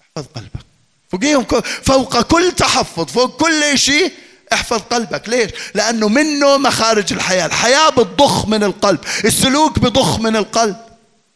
احفظ 0.02 0.28
قلبك. 0.36 0.66
فوقيهم 1.12 1.46
فوق 1.84 2.22
كل 2.22 2.52
تحفظ 2.52 3.06
فوق 3.06 3.38
كل 3.38 3.80
شيء 3.80 4.12
احفظ 4.54 4.82
قلبك. 4.82 5.30
ليش؟ 5.30 5.52
لأنه 5.74 6.08
منه 6.08 6.58
مخارج 6.58 7.14
الحياة. 7.14 7.46
الحياة 7.46 7.90
بتضخ 7.90 8.48
من 8.48 8.64
القلب. 8.64 9.00
السلوك 9.26 9.80
بضخ 9.80 10.20
من 10.20 10.36
القلب. 10.36 10.76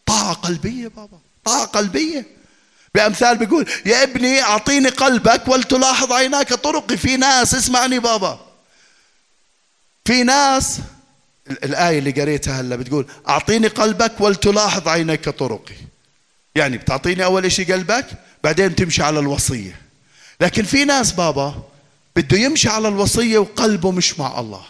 طاعة 0.06 0.34
قلبية 0.34 0.88
بابا. 0.88 1.20
طاعة 1.46 1.66
قلبية. 1.66 2.26
بأمثال 2.96 3.38
بيقول 3.38 3.70
يا 3.86 4.04
ابني 4.04 4.42
أعطيني 4.42 4.90
قلبك 4.90 5.48
ولتلاحظ 5.48 6.12
عيناك 6.12 6.54
طرقي. 6.54 6.98
في 6.98 7.18
ناس 7.18 7.56
اسمعني 7.56 8.00
بابا. 8.00 8.40
في 10.06 10.24
ناس 10.24 10.80
الآية 11.50 12.00
اللي 12.00 12.12
قريتها 12.12 12.62
هلا 12.62 12.76
بتقول 12.76 13.06
أعطيني 13.30 13.68
قلبك 13.68 14.12
ولتلاحظ 14.20 14.88
عينيك 14.88 15.30
طرقي. 15.30 15.76
يعني 16.56 16.78
بتعطيني 16.78 17.24
أول 17.26 17.52
شيء 17.52 17.74
قلبك 17.74 18.06
بعدين 18.44 18.76
تمشي 18.76 19.04
على 19.04 19.20
الوصية. 19.20 19.82
لكن 20.42 20.64
في 20.64 20.86
ناس 20.86 21.12
بابا 21.12 21.56
بده 22.16 22.38
يمشي 22.38 22.70
على 22.70 22.88
الوصية 22.88 23.38
وقلبه 23.38 23.92
مش 23.92 24.20
مع 24.20 24.40
الله. 24.40 24.64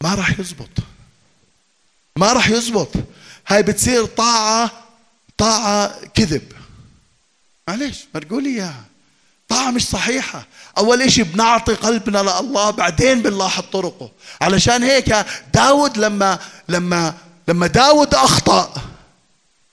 ما 0.00 0.14
راح 0.14 0.38
يزبط. 0.38 0.68
ما 2.16 2.32
راح 2.32 2.48
يزبط. 2.48 2.88
هاي 3.46 3.62
بتصير 3.62 4.04
طاعة 4.04 4.70
طاعة 5.38 6.04
كذب. 6.14 6.52
معلش 7.68 8.04
ما 8.14 8.20
تقولي 8.20 8.48
إياها. 8.50 8.84
طاعة 9.48 9.70
مش 9.70 9.88
صحيحة. 9.88 10.46
أول 10.78 11.02
إشي 11.02 11.22
بنعطي 11.22 11.74
قلبنا 11.74 12.18
لله 12.18 12.70
بعدين 12.70 13.22
بنلاحظ 13.22 13.62
طرقه. 13.72 14.10
علشان 14.40 14.82
هيك 14.82 15.26
داود 15.54 15.98
لما 15.98 16.38
لما 16.68 17.14
لما 17.48 17.66
داود 17.66 18.14
أخطأ 18.14 18.74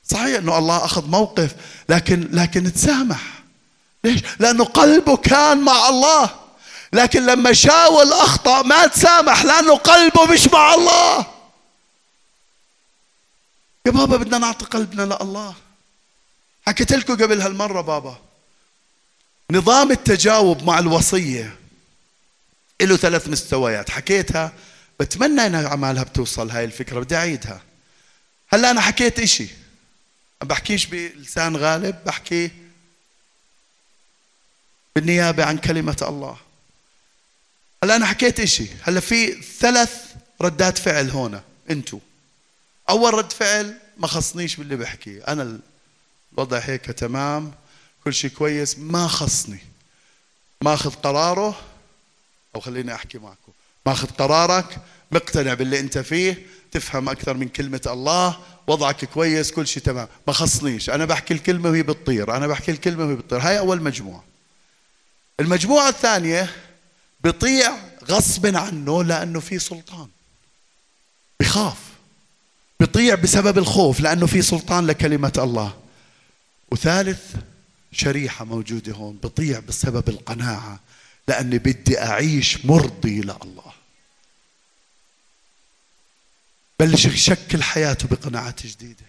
صحيح 0.09 0.37
أنه 0.37 0.57
الله 0.57 0.85
أخذ 0.85 1.07
موقف 1.07 1.55
لكن 1.89 2.29
لكن 2.31 2.73
تسامح. 2.73 3.38
ليش؟ 4.03 4.21
لأنه 4.39 4.63
قلبه 4.65 5.17
كان 5.17 5.61
مع 5.61 5.89
الله. 5.89 6.35
لكن 6.93 7.25
لما 7.25 7.53
شاول 7.53 8.13
أخطأ 8.13 8.61
ما 8.61 8.87
تسامح 8.87 9.45
لأنه 9.45 9.75
قلبه 9.75 10.25
مش 10.25 10.47
مع 10.47 10.73
الله. 10.73 11.25
يا 13.85 13.91
بابا 13.91 14.17
بدنا 14.17 14.37
نعطي 14.37 14.65
قلبنا 14.65 15.01
لله. 15.01 15.55
حكيت 16.67 16.91
لكم 16.93 17.13
قبل 17.13 17.41
هالمرة 17.41 17.81
بابا 17.81 18.17
نظام 19.51 19.91
التجاوب 19.91 20.63
مع 20.63 20.79
الوصية 20.79 21.55
له 22.81 22.97
ثلاث 22.97 23.27
مستويات. 23.27 23.89
حكيتها 23.89 24.51
بتمنى 24.99 25.45
إنها 25.45 25.69
عمالها 25.69 26.03
بتوصل 26.03 26.49
هاي 26.49 26.65
الفكرة 26.65 26.99
بدي 26.99 27.15
أعيدها. 27.15 27.61
هلأ 28.53 28.71
أنا 28.71 28.81
حكيت 28.81 29.19
ما 30.41 30.47
بحكيش 30.47 30.85
بلسان 30.85 31.57
غالب 31.57 31.95
بحكي 32.05 32.51
بالنيابة 34.95 35.45
عن 35.45 35.57
كلمة 35.57 35.97
الله. 36.01 36.37
هلا 37.83 37.95
أنا 37.95 38.05
حكيت 38.05 38.39
إشي. 38.39 38.67
هلا 38.81 38.99
في 38.99 39.41
ثلاث 39.59 39.93
ردات 40.41 40.77
فعل 40.77 41.09
هنا 41.09 41.43
أنتو. 41.69 41.99
أول 42.89 43.13
رد 43.13 43.31
فعل 43.31 43.77
ما 43.97 44.07
خصنيش 44.07 44.55
باللي 44.55 44.75
بحكي. 44.75 45.23
أنا 45.23 45.59
الوضع 46.33 46.57
هيك 46.57 46.85
تمام 46.85 47.51
كل 48.03 48.13
شيء 48.13 48.31
كويس 48.31 48.79
ما 48.79 49.07
خصني. 49.07 49.59
ماخذ 50.61 50.91
قراره 50.91 51.59
أو 52.55 52.59
خليني 52.59 52.95
أحكي 52.95 53.17
معكم. 53.17 53.51
ماخذ 53.85 54.07
قرارك 54.07 54.77
مقتنع 55.11 55.53
باللي 55.53 55.79
أنت 55.79 55.97
فيه 55.97 56.45
تفهم 56.71 57.09
أكثر 57.09 57.33
من 57.33 57.47
كلمة 57.47 57.81
الله 57.87 58.39
وضعك 58.67 59.05
كويس 59.05 59.51
كل 59.51 59.67
شيء 59.67 59.83
تمام. 59.83 60.07
ما 60.27 60.33
خصنيش. 60.33 60.89
أنا 60.89 61.05
بحكي 61.05 61.33
الكلمة 61.33 61.69
وهي 61.69 61.83
بتطير. 61.83 62.37
أنا 62.37 62.47
بحكي 62.47 62.71
الكلمة 62.71 63.05
وهي 63.05 63.15
بتطير. 63.15 63.39
هاي 63.39 63.59
أول 63.59 63.81
مجموعة. 63.81 64.28
المجموعة 65.39 65.89
الثانية 65.89 66.55
بيطيع 67.23 67.77
غصب 68.03 68.55
عنه 68.55 69.03
لأنه 69.03 69.39
في 69.39 69.59
سلطان. 69.59 70.07
بخاف. 71.39 71.77
بيطيع 72.79 73.15
بسبب 73.15 73.57
الخوف 73.57 73.99
لأنه 73.99 74.25
في 74.25 74.41
سلطان 74.41 74.87
لكلمة 74.87 75.33
الله. 75.37 75.73
وثالث 76.71 77.35
شريحة 77.91 78.45
موجودة 78.45 78.93
هون 78.93 79.19
بطيع 79.23 79.59
بسبب 79.59 80.09
القناعة 80.09 80.79
لأني 81.27 81.57
بدي 81.57 81.99
أعيش 81.99 82.65
مرضي 82.65 83.21
لله. 83.21 83.73
بلش 86.79 87.05
يشكل 87.05 87.63
حياته 87.63 88.07
بقناعات 88.07 88.65
جديدة. 88.65 89.05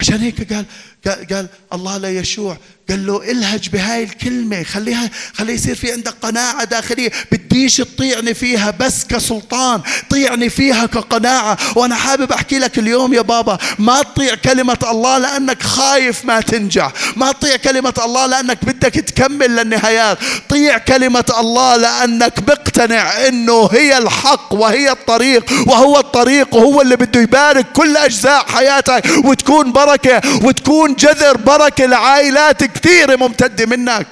عشان 0.00 0.20
هيك 0.20 0.52
قال 0.52 0.66
قال, 1.06 1.26
قال 1.26 1.48
الله 1.72 1.96
لا 1.96 2.18
يشوع 2.18 2.58
قال 2.90 3.06
له 3.06 3.30
الهج 3.30 3.68
بهاي 3.68 4.02
الكلمة 4.02 4.62
خليها 4.62 5.10
خلي 5.34 5.52
يصير 5.52 5.74
في 5.74 5.92
عندك 5.92 6.14
قناعة 6.22 6.64
داخلية. 6.64 7.10
بديش 7.32 7.76
تطيعني 7.76 8.34
فيها 8.34 8.70
بس 8.80 9.04
كسلطان 9.04 9.80
طيعني 10.10 10.50
فيها 10.50 10.86
كقناعة. 10.86 11.58
وأنا 11.76 11.94
حابب 11.94 12.32
أحكي 12.32 12.58
لك 12.58 12.78
اليوم 12.78 13.14
يا 13.14 13.20
بابا 13.20 13.58
ما 13.78 14.02
تطيع 14.02 14.34
كلمة 14.34 14.78
الله 14.90 15.18
لأنك 15.18 15.62
خايف 15.62 16.24
ما 16.24 16.40
تنجح. 16.40 16.92
ما 17.16 17.32
تطيع 17.32 17.56
كلمة 17.56 17.94
الله 18.04 18.26
لأنك 18.26 18.64
بدك 18.64 18.94
تكمل 18.94 19.56
للنهايات. 19.56 20.18
طيع 20.48 20.78
كلمة 20.78 21.24
الله 21.38 21.76
لأنك 21.76 22.38
مقتنع 22.48 23.28
أنه 23.28 23.68
هي 23.72 23.98
الحق 23.98 24.52
وهي 24.52 24.90
الطريق 24.90 25.52
وهو 25.66 25.98
الطريق 25.98 26.54
وهو 26.54 26.80
اللي 26.80 26.96
بده 26.96 27.20
يبارك 27.20 27.66
كل 27.72 27.96
أجزاء 27.96 28.46
حياتك 28.48 29.04
وتكون 29.24 29.72
بركة 29.72 30.20
وتكون 30.44 30.94
جذر 30.94 31.36
بركة 31.36 31.86
لعائلات 31.86 32.71
كثيرة 32.74 33.16
ممتدة 33.16 33.66
منك. 33.66 34.06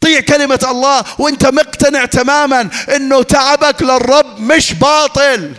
طيع 0.00 0.20
كلمة 0.20 0.66
الله 0.70 1.20
وانت 1.20 1.46
مقتنع 1.46 2.04
تماما 2.04 2.70
إنه 2.96 3.22
تعبك 3.22 3.82
للرب 3.82 4.40
مش 4.40 4.72
باطل. 4.72 5.54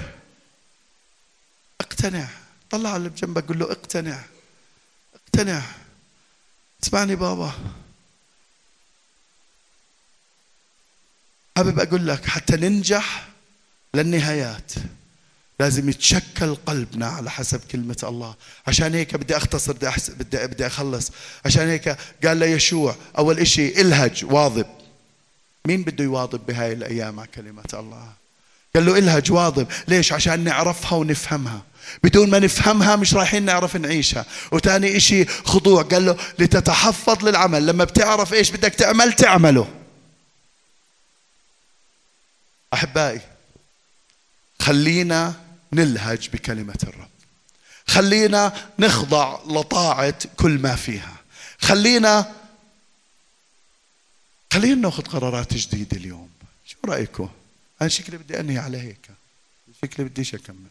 اقتنع. 1.82 2.28
طلع 2.70 2.96
اللي 2.96 3.10
بجنبك 3.10 3.48
قول 3.48 3.60
له 3.60 3.72
اقتنع. 3.72 4.20
اقتنع. 5.16 5.62
اسمعني 6.84 7.16
بابا. 7.16 7.52
حابب 11.58 11.80
أقول 11.80 12.08
لك 12.08 12.26
حتى 12.26 12.56
ننجح 12.56 13.28
للنهايات. 13.94 14.72
لازم 15.60 15.90
يتشكل 15.90 16.56
قلبنا 16.56 17.08
على 17.08 17.32
حسب 17.32 17.62
كلمة 17.72 17.98
الله. 18.04 18.36
عشان 18.68 18.94
هيك 18.94 19.16
بدي 19.16 19.38
أختصر 19.38 19.74
بدي, 19.74 19.88
أحس... 19.88 20.10
بدي, 20.10 20.48
بدي 20.48 20.68
أخلص. 20.68 21.12
عشان 21.46 21.68
هيك 21.68 21.98
قال 22.26 22.38
ليشوع 22.38 22.96
أول 23.18 23.40
إشي 23.40 23.82
إلهج 23.82 24.26
واظب. 24.26 24.66
مين 25.66 25.84
بده 25.84 26.04
يواظب 26.04 26.46
بهاي 26.46 26.74
الأيام 26.74 27.16
مع 27.16 27.26
كلمة 27.26 27.64
الله؟ 27.74 28.10
قال 28.76 28.86
له 28.86 28.98
إلهج 28.98 29.32
واظب. 29.32 29.68
ليش؟ 29.88 30.14
عشان 30.14 30.44
نعرفها 30.44 30.94
ونفهمها. 30.98 31.62
بدون 32.04 32.30
ما 32.30 32.40
نفهمها 32.40 32.96
مش 32.96 33.14
رايحين 33.14 33.44
نعرف 33.44 33.76
نعيشها. 33.76 34.26
وتاني 34.52 34.98
إشي 34.98 35.26
خضوع 35.26 35.84
قال 35.84 36.06
له 36.06 36.18
لتتحفظ 36.40 37.26
للعمل. 37.26 37.66
لما 37.66 37.84
بتعرف 37.84 38.34
إيش 38.34 38.52
بدك 38.52 38.74
تعمل 38.74 39.14
تعمله. 39.14 39.68
أحبائي 42.74 43.22
خلينا 44.62 45.47
نلهج 45.74 46.30
بكلمة 46.30 46.80
الرب. 46.84 47.10
خلينا 47.88 48.72
نخضع 48.80 49.40
لطاعة 49.46 50.20
كل 50.38 50.60
ما 50.60 50.76
فيها. 50.76 51.18
خلينا 51.60 52.34
خلينا 54.54 54.76
ناخذ 54.76 55.04
قرارات 55.04 55.54
جديدة 55.54 55.98
اليوم. 55.98 56.30
شو 56.66 56.78
رأيكم 56.86 57.30
أنا 57.82 57.90
شكلي 57.90 58.18
بدي 58.18 58.40
أنهي 58.40 58.58
على 58.58 58.78
هيك. 58.78 59.10
شكلي 59.82 60.06
بديش 60.06 60.36
أكمل. 60.36 60.68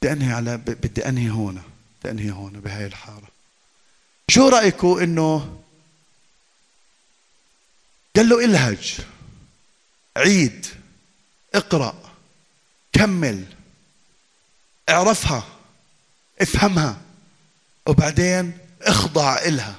بدي 0.00 0.12
أنهي 0.12 0.32
على 0.32 0.56
بدي 0.56 1.08
أنهي 1.08 1.30
هون. 1.30 1.62
بدي 2.00 2.10
أنهي 2.10 2.30
هون 2.30 2.52
بهاي 2.52 2.86
الحارة. 2.86 3.28
شو 4.28 4.48
رأيكم 4.48 4.98
إنه 4.98 5.62
قال 8.16 8.28
له 8.28 8.44
إلهج. 8.44 8.98
عيد. 10.16 10.66
اقرأ. 11.54 12.01
كمل. 12.92 13.44
اعرفها. 14.88 15.44
افهمها. 16.40 16.96
وبعدين 17.86 18.52
اخضع 18.82 19.38
إلها. 19.38 19.74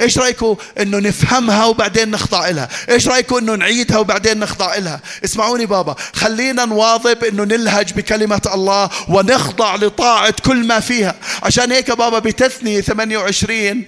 إيش 0.00 0.18
رايكم 0.18 0.56
إنه 0.80 0.98
نفهمها 0.98 1.64
وبعدين 1.64 2.10
نخضع 2.10 2.48
لها 2.48 2.68
إيش 2.88 3.08
رايكم 3.08 3.36
إنه 3.36 3.54
نعيدها 3.54 3.98
وبعدين 3.98 4.38
نخضع 4.38 4.76
لها 4.76 5.00
اسمعوني 5.24 5.66
بابا 5.66 5.96
خلينا 6.14 6.64
نواظب 6.64 7.24
إنه 7.24 7.44
نلهج 7.44 7.92
بكلمة 7.92 8.42
الله 8.54 8.90
ونخضع 9.08 9.74
لطاعة 9.74 10.34
كل 10.44 10.66
ما 10.66 10.80
فيها. 10.80 11.14
عشان 11.42 11.72
هيك 11.72 11.90
بابا 11.90 12.18
بتثني 12.18 12.82
28 12.82 13.84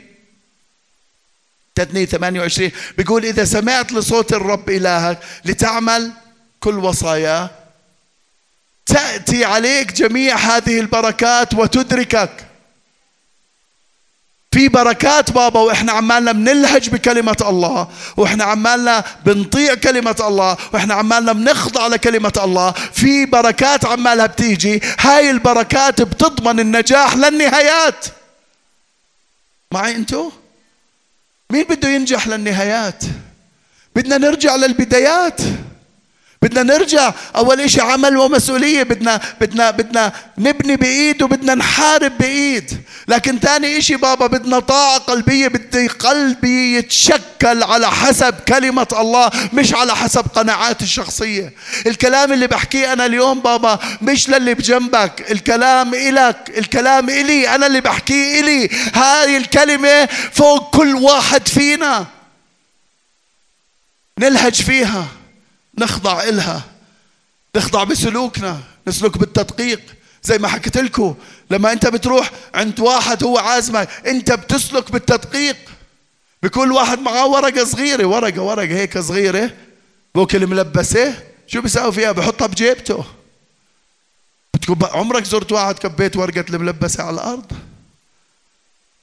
تثني 1.75 2.07
28 2.07 2.71
بيقول 2.99 3.25
إذا 3.25 3.45
سمعت 3.45 3.93
لصوت 3.93 4.33
الرب 4.33 4.71
إلهك 4.71 5.19
لتعمل 5.45 6.13
كل 6.61 6.79
وصاياه 6.79 7.51
تأتي 8.89 9.45
عليك 9.45 9.93
جميع 9.93 10.37
هذه 10.37 10.81
البركات 10.81 11.55
وتدركك. 11.55 12.31
في 14.53 14.69
بركات 14.69 15.31
بابا 15.31 15.61
وإحنا 15.61 15.93
عمالنا 15.93 16.33
بنلهج 16.33 16.89
بكلمة 16.89 17.37
الله 17.41 17.89
وإحنا 18.17 18.45
عمالنا 18.45 19.05
بنطيع 19.25 19.75
كلمة 19.75 20.17
الله 20.21 20.57
وإحنا 20.73 20.95
عمالنا 20.95 21.33
بنخضع 21.33 21.87
لكلمة 21.87 22.33
الله. 22.45 22.73
في 22.73 23.27
بركات 23.27 23.85
عمالها 23.85 24.27
بتيجي 24.27 24.81
هاي 25.01 25.31
البركات 25.31 26.03
بتضمن 26.03 26.61
النجاح 26.61 27.17
للنهايات. 27.17 28.05
معي 29.73 29.95
أنتو؟ 29.97 30.31
مين 31.51 31.65
بده 31.65 31.89
ينجح 31.89 32.29
للنهايات؟ 32.29 33.05
بدنا 33.97 34.19
نرجع 34.19 34.57
للبدايات. 34.57 35.41
بدنا 36.43 36.63
نرجع 36.63 37.13
أول 37.37 37.61
إشي 37.61 37.81
عمل 37.81 38.17
ومسؤولية 38.17 38.83
بدنا 38.83 39.21
بدنا 39.41 39.71
بدنا 39.71 40.13
نبني 40.39 40.77
بايد 40.77 41.23
وبدنا 41.23 41.55
نحارب 41.55 42.19
بايد 42.19 42.83
لكن 43.09 43.39
ثاني 43.39 43.79
إشي 43.79 43.97
بابا 43.97 44.27
بدنا 44.27 44.59
طاعة 44.59 44.99
قلبية 44.99 45.49
بدي 45.49 45.87
قلبي 45.87 46.75
يتشكل 46.75 47.63
على 47.63 47.91
حسب 47.91 48.35
كلمة 48.49 48.87
الله 48.93 49.31
مش 49.53 49.75
على 49.75 49.97
حسب 49.97 50.25
قناعاتي 50.35 50.85
الشخصية. 50.85 51.53
الكلام 51.87 52.33
اللي 52.33 52.47
بحكيه 52.47 52.93
أنا 52.93 53.07
اليوم 53.07 53.41
بابا 53.41 53.79
مش 54.03 54.29
للي 54.29 54.55
بجنبك. 54.55 55.31
الكلام 55.31 55.95
إلك 55.95 56.53
الكلام 56.59 57.11
إلي 57.11 57.55
أنا 57.55 57.67
اللي 57.67 57.81
بحكيه 57.81 58.41
إلي. 58.41 58.69
هاي 58.95 59.37
الكلمة 59.37 60.09
فوق 60.33 60.77
كل 60.77 60.95
واحد 60.95 61.49
فينا. 61.49 62.07
نلهج 64.19 64.63
فيها. 64.63 65.07
نخضع 65.79 66.23
إلها. 66.23 66.63
نخضع 67.57 67.85
بسلوكنا 67.85 68.61
نسلك 68.89 69.19
بالتدقيق. 69.19 69.81
زي 70.23 70.39
ما 70.39 70.49
حكيت 70.49 70.77
لكم 70.77 71.15
لما 71.51 71.73
أنت 71.73 71.87
بتروح 71.87 72.31
عند 72.55 72.81
واحد 72.81 73.25
هو 73.25 73.39
عازمك 73.39 73.89
أنت 74.07 74.33
بتسلك 74.33 74.93
بالتدقيق. 74.93 75.57
بكل 76.43 76.73
واحد 76.73 76.99
معاه 76.99 77.27
ورقة 77.27 77.65
صغيرة 77.65 78.07
ورقة 78.07 78.43
ورقة 78.43 78.75
هيك 78.75 78.99
صغيرة. 78.99 79.51
بوكل 80.15 80.47
ملبسة. 80.47 81.23
شو 81.47 81.61
بيساوي 81.61 81.93
فيها؟ 81.93 82.13
بحطها 82.13 82.47
بجيبته. 82.47 83.05
بتكون 84.55 84.79
عمرك 84.93 85.25
زرت 85.25 85.53
واحد 85.53 85.79
كبيت 85.79 86.17
ورقة 86.17 86.45
الملبسة 86.51 87.03
على 87.05 87.15
الأرض؟ 87.15 87.53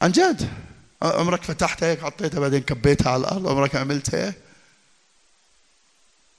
عن 0.01 0.11
جد؟ 0.11 0.49
عمرك 1.01 1.43
فتحتها 1.43 1.89
هيك 1.89 2.01
حطيتها 2.01 2.39
بعدين 2.39 2.61
كبيتها 2.61 3.11
على 3.11 3.19
الأرض؟ 3.19 3.47
عمرك 3.47 3.75
عملت 3.75 4.15
هيك؟ 4.15 4.35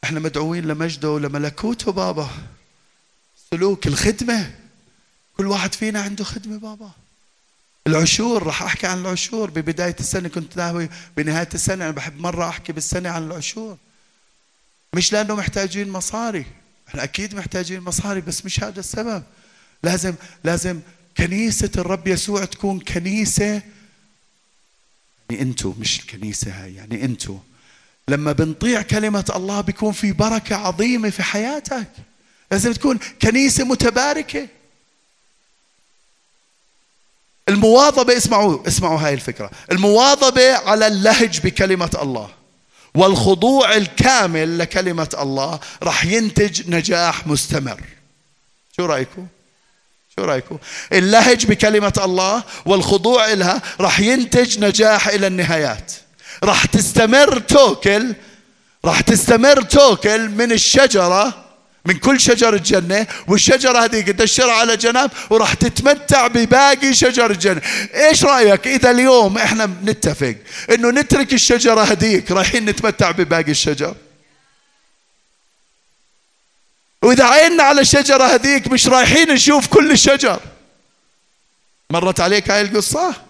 إحنا 0.07 0.21
مدعوين 0.21 0.65
لمجده 0.65 1.11
ولملكوته 1.11 1.93
بابا. 1.93 2.31
سلوك 3.51 3.87
الخدمة. 3.87 4.55
كل 5.37 5.47
واحد 5.47 5.75
فينا 5.75 6.01
عنده 6.01 6.25
خدمة 6.25 6.59
بابا. 6.59 6.91
العشور 7.87 8.43
راح 8.43 8.63
أحكي 8.63 8.87
عن 8.87 9.01
العشور. 9.01 9.51
ببداية 9.51 9.97
السنة 10.01 10.29
كنت 10.29 10.57
ناوي 10.57 10.89
بنهاية 11.17 11.49
السنة 11.55 11.85
أنا 11.85 11.91
بحب 11.91 12.21
مرة 12.21 12.49
أحكي 12.49 12.73
بالسنة 12.73 13.09
عن 13.09 13.23
العشور. 13.27 13.77
مش 14.93 15.13
لأنه 15.13 15.35
محتاجين 15.35 15.89
مصاري. 15.89 16.47
إحنا 16.89 17.05
أكيد 17.05 17.35
محتاجين 17.35 17.81
مصاري 17.81 18.21
بس 18.21 18.45
مش 18.45 18.65
هذا 18.65 18.81
السبب. 18.81 19.23
لازم 19.83 20.15
لازم 20.45 20.81
كنيسة 21.17 21.71
الرب 21.77 22.09
يسوع 22.09 22.45
تكون 22.45 22.81
كنيسة. 22.81 23.63
يعني 25.31 25.43
أنتو 25.43 25.75
مش 25.79 26.01
الكنيسة 26.01 26.65
هاي 26.65 26.75
يعني 26.75 27.05
أنتو. 27.05 27.39
لما 28.09 28.33
بنطيع 28.33 28.83
كلمة 28.83 29.33
الله 29.37 29.61
بيكون 29.61 29.93
في 29.93 30.13
بركة 30.13 30.57
عظيمة 30.57 31.11
في 31.11 31.23
حياتك. 31.23 31.87
لازم 32.51 32.73
تكون 32.73 32.99
كنيسة 33.23 33.65
متباركة. 33.65 34.49
المواظبة 37.49 38.17
اسمعوا 38.17 38.69
اسمعوا 38.69 38.99
هاي 38.99 39.15
الفكرة. 39.15 39.51
المواظبة 39.73 40.57
على 40.57 40.87
اللهج 40.87 41.41
بكلمة 41.41 41.99
الله. 42.03 42.31
والخضوع 42.95 43.77
الكامل 43.77 44.59
لكلمة 44.59 45.09
الله 45.21 45.61
راح 45.83 46.05
ينتج 46.05 46.71
نجاح 46.71 47.27
مستمر. 47.27 47.81
شو 48.77 48.85
رأيكم؟ 48.87 49.27
شو 50.17 50.25
رأيكم؟ 50.25 50.59
اللهج 50.93 51.47
بكلمة 51.47 52.01
الله 52.05 52.45
والخضوع 52.67 53.33
لها 53.33 53.63
راح 53.81 54.01
ينتج 54.01 54.59
نجاح 54.65 55.09
إلى 55.09 55.27
النهايات. 55.27 55.93
راح 56.45 56.67
تستمر 56.67 57.39
توكل 57.39 58.15
راح 58.85 59.01
تستمر 59.01 59.63
توكل 59.63 60.29
من 60.29 60.53
الشجرة 60.53 61.47
من 61.87 61.95
كل 61.95 62.21
شجر 62.21 62.55
الجنة 62.55 63.07
والشجرة 63.29 63.79
هذه 63.85 64.11
تشرها 64.11 64.53
على 64.53 64.77
جنب 64.77 65.11
وراح 65.31 65.55
تتمتع 65.55 66.27
بباقي 66.27 66.95
شجر 66.95 67.31
الجنة. 67.31 67.63
إيش 67.95 68.25
رأيك 68.25 68.67
إذا 68.67 68.91
اليوم 68.91 69.39
إحنا 69.39 69.67
بنتفق 69.67 70.37
إنه 70.71 70.91
نترك 70.91 71.33
الشجرة 71.33 71.81
هذيك 71.81 72.31
رايحين 72.31 72.65
نتمتع 72.65 73.11
بباقي 73.11 73.51
الشجر؟ 73.51 73.95
وإذا 77.03 77.25
عيننا 77.25 77.63
على 77.63 77.81
الشجرة 77.81 78.25
هذيك 78.25 78.67
مش 78.67 78.89
رايحين 78.89 79.33
نشوف 79.33 79.67
كل 79.67 79.91
الشجر 79.91 80.41
مرت 81.91 82.21
عليك 82.21 82.51
هاي 82.51 82.61
القصة؟ 82.61 83.26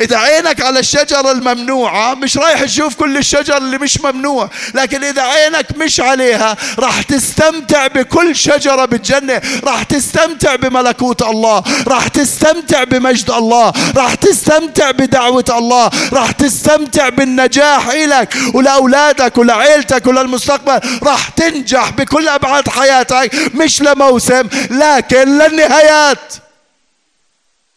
إذا 0.00 0.16
عينك 0.18 0.60
على 0.60 0.78
الشجرة 0.80 1.32
الممنوعة 1.32 2.14
مش 2.14 2.38
رايح 2.38 2.62
تشوف 2.64 2.94
كل 2.94 3.16
الشجر 3.16 3.56
اللي 3.56 3.78
مش 3.78 4.00
ممنوع 4.00 4.50
لكن 4.74 5.04
إذا 5.04 5.22
عينك 5.22 5.66
مش 5.76 6.00
عليها 6.00 6.56
راح 6.78 7.02
تستمتع 7.02 7.86
بكل 7.86 8.36
شجرة 8.36 8.84
بالجنة 8.84 9.42
راح 9.64 9.82
تستمتع 9.82 10.56
بملكوت 10.56 11.22
الله 11.22 11.62
راح 11.88 12.08
تستمتع 12.08 12.84
بمجد 12.84 13.30
الله 13.30 13.72
راح 13.96 14.14
تستمتع 14.14 14.90
بدعوة 14.90 15.44
الله 15.50 15.90
راح 16.12 16.30
تستمتع 16.30 17.08
بالنجاح 17.08 17.88
إلك 17.88 18.34
ولأولادك 18.54 19.38
ولعيلتك 19.38 20.06
وللمستقبل 20.06 20.80
راح 21.02 21.28
تنجح 21.28 21.90
بكل 21.90 22.28
أبعاد 22.28 22.68
حياتك 22.68 23.34
مش 23.54 23.82
لموسم 23.82 24.48
لكن 24.70 25.38
للنهايات. 25.38 26.34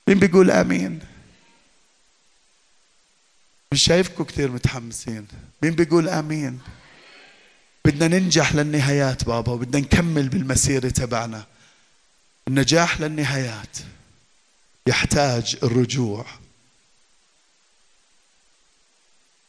مين 0.08 0.20
بيقول 0.20 0.52
آمين؟ 0.52 1.09
مش 3.72 3.84
شايفكم 3.84 4.24
كثير 4.24 4.52
متحمسين. 4.52 5.28
مين 5.64 5.72
بيقول 5.76 6.10
آمين؟ 6.10 6.60
بدنا 7.86 8.20
ننجح 8.20 8.56
للنهايات 8.56 9.24
بابا 9.24 9.52
وبدنا 9.52 9.82
نكمل 9.82 10.30
بالمسيرة 10.30 10.90
تبعنا. 10.90 11.46
النجاح 12.48 13.02
للنهايات 13.02 13.78
يحتاج 14.88 15.58
الرجوع 15.64 16.26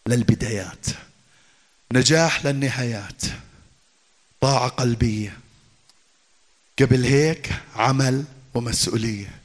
للبدايات. 0.07 0.87
نجاح 1.93 2.47
للنهايات 2.47 3.23
طاعة 4.41 4.69
قلبية. 4.69 5.39
قبل 6.79 7.05
هيك 7.05 7.53
عمل 7.77 8.25
ومسؤولية. 8.55 9.40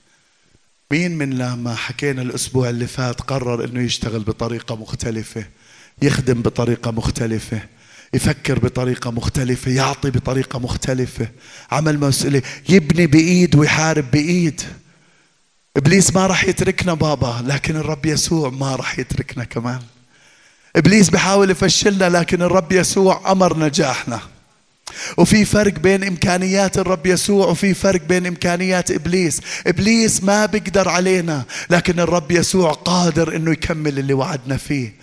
مين 0.92 1.18
من 1.18 1.30
لما 1.38 1.76
حكينا 1.76 2.22
الأسبوع 2.22 2.70
اللي 2.70 2.88
فات 2.88 3.22
قرر 3.22 3.66
أنه 3.66 3.82
يشتغل 3.82 4.20
بطريقة 4.20 4.76
مختلفة 4.76 5.46
يخدم 6.02 6.42
بطريقة 6.42 6.92
مختلفة 6.92 7.62
يفكر 8.14 8.60
بطريقة 8.60 9.12
مختلفة 9.12 9.72
يعطي 9.72 10.12
بطريقة 10.12 10.60
مختلفة 10.60 11.30
عمل 11.72 12.00
مسؤولية 12.00 12.44
يبني 12.70 13.08
بإيد 13.08 13.56
ويحارب 13.56 14.12
بإيد. 14.12 14.62
إبليس 15.78 16.14
ما 16.16 16.28
راح 16.28 16.44
يتركنا 16.44 16.94
بابا 16.94 17.44
لكن 17.48 17.76
الرب 17.76 18.06
يسوع 18.06 18.50
ما 18.50 18.76
راح 18.76 19.00
يتركنا 19.00 19.44
كمان. 19.44 19.80
إبليس 20.76 21.10
بحاول 21.10 21.50
يفشلنا 21.50 22.10
لكن 22.10 22.42
الرب 22.42 22.72
يسوع 22.72 23.32
أمر 23.32 23.60
نجاحنا. 23.60 24.20
وفي 25.18 25.46
فرق 25.46 25.74
بين 25.74 26.04
إمكانيات 26.04 26.78
الرب 26.78 27.06
يسوع 27.06 27.48
وفي 27.48 27.74
فرق 27.74 28.02
بين 28.02 28.26
إمكانيات 28.26 28.92
إبليس. 28.92 29.42
إبليس 29.68 30.24
ما 30.24 30.46
بيقدر 30.46 30.90
علينا 30.90 31.46
لكن 31.70 32.00
الرب 32.00 32.32
يسوع 32.32 32.72
قادر 32.72 33.36
إنه 33.36 33.52
يكمل 33.52 34.00
اللي 34.00 34.14
وعدنا 34.14 34.58
فيه. 34.58 34.96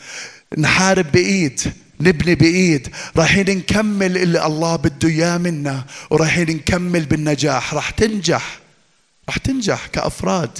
نحارب 0.58 1.12
بإيد 1.12 1.60
نبني 2.00 2.34
بإيد. 2.34 2.88
رايحين 3.16 3.50
نكمل 3.50 4.18
اللي 4.18 4.46
الله 4.46 4.76
بده 4.76 5.08
إياه 5.08 5.38
منا 5.38 5.84
ورايحين 6.10 6.50
نكمل 6.50 7.04
بالنجاح. 7.04 7.74
راح 7.74 7.90
تنجح 7.90 8.58
راح 9.28 9.36
تنجح 9.36 9.86
كأفراد. 9.86 10.58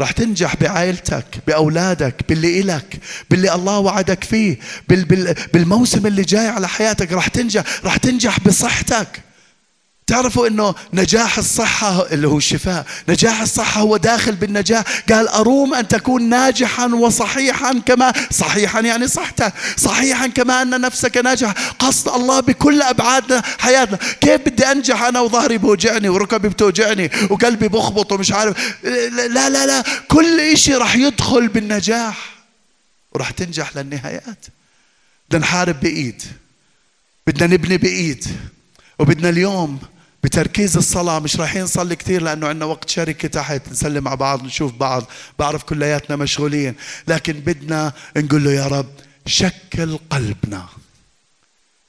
راح 0.00 0.10
تنجح 0.10 0.56
بعائلتك 0.56 1.24
بأولادك 1.46 2.14
باللي 2.28 2.60
إلك 2.60 2.98
باللي 3.30 3.54
الله 3.54 3.78
وعدك 3.78 4.24
فيه 4.24 4.58
بالموسم 5.52 6.06
اللي 6.06 6.22
جاي 6.22 6.48
على 6.48 6.68
حياتك 6.68 7.12
راح 7.12 7.28
تنجح 7.28 7.64
راح 7.84 7.96
تنجح 7.96 8.40
بصحتك. 8.40 9.20
تعرفوا 10.06 10.48
إنه 10.48 10.74
نجاح 10.92 11.38
الصحة 11.38 12.06
اللي 12.12 12.28
هو 12.28 12.38
الشفاء 12.38 12.86
نجاح 13.08 13.40
الصحة 13.40 13.80
هو 13.80 13.96
داخل 13.96 14.32
بالنجاح. 14.32 14.84
قال 15.12 15.28
أروم 15.28 15.74
أن 15.74 15.88
تكون 15.88 16.28
ناجحا 16.28 16.86
وصحيحا 16.86 17.80
كما 17.86 18.12
صحيحا 18.30 18.80
يعني 18.80 19.08
صحتك 19.08 19.52
صحيحا 19.76 20.26
كما 20.26 20.62
أن 20.62 20.80
نفسك 20.80 21.16
ناجح 21.16 21.54
قصد 21.78 22.08
الله 22.08 22.40
بكل 22.40 22.82
أبعاد 22.82 23.42
حياتنا. 23.58 23.98
كيف 24.20 24.40
بدي 24.40 24.66
أنجح 24.66 25.02
أنا 25.02 25.20
وظهري 25.20 25.58
بوجعني 25.58 26.08
وركبي 26.08 26.48
بتوجعني 26.48 27.10
وقلبي 27.30 27.68
بخبط 27.68 28.12
ومش 28.12 28.32
عارف. 28.32 28.84
لا 29.12 29.48
لا 29.48 29.66
لا 29.66 29.84
كل 30.08 30.40
إشي 30.40 30.74
راح 30.74 30.96
يدخل 30.96 31.48
بالنجاح 31.48 32.34
وراح 33.12 33.30
تنجح 33.30 33.76
للنهايات. 33.76 34.46
بدنا 35.28 35.40
نحارب 35.42 35.80
بإيد 35.80 36.22
بدنا 37.26 37.46
نبني 37.54 37.76
بإيد 37.76 38.24
وبدنا 38.98 39.28
اليوم 39.28 39.78
بتركيز 40.24 40.76
الصلاة 40.76 41.18
مش 41.18 41.36
رايحين 41.36 41.62
نصلي 41.62 41.96
كثير 41.96 42.22
لأنه 42.22 42.48
عندنا 42.48 42.64
وقت 42.64 42.88
شركة 42.90 43.28
تحت 43.28 43.68
نسلم 43.68 44.04
مع 44.04 44.14
بعض 44.14 44.44
نشوف 44.44 44.72
بعض 44.72 45.04
بعرف 45.38 45.62
كلياتنا 45.62 46.16
مشغولين 46.16 46.74
لكن 47.08 47.32
بدنا 47.32 47.92
نقول 48.16 48.44
له 48.44 48.52
يا 48.52 48.66
رب 48.66 48.90
شكل 49.26 49.98
قلبنا 50.10 50.66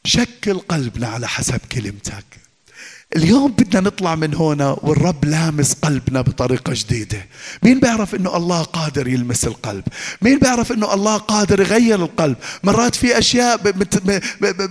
شكل 0.04 0.60
قلبنا 0.60 1.08
على 1.08 1.28
حسب 1.28 1.60
كلمتك. 1.72 2.45
اليوم 3.16 3.52
بدنا 3.52 3.80
نطلع 3.82 4.16
من 4.16 4.36
هنا 4.36 4.78
والرب 4.82 5.26
لامس 5.26 5.74
قلبنا 5.74 6.22
بطريقة 6.22 6.74
جديدة. 6.76 7.26
مين 7.64 7.80
بيعرف 7.80 8.16
إنه 8.16 8.38
الله 8.38 8.62
قادر 8.62 9.08
يلمس 9.08 9.46
القلب؟ 9.46 9.84
مين 10.22 10.40
بيعرف 10.40 10.72
إنه 10.72 10.94
الله 10.94 11.18
قادر 11.18 11.60
يغير 11.60 12.04
القلب؟ 12.04 12.36
مرات 12.64 12.96
في 12.96 13.18
أشياء 13.18 13.74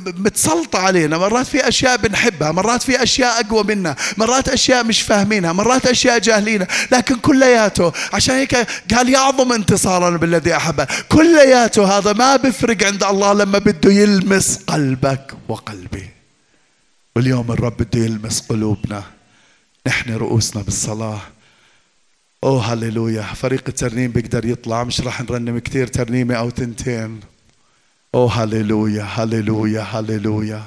متسلطة 0.06 0.78
علينا 0.78 1.18
مرات 1.18 1.46
في 1.46 1.68
أشياء 1.68 1.96
بنحبها 1.96 2.52
مرات 2.52 2.82
في 2.82 3.02
أشياء 3.02 3.40
أقوى 3.40 3.62
منا 3.62 3.96
مرات 4.16 4.48
أشياء 4.48 4.84
مش 4.84 5.02
فاهمينها 5.02 5.52
مرات 5.52 5.86
أشياء 5.86 6.18
جاهلينها 6.18 6.68
لكن 6.92 7.14
كلياته 7.16 7.92
عشان 8.12 8.34
هيك 8.34 8.66
قال 8.94 9.08
يعظم 9.08 9.52
انتصارنا 9.52 10.16
بالذي 10.16 10.56
احبه 10.56 10.86
كلياته 11.08 11.98
هذا 11.98 12.12
ما 12.12 12.36
بفرق 12.36 12.86
عند 12.86 13.04
الله 13.04 13.32
لما 13.32 13.58
بده 13.58 13.92
يلمس 13.92 14.58
قلبك 14.66 15.34
وقلبي. 15.48 16.13
واليوم 17.16 17.52
الرب 17.52 17.76
بده 17.76 18.00
يلمس 18.00 18.40
قلوبنا. 18.40 19.04
نحن 19.86 20.12
رؤوسنا 20.12 20.62
بالصلاة. 20.62 21.20
أوه 22.44 22.72
هللويا. 22.72 23.22
فريق 23.22 23.64
الترنيم 23.68 24.10
بيقدر 24.10 24.44
يطلع. 24.44 24.84
مش 24.84 25.00
راح 25.00 25.22
نرنم 25.22 25.58
كثير 25.58 25.86
ترنيمة 25.86 26.34
أو 26.34 26.50
تنتين. 26.50 27.20
أوه 28.14 28.42
هللويا 28.42 29.02
هللويا 29.02 29.80
هللويا. 29.80 30.62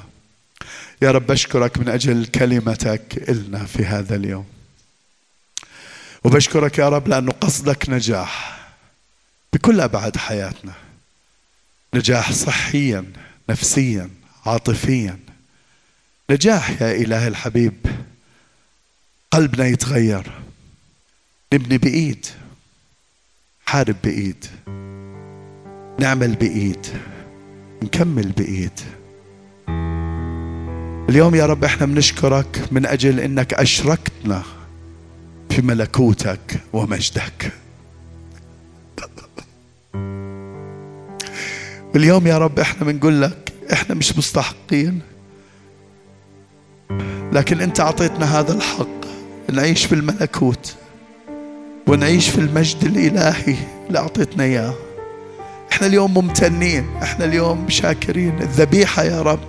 يا 1.02 1.10
رب 1.10 1.26
بشكرك 1.26 1.78
من 1.78 1.88
أجل 1.88 2.26
كلمتك 2.26 3.28
إلنا 3.28 3.64
في 3.64 3.84
هذا 3.84 4.16
اليوم. 4.16 4.46
وبشكرك 6.24 6.78
يا 6.78 6.88
رب 6.88 7.08
لأنه 7.08 7.32
قصدك 7.32 7.88
نجاح 7.88 8.58
بكل 9.52 9.80
أبعاد 9.80 10.16
حياتنا. 10.16 10.72
نجاح 11.94 12.32
صحيا 12.32 13.04
نفسيا 13.50 14.10
عاطفيا. 14.46 15.18
نجاح 16.30 16.82
يا 16.82 16.92
إله 16.92 17.28
الحبيب. 17.28 17.74
قلبنا 19.30 19.66
يتغير. 19.66 20.32
نبني 21.54 21.78
بإيد. 21.78 22.26
حارب 23.66 23.96
بإيد. 24.04 24.44
نعمل 26.00 26.34
بإيد. 26.34 26.86
نكمل 27.82 28.32
بإيد. 28.32 28.80
اليوم 31.08 31.34
يا 31.34 31.46
رب 31.46 31.64
إحنا 31.64 31.86
بنشكرك 31.86 32.68
من 32.70 32.86
أجل 32.86 33.20
أنك 33.20 33.54
أشركتنا 33.54 34.42
في 35.50 35.62
ملكوتك 35.62 36.60
ومجدك. 36.72 37.52
واليوم 41.94 42.26
يا 42.26 42.38
رب 42.38 42.58
إحنا 42.58 42.84
بنقول 42.84 43.22
لك 43.22 43.52
إحنا 43.72 43.94
مش 43.94 44.18
مستحقين. 44.18 45.00
لكن 47.32 47.60
أنت 47.60 47.80
أعطيتنا 47.80 48.40
هذا 48.40 48.52
الحق 48.54 48.86
نعيش 49.52 49.84
في 49.84 49.94
الملكوت 49.94 50.74
ونعيش 51.86 52.28
في 52.28 52.38
المجد 52.38 52.84
الإلهي 52.84 53.56
اللي 53.88 53.98
أعطيتنا 53.98 54.44
إياه. 54.44 54.74
إحنا 55.72 55.86
اليوم 55.86 56.14
ممتنين 56.14 56.86
إحنا 57.02 57.24
اليوم 57.24 57.68
شاكرين. 57.68 58.42
الذبيحة 58.42 59.02
يا 59.02 59.22
رب 59.22 59.44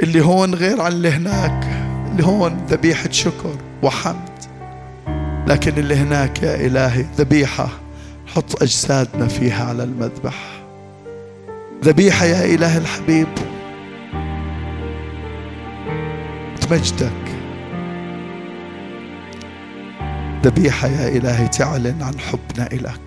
اللي 0.00 0.24
هون 0.24 0.54
غير 0.54 0.80
عن 0.80 0.92
اللي 0.92 1.10
هناك 1.10 1.66
اللي 2.12 2.24
هون 2.24 2.66
ذبيحة 2.70 3.10
شكر 3.10 3.56
وحمد. 3.82 4.30
لكن 5.46 5.78
اللي 5.78 5.94
هناك 5.94 6.42
يا 6.42 6.66
إلهي 6.66 7.04
ذبيحة 7.18 7.68
حط 8.26 8.62
أجسادنا 8.62 9.28
فيها 9.28 9.64
على 9.64 9.84
المذبح. 9.84 10.34
ذبيحة 11.84 12.24
يا 12.24 12.54
إله 12.54 12.78
الحبيب. 12.78 13.28
مجدك. 16.70 17.30
ذبيحة 20.44 20.88
يا 20.88 21.08
إلهي 21.08 21.48
تعلن 21.48 22.02
عن 22.02 22.14
حبنا 22.18 22.72
إلك 22.72 23.00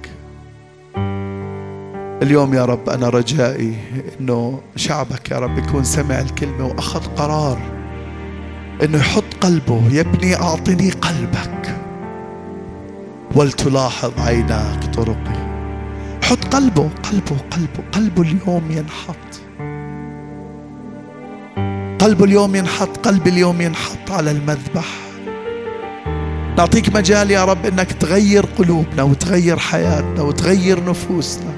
اليوم 2.21 2.53
يا 2.53 2.65
رب 2.65 2.89
أنا 2.89 3.09
رجائي 3.09 3.75
أنه 4.19 4.61
شعبك 4.75 5.31
يا 5.31 5.39
رب 5.39 5.57
يكون 5.57 5.83
سمع 5.83 6.19
الكلمة 6.19 6.65
وأخذ 6.65 7.05
قرار 7.15 7.59
أنه 8.83 8.97
يحط 8.97 9.23
قلبه 9.41 9.81
يبني 9.91 10.35
أعطني 10.35 10.91
قلبك. 10.91 11.75
ولتلاحظ 13.35 14.19
عيناك 14.19 14.85
طرقي. 14.95 15.53
حط 16.23 16.55
قلبه 16.55 16.89
قلبه 17.03 17.37
قلبه 17.51 17.83
قلبه 17.91 18.21
اليوم 18.21 18.71
ينحط. 18.71 19.42
قلبه 22.03 22.25
اليوم 22.25 22.55
ينحط 22.55 22.97
قلبي 22.97 23.29
اليوم 23.29 23.61
ينحط 23.61 24.11
على 24.11 24.31
المذبح. 24.31 24.85
نعطيك 26.57 26.95
مجال 26.95 27.31
يا 27.31 27.45
رب 27.45 27.65
إنك 27.65 27.91
تغير 27.91 28.45
قلوبنا 28.45 29.03
وتغير 29.03 29.59
حياتنا 29.59 30.21
وتغير 30.21 30.83
نفوسنا. 30.83 31.53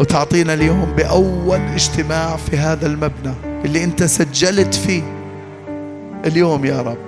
وتعطينا 0.00 0.54
اليوم 0.54 0.92
بأول 0.96 1.60
اجتماع 1.60 2.36
في 2.36 2.56
هذا 2.56 2.86
المبنى 2.86 3.34
اللي 3.64 3.84
أنت 3.84 4.02
سجلت 4.02 4.74
فيه. 4.74 5.02
اليوم 6.26 6.64
يا 6.64 6.82
رب 6.82 6.98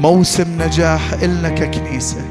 موسم 0.00 0.62
نجاح 0.62 1.12
إلنا 1.12 1.48
ككنيسة 1.48 2.24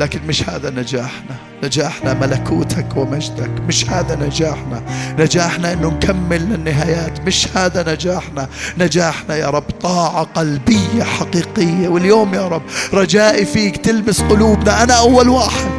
لكن 0.00 0.20
مش 0.28 0.48
هذا 0.48 0.70
نجاحنا. 0.70 1.49
نجاحنا 1.64 2.14
ملكوتك 2.14 2.96
ومجدك. 2.96 3.50
مش 3.68 3.90
هذا 3.90 4.26
نجاحنا. 4.26 4.82
نجاحنا 5.18 5.72
إنه 5.72 5.88
نكمل 5.88 6.40
للنهايات. 6.40 7.26
مش 7.26 7.56
هذا 7.56 7.94
نجاحنا. 7.94 8.48
نجاحنا 8.78 9.36
يا 9.36 9.50
رب 9.50 9.70
طاعة 9.82 10.22
قلبية 10.22 11.02
حقيقية. 11.02 11.88
واليوم 11.88 12.34
يا 12.34 12.48
رب 12.48 12.62
رجائي 12.94 13.44
فيك 13.44 13.76
تلمس 13.76 14.22
قلوبنا. 14.22 14.82
أنا 14.82 14.94
أول 14.94 15.28
واحد. 15.28 15.70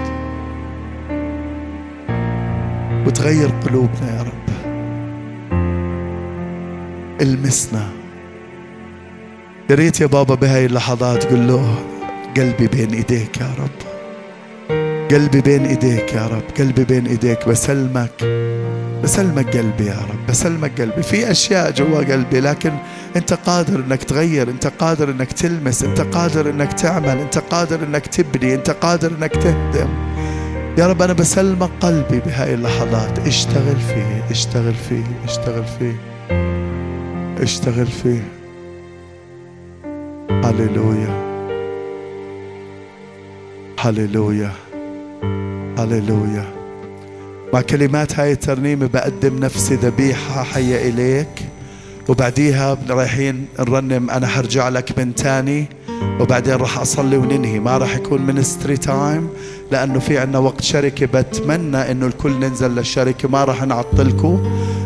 وتغير 3.07 3.49
قلوبنا 3.67 4.17
يا 4.17 4.21
رب. 4.21 4.41
المسنا. 7.21 7.89
يا 9.69 9.75
ريت 9.75 10.01
يا 10.01 10.05
بابا 10.05 10.35
بهاي 10.35 10.65
اللحظات 10.65 11.25
قل 11.25 11.47
له 11.47 11.75
قلبي 12.37 12.67
بين 12.67 12.93
إيديك 12.93 13.37
يا 13.37 13.51
رب. 13.59 13.90
قلبي 15.13 15.41
بين 15.41 15.65
إيديك 15.65 16.13
يا 16.13 16.27
رب 16.27 16.43
قلبي 16.57 16.83
بين 16.83 17.07
إيديك 17.07 17.47
بسلمك 17.47 18.23
بسلمك 19.03 19.57
قلبي 19.57 19.85
يا 19.85 19.97
رب 20.09 20.27
بسلمك 20.29 20.81
قلبي. 20.81 21.03
في 21.03 21.31
أشياء 21.31 21.71
جوا 21.71 21.97
قلبي 21.97 22.39
لكن 22.39 22.71
أنت 23.15 23.33
قادر 23.33 23.79
إنك 23.79 24.03
تغير 24.03 24.49
أنت 24.49 24.67
قادر 24.67 25.11
إنك 25.11 25.31
تلمس 25.31 25.83
أنت 25.83 26.01
قادر 26.01 26.49
إنك 26.49 26.73
تعمل 26.73 27.19
أنت 27.19 27.37
قادر 27.37 27.83
إنك 27.83 28.07
تبني 28.07 28.55
أنت 28.55 28.69
قادر 28.69 29.11
إنك 29.11 29.31
تهدم. 29.31 29.89
يا 30.77 30.87
رب 30.87 31.01
أنا 31.01 31.13
بسلمك 31.13 31.69
قلبي 31.81 32.19
بهاي 32.19 32.53
اللحظات. 32.53 33.19
اشتغل 33.19 33.79
فيه 33.87 34.23
اشتغل 34.31 34.73
فيه 34.89 35.03
اشتغل 35.25 35.63
فيه 35.79 35.95
اشتغل 37.41 37.87
فيه. 37.87 38.23
هللويا 40.43 41.31
هللويا. 43.79 44.51
هللويا. 45.77 46.45
مع 47.53 47.61
كلمات 47.61 48.19
هاي 48.19 48.31
الترنيمة 48.31 48.87
بقدم 48.87 49.39
نفسي 49.39 49.75
ذبيحة 49.75 50.43
حية 50.43 50.89
إليك. 50.89 51.27
وبعديها 52.09 52.77
رايحين 52.89 53.45
نرنم 53.59 54.09
أنا 54.09 54.27
حرجع 54.27 54.69
لك 54.69 54.99
من 54.99 55.15
تاني. 55.15 55.65
وبعدين 56.19 56.53
راح 56.53 56.79
أصلي 56.79 57.17
وننهي. 57.17 57.59
ما 57.59 57.77
راح 57.77 57.95
يكون 57.95 58.21
منستري 58.21 58.77
تايم 58.77 59.29
لأنه 59.71 59.99
في 59.99 60.17
عنا 60.17 60.39
وقت 60.39 60.61
شركة 60.61 61.05
بتمنى 61.05 61.91
أنه 61.91 62.05
الكل 62.05 62.39
ننزل 62.39 62.75
للشركة. 62.75 63.29
ما 63.29 63.43
راح 63.43 63.63
نعطلكم 63.63 64.43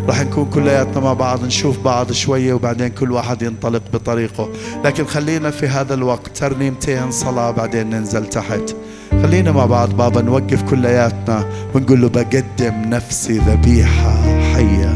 راح 0.07 0.21
نكون 0.21 0.45
كلياتنا 0.45 0.99
مع 0.99 1.13
بعض 1.13 1.45
نشوف 1.45 1.79
بعض 1.79 2.11
شوية 2.11 2.53
وبعدين 2.53 2.87
كل 2.87 3.11
واحد 3.11 3.41
ينطلق 3.41 3.81
بطريقه. 3.93 4.49
لكن 4.85 5.05
خلينا 5.05 5.51
في 5.51 5.67
هذا 5.67 5.93
الوقت 5.93 6.37
ترنيمتين 6.37 7.11
صلاة 7.11 7.51
بعدين 7.51 7.89
ننزل 7.89 8.29
تحت. 8.29 8.75
خلينا 9.23 9.51
مع 9.51 9.65
بعض 9.65 9.89
بابا 9.97 10.21
نوقف 10.21 10.61
كلياتنا 10.61 11.45
ونقول 11.75 12.01
له 12.01 12.09
بقدم 12.09 12.89
نفسي 12.89 13.37
ذبيحة 13.37 14.17
حية 14.53 14.93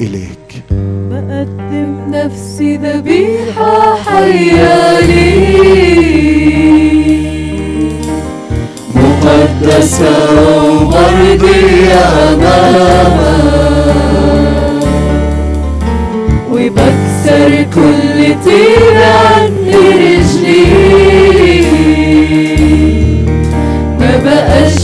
إليك. 0.00 0.62
بقدم 1.10 1.96
نفسي 2.10 2.76
ذبيحة 2.76 3.96
حية 3.96 5.00
ليك. 5.00 6.42
مقدسة 8.94 10.14
ومرضية 10.70 12.04
أمامك. 12.32 13.32
وبكسر 16.50 17.50
كل 17.74 18.18
طين 18.44 18.96
عن 18.96 19.52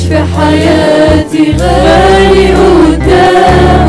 في 0.08 0.16
حياتي 0.36 1.56
غالي 1.60 2.48
قدامك 2.54 3.87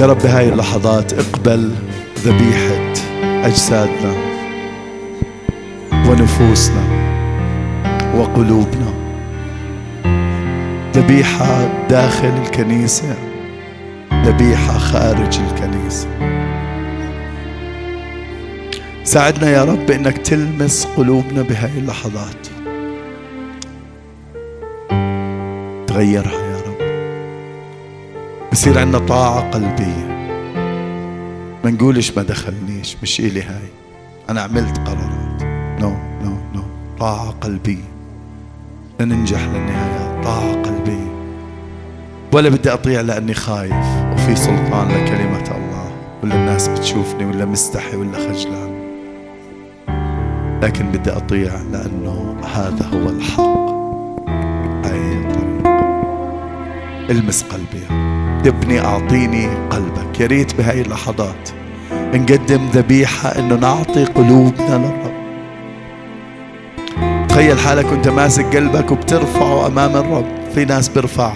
يا 0.00 0.06
رب 0.06 0.26
اللحظات 0.48 1.12
اقبل 1.12 1.70
ذبيحة 2.24 2.92
أجسادنا 3.44 4.12
ونفوسنا 6.08 6.82
وقلوبنا. 8.14 8.94
ذبيحة 10.96 11.68
داخل 11.90 12.32
الكنيسة 12.44 13.14
ذبيحة 14.24 14.78
خارج 14.78 15.38
الكنيسة. 15.50 16.33
ساعدنا 19.14 19.50
يا 19.50 19.64
رب 19.64 19.90
إنك 19.90 20.18
تلمس 20.18 20.86
قلوبنا 20.96 21.42
بهاي 21.42 21.78
اللحظات. 21.78 22.46
تغيرها 25.86 26.32
يا 26.32 26.56
رب. 26.66 26.78
بصير 28.52 28.78
عندنا 28.78 28.98
طاعة 29.06 29.50
قلبية. 29.50 30.06
ما 31.64 31.70
نقولش 31.70 32.10
ما 32.16 32.22
دخلنيش 32.22 32.96
مش 33.02 33.20
إلي 33.20 33.42
هاي. 33.42 33.68
أنا 34.30 34.40
عملت 34.40 34.78
قرارات. 34.78 35.42
no 35.80 35.96
no 36.22 36.36
no 36.54 36.62
طاعة 36.98 37.30
قلبية. 37.30 37.88
لننجح 39.00 39.40
للنهاية. 39.42 40.22
طاعة 40.22 40.62
قلبية 40.62 41.06
ولا 42.32 42.48
بدي 42.48 42.72
أطيع 42.72 43.00
لأني 43.00 43.34
خايف. 43.34 43.86
وفي 44.12 44.36
سلطان 44.36 44.88
لكلمة 44.88 45.50
الله. 45.56 45.92
ولا 46.22 46.34
الناس 46.34 46.68
بتشوفني 46.68 47.24
ولا 47.24 47.44
مستحي 47.44 47.96
ولا 47.96 48.18
خجلان. 48.18 48.73
لكن 50.64 50.86
بدي 50.92 51.10
أطيع 51.10 51.54
لأنه 51.72 52.36
هذا 52.54 52.86
هو 52.86 53.08
الحق. 53.08 53.64
أي 54.84 55.32
طريق 55.32 55.66
المس 57.10 57.42
قلبي. 57.42 57.84
يا 58.44 58.48
ابني 58.48 58.80
أعطيني 58.80 59.46
قلبك. 59.70 60.20
يا 60.20 60.26
ريت 60.26 60.54
بهاي 60.54 60.80
اللحظات 60.80 61.50
نقدم 61.92 62.68
ذبيحة 62.74 63.28
إنه 63.28 63.54
نعطي 63.54 64.04
قلوبنا 64.04 64.76
للرب. 64.76 65.14
تخيل 67.28 67.58
حالك 67.58 67.84
وأنت 67.84 68.08
ماسك 68.08 68.56
قلبك 68.56 68.90
وبترفعه 68.90 69.66
أمام 69.66 69.96
الرب. 69.96 70.26
في 70.54 70.64
ناس 70.64 70.88
بيرفع 70.88 71.32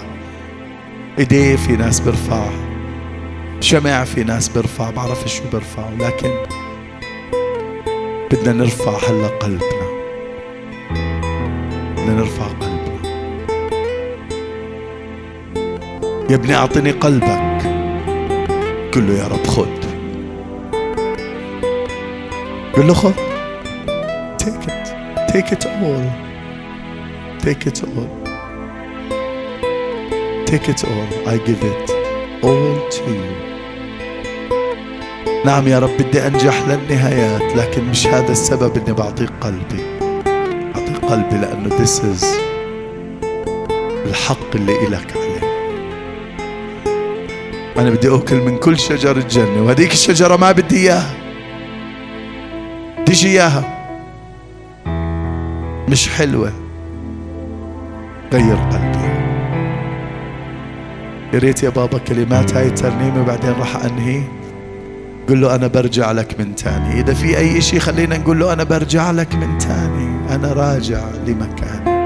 إيديه 1.19 1.55
في 1.55 1.75
ناس 1.75 1.99
بيرفع 1.99 2.45
شمع 3.59 4.03
في 4.03 4.23
ناس 4.23 4.49
بيرفع 4.49 4.89
بعرف 4.89 5.27
شو 5.27 5.43
بيرفعوا 5.51 5.97
لكن 5.99 6.29
بدنا 8.31 8.53
نرفع 8.53 8.91
هلا 8.91 9.27
قلبنا. 9.27 9.89
بدنا 11.97 12.13
نرفع 12.13 12.45
قلبنا. 12.45 12.99
يا 16.29 16.35
ابني 16.35 16.55
أعطني 16.55 16.91
قلبك. 16.91 17.61
قل 18.93 19.07
له 19.07 19.13
يا 19.13 19.27
رب 19.27 19.47
خد. 19.47 19.79
قل 22.73 22.87
له 22.87 22.93
خد. 22.93 23.13
Take 24.43 24.65
it. 24.67 24.87
Take 25.31 25.51
it 25.51 25.65
all. 25.65 26.05
Take 27.43 27.65
it 27.67 27.83
all. 27.83 28.09
Take 30.45 30.69
it 30.69 30.81
all. 30.85 31.07
I 31.33 31.37
give 31.47 31.63
it 31.71 31.89
all 32.43 32.89
to 32.95 33.03
you. 33.09 33.48
نعم 35.49 35.67
يا 35.67 35.79
رب 35.79 35.89
بدي 35.99 36.27
أنجح 36.27 36.67
للنهايات 36.67 37.55
لكن 37.55 37.83
مش 37.83 38.07
هذا 38.07 38.31
السبب 38.31 38.77
إني 38.77 38.93
بعطيك 38.93 39.29
قلبي. 39.41 39.83
أعطيك 40.75 41.05
قلبي 41.05 41.37
لأنه 41.37 41.69
this 41.69 41.99
is 41.99 42.25
الحق 44.05 44.55
اللي 44.55 44.87
إلك 44.87 45.13
عليه. 45.17 45.49
أنا 47.77 47.89
بدي 47.89 48.15
أكل 48.15 48.35
من 48.35 48.57
كل 48.57 48.79
شجر 48.79 49.17
الجنة 49.17 49.61
وهذيك 49.61 49.91
الشجرة 49.91 50.35
ما 50.35 50.51
بدي 50.51 50.77
إياها. 50.77 51.13
تيجي 53.05 53.27
إياها. 53.27 53.63
مش 55.89 56.09
حلوة. 56.09 56.53
غير 58.33 58.55
قلبي. 58.55 59.09
يا 61.33 61.39
ريت 61.39 61.63
يا 61.63 61.69
بابا 61.69 61.97
كلمات 61.97 62.53
هاي 62.53 62.67
الترنيمة 62.67 63.23
بعدين 63.23 63.51
راح 63.51 63.75
أنهي. 63.75 64.38
قل 65.29 65.41
له 65.41 65.55
أنا 65.55 65.67
برجع 65.67 66.11
لك 66.11 66.39
من 66.39 66.55
تاني. 66.55 66.99
إذا 66.99 67.13
في 67.13 67.37
أي 67.37 67.61
شيء 67.61 67.79
خلينا 67.79 68.17
نقول 68.17 68.39
له 68.39 68.53
أنا 68.53 68.63
برجع 68.63 69.11
لك 69.11 69.35
من 69.35 69.57
تاني. 69.57 70.35
أنا 70.35 70.53
راجع 70.53 71.03
لمكاني. 71.27 71.99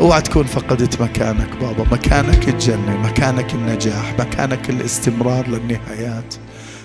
أوعى 0.00 0.20
تكون 0.22 0.44
فقدت 0.44 1.00
مكانك 1.00 1.50
بابا. 1.60 1.84
مكانك 1.92 2.48
الجنة 2.48 2.96
مكانك 3.04 3.54
النجاح 3.54 4.14
مكانك 4.18 4.70
الاستمرار 4.70 5.48
للنهايات. 5.48 6.34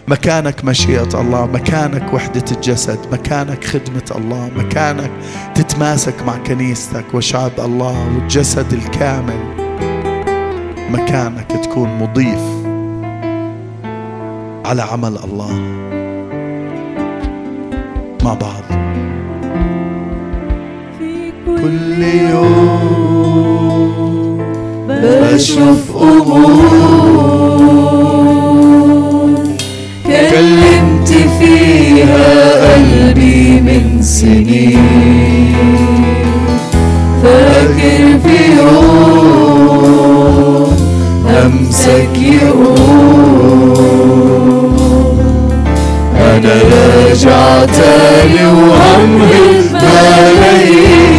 مكانك 0.08 0.66
مشيئة 0.66 1.22
الله 1.22 1.46
مكانك 1.46 2.14
وحدة 2.14 2.46
الجسد 2.52 3.00
مكانك 3.12 3.64
خدمة 3.64 4.12
الله 4.16 4.52
مكانك 4.56 5.12
تتماسك 5.56 6.24
مع 6.28 6.38
كنيستك 6.38 7.06
وشعب 7.14 7.52
الله 7.60 8.16
والجسد 8.16 8.74
الكامل. 8.74 9.40
مكانك 10.92 11.52
تكون 11.64 11.90
مضيف. 12.00 12.65
على 14.66 14.82
عمل 14.82 15.18
الله 15.24 15.52
مع 18.24 18.34
بعض. 18.34 18.64
في 21.00 21.32
كل 21.46 22.04
يوم 22.30 23.56
بشوف 24.90 25.84
أمور 26.02 27.36
كلمت 30.08 31.10
فيها 31.40 32.28
قلبي 32.74 33.62
من 33.62 34.02
سنين. 34.02 35.56
فاكر 37.24 38.04
في 38.20 38.38
يوم 38.58 39.56
همسك 41.26 42.16
يقول 42.18 43.15
راجع 47.16 47.66
تاني 47.66 48.46
وهنهض 48.46 49.74
ملايين 49.74 51.14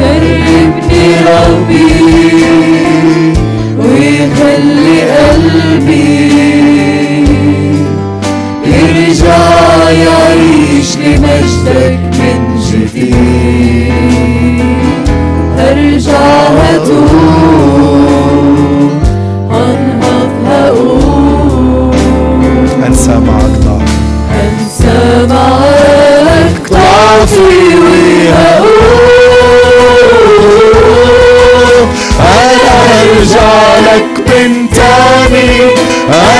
دربني 0.00 1.06
ربي 1.26 1.86
ويخلي 3.78 5.00
قلبي 5.10 6.12
يرجع 8.66 9.90
يعيش 9.90 10.90
لمجدك. 10.96 12.01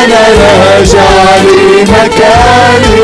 أنا 0.04 0.24
راجع 0.38 1.10
لمكاني 1.42 3.02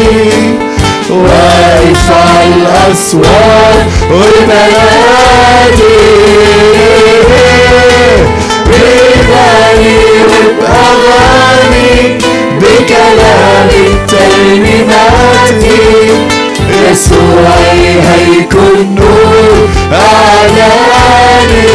واقف 1.10 2.10
على 2.10 2.54
الأسوار 2.54 3.76
والبنادي 4.10 5.98
بغني 8.66 9.98
وبأغاني. 10.24 12.18
بكلامي 12.60 13.86
ترنيماتي 14.08 15.80
يسوعي 16.90 17.84
هيكون 18.00 18.78
نور 18.98 19.68
أعلاني 19.92 21.68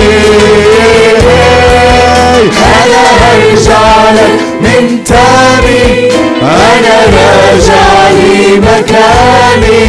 أنا 2.84 3.04
هرجع 3.22 4.12
لك 4.12 4.40
من 4.62 5.04
تاني 5.04 6.12
أنا 6.42 6.98
راجع 7.06 8.10
لمكاني 8.12 9.84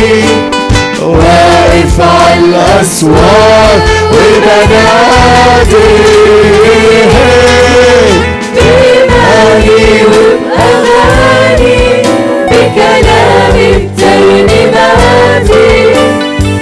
واقف 1.03 1.97
على 2.01 2.39
الأسوار 2.41 3.79
وبنادي 4.13 5.89
بإيماني 8.55 10.03
وبأغاني 10.05 11.79
بكلامي 12.51 13.71
بترنيماتي 13.97 15.69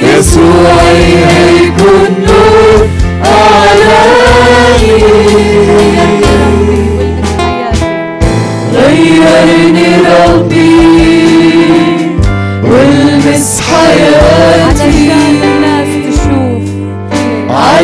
يسوعي 0.02 1.12
هيكون 1.28 1.41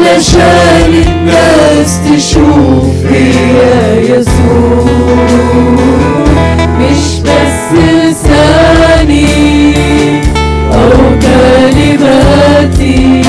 علشان 0.09 0.92
الناس 1.06 2.00
تشوف 2.00 2.86
فيا 3.09 4.00
يسوع. 4.00 4.84
مش 6.78 7.20
بس 7.20 7.78
لساني 7.78 9.74
أو 10.72 10.90
كلماتي 11.22 13.22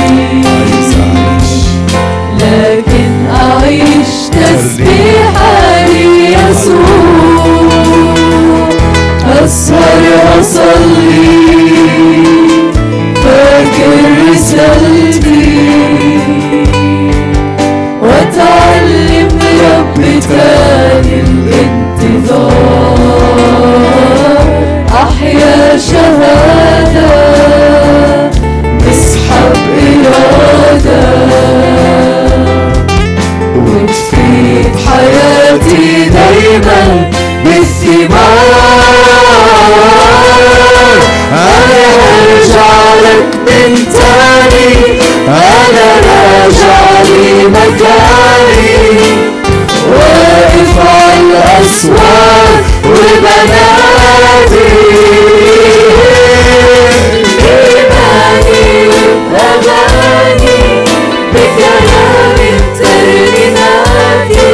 لكن 2.40 3.12
أعيش 3.36 4.12
تسبيحة 4.32 5.86
ليسوع. 5.86 7.46
أسهر 9.44 10.04
أصلي 10.40 11.40
فاكر 13.16 13.92
رسالتي. 14.32 15.09
مكان 20.30 21.06
الانتظار 21.50 23.00
أحيا 24.94 25.78
شهادة 25.78 27.12
نسحب 28.88 29.54
إرادة 30.06 31.02
وتفيد 33.56 34.72
حياتي 34.88 36.10
دايما 36.10 37.10
بالثمار 37.46 38.20
أنا 41.34 41.86
أرجع 42.22 42.94
لك 43.04 43.30
من 43.48 43.72
تاني 43.94 45.00
أنا 45.28 45.88
راجع 46.06 46.82
لي 47.06 47.30
على 50.44 51.20
الأسواق 51.22 52.64
وبنادي 52.86 54.70
إيماني 57.50 58.88
وبأغاني 58.88 60.84
بكلام 61.34 62.38
ترنيماتي 62.80 64.52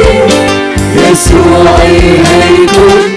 يسوعي 0.96 2.00
هيكون 2.26 3.15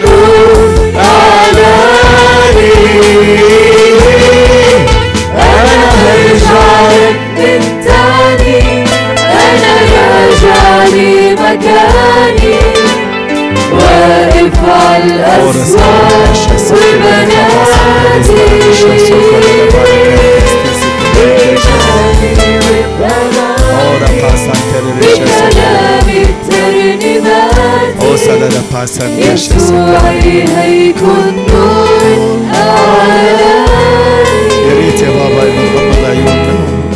يا 34.68 34.74
ريت 34.74 35.02
يا 35.02 35.10
بابا 35.10 35.44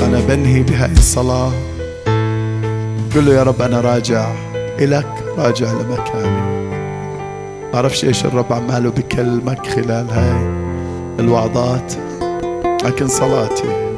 وأنا 0.02 0.20
بنهي 0.28 0.64
الصلاة 0.98 1.52
قل 3.16 3.26
له 3.26 3.34
يا 3.34 3.44
رب 3.44 3.62
أنا 3.62 3.82
راجع 3.82 4.28
الك 4.80 5.08
راجع 5.38 5.68
لمكاني. 5.72 6.43
بعرفش 7.74 8.06
إيش 8.06 8.26
الرب 8.26 8.54
عماله 8.54 8.90
بكلمك 8.90 9.68
خلال 9.68 10.10
هاي 10.10 10.64
الوعظات. 11.20 11.94
لكن 12.84 13.08
صلاتي 13.08 13.94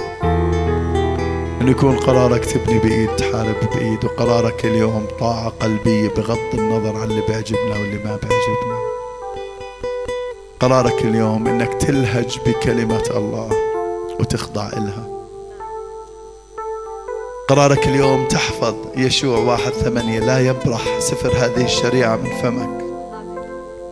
إنه 1.62 1.72
يكون 1.72 1.98
قرارك 1.98 2.46
تبني 2.46 2.80
بإيد 2.80 3.16
تحارب 3.16 3.56
بإيد 3.76 4.06
وقرارك 4.06 4.66
اليوم 4.66 5.06
طاعة 5.20 5.50
قلبية 5.50 6.10
بغض 6.10 6.38
النظر 6.54 6.96
عن 6.96 7.04
اللي 7.04 7.22
بيعجبنا 7.28 7.72
واللي 7.72 7.98
ما 7.98 8.18
بيعجبنا. 8.18 8.80
قرارك 10.60 11.02
اليوم 11.06 11.48
إنك 11.48 11.74
تلهج 11.74 12.40
بكلمة 12.46 13.04
الله 13.16 13.50
وتخضع 14.20 14.68
إلها. 14.68 15.08
قرارك 17.50 17.88
اليوم 17.88 18.28
تحفظ 18.28 18.76
يشوع 18.98 19.38
واحد 19.38 19.72
ثمانية 19.72 20.20
لا 20.20 20.40
يبرح 20.40 21.00
سفر 21.00 21.32
هذه 21.38 21.66
الشريعة 21.66 22.16
من 22.16 22.30
فمك. 22.42 22.85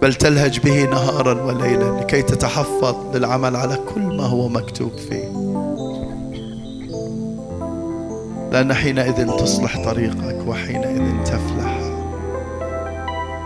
بل 0.04 0.14
تلهج 0.14 0.60
به 0.60 0.84
نهارا 0.84 1.43
وليلا 1.43 1.99
لكي 1.99 2.22
تتحفظ 2.22 2.95
للعمل 3.16 3.56
على 3.56 3.78
كل 3.95 4.01
ما 4.01 4.24
هو 4.24 4.49
مكتوب 4.49 4.91
فيه. 5.10 5.28
لأن 8.51 8.74
حينئذ 8.74 9.38
تصلح 9.38 9.84
طريقك 9.84 10.47
وحينئذ 10.47 11.24
تفلح. 11.26 11.80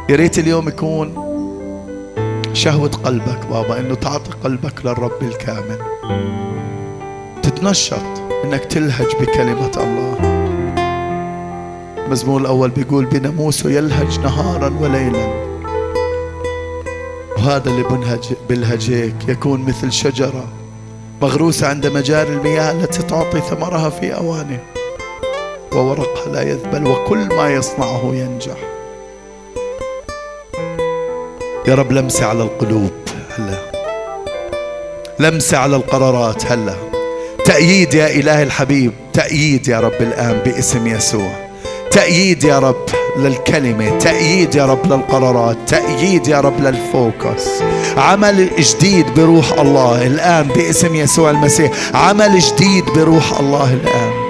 يا 0.10 0.16
ريت 0.16 0.39
اليوم 0.39 0.68
يكون 0.68 1.14
شهوة 2.53 2.89
قلبك 2.89 3.45
بابا 3.49 3.80
إنه 3.80 3.95
تعطي 3.95 4.32
قلبك 4.43 4.86
للرب 4.86 5.22
الكامل. 5.22 5.80
تتنشط 7.43 8.05
إنك 8.43 8.66
تلهج 8.66 9.16
بكلمة 9.22 9.72
الله. 9.78 10.18
المزمور 12.05 12.41
الأول 12.41 12.70
بيقول 12.70 13.05
بناموسه 13.05 13.70
يلهج 13.70 14.20
نهارا 14.20 14.74
وليلا. 14.82 15.47
وهذا 17.48 17.70
اللي 17.70 17.84
بنهج 17.84 18.34
بلهجيك 18.50 19.16
يكون 19.28 19.62
مثل 19.62 19.91
شجرة 19.91 20.48
مغروسة 21.22 21.68
عند 21.68 21.88
مجاري 21.88 22.30
المياه 22.30 22.72
التي 22.72 23.04
تعطي 23.04 23.41
ثمرها 23.41 23.89
في 23.89 24.16
أوانه 24.16 24.60
وورقها 25.72 26.34
لا 26.34 26.41
يذبل 26.41 26.88
وكل 26.88 27.36
ما 27.36 27.50
يصنعه 27.50 28.12
ينجح. 28.14 28.58
يا 31.68 31.76
رب 31.76 31.91
لمسة 31.91 32.26
على 32.26 32.43
القلوب 32.43 32.91
هلا. 33.38 33.58
لمسة 35.20 35.58
على 35.58 35.76
القرارات 35.76 36.45
هلا. 36.45 36.76
تأييد 37.45 37.93
يا 37.93 38.08
إله 38.08 38.43
الحبيب 38.43 38.91
تأييد 39.14 39.68
يا 39.68 39.80
رب 39.80 40.02
الآن 40.02 40.39
باسم 40.45 40.88
يسوع. 40.88 41.47
تأييد 41.92 42.44
يا 42.44 42.60
رب 42.60 42.86
للكلمة 43.18 43.98
تأييد 43.98 44.56
يا 44.56 44.66
رب 44.66 44.86
للقرارات 44.94 45.58
تأييد 45.68 46.28
يا 46.28 46.40
رب 46.40 46.62
للفوكس. 46.62 47.48
عمل 47.98 48.50
جديد 48.60 49.06
بروح 49.16 49.52
الله 49.60 50.08
الآن 50.08 50.48
باسم 50.48 50.96
يسوع 50.96 51.30
المسيح. 51.30 51.72
عمل 51.94 52.40
جديد 52.40 52.86
بروح 52.96 53.40
الله 53.40 53.74
الآن. 53.74 54.28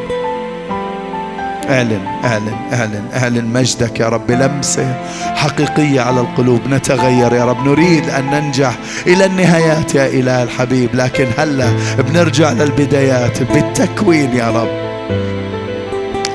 اعلن 1.70 2.02
اعلن 2.24 2.56
اعلن 2.74 3.06
اعلن 3.14 3.46
مجدك 3.46 4.00
يا 4.00 4.10
رب 4.10 4.32
لمسة 4.32 4.96
حقيقية 5.36 6.02
على 6.02 6.20
القلوب. 6.20 6.60
نتغير 6.70 7.34
يا 7.34 7.46
رب 7.46 7.68
نريد 7.68 8.10
أن 8.10 8.26
ننجح 8.26 8.74
إلى 9.08 9.26
النهايات 9.26 9.96
يا 9.96 10.08
إله 10.08 10.44
الحبيب. 10.44 10.90
لكن 10.96 11.28
هلأ 11.38 11.74
بنرجع 11.98 12.52
للبدايات 12.52 13.44
بالتكوين 13.44 14.36
يا 14.36 14.48
رب. 14.50 14.88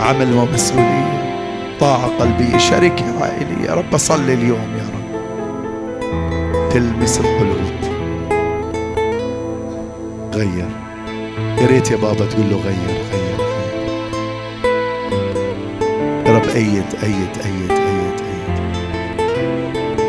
عمل 0.01 0.35
ومسؤولية. 0.35 1.11
طاعه 1.81 2.07
قلبيه 2.18 2.59
شركه 2.59 3.05
عائليه 3.20 3.66
يا 3.68 3.75
رب 3.75 3.95
اصلي 3.95 4.35
اليوم 4.35 4.68
يا 4.79 4.85
رب. 4.95 5.03
تلمس 6.70 7.20
القلوب 7.20 7.73
غير. 10.35 10.68
يا 11.59 11.66
ريت 11.66 11.91
يا 11.91 11.97
بابا 11.97 12.27
تقول 12.27 12.51
له 12.51 12.57
غير 12.57 12.89
غير 13.12 13.37
غير. 13.37 13.73
يا 16.27 16.33
رب 16.33 16.49
أيد 16.55 16.85
أيد 17.03 17.33
أيد 17.45 17.70
أيد 17.70 18.20
أيد. 18.20 18.59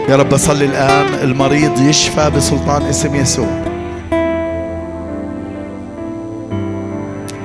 يا 0.10 0.16
رب 0.16 0.34
أصلي 0.34 0.66
الآن. 0.66 1.14
المريض 1.24 1.82
يشفى 1.82 2.30
بسلطان 2.30 2.82
اسم 2.82 3.16
يسوع. 3.16 3.73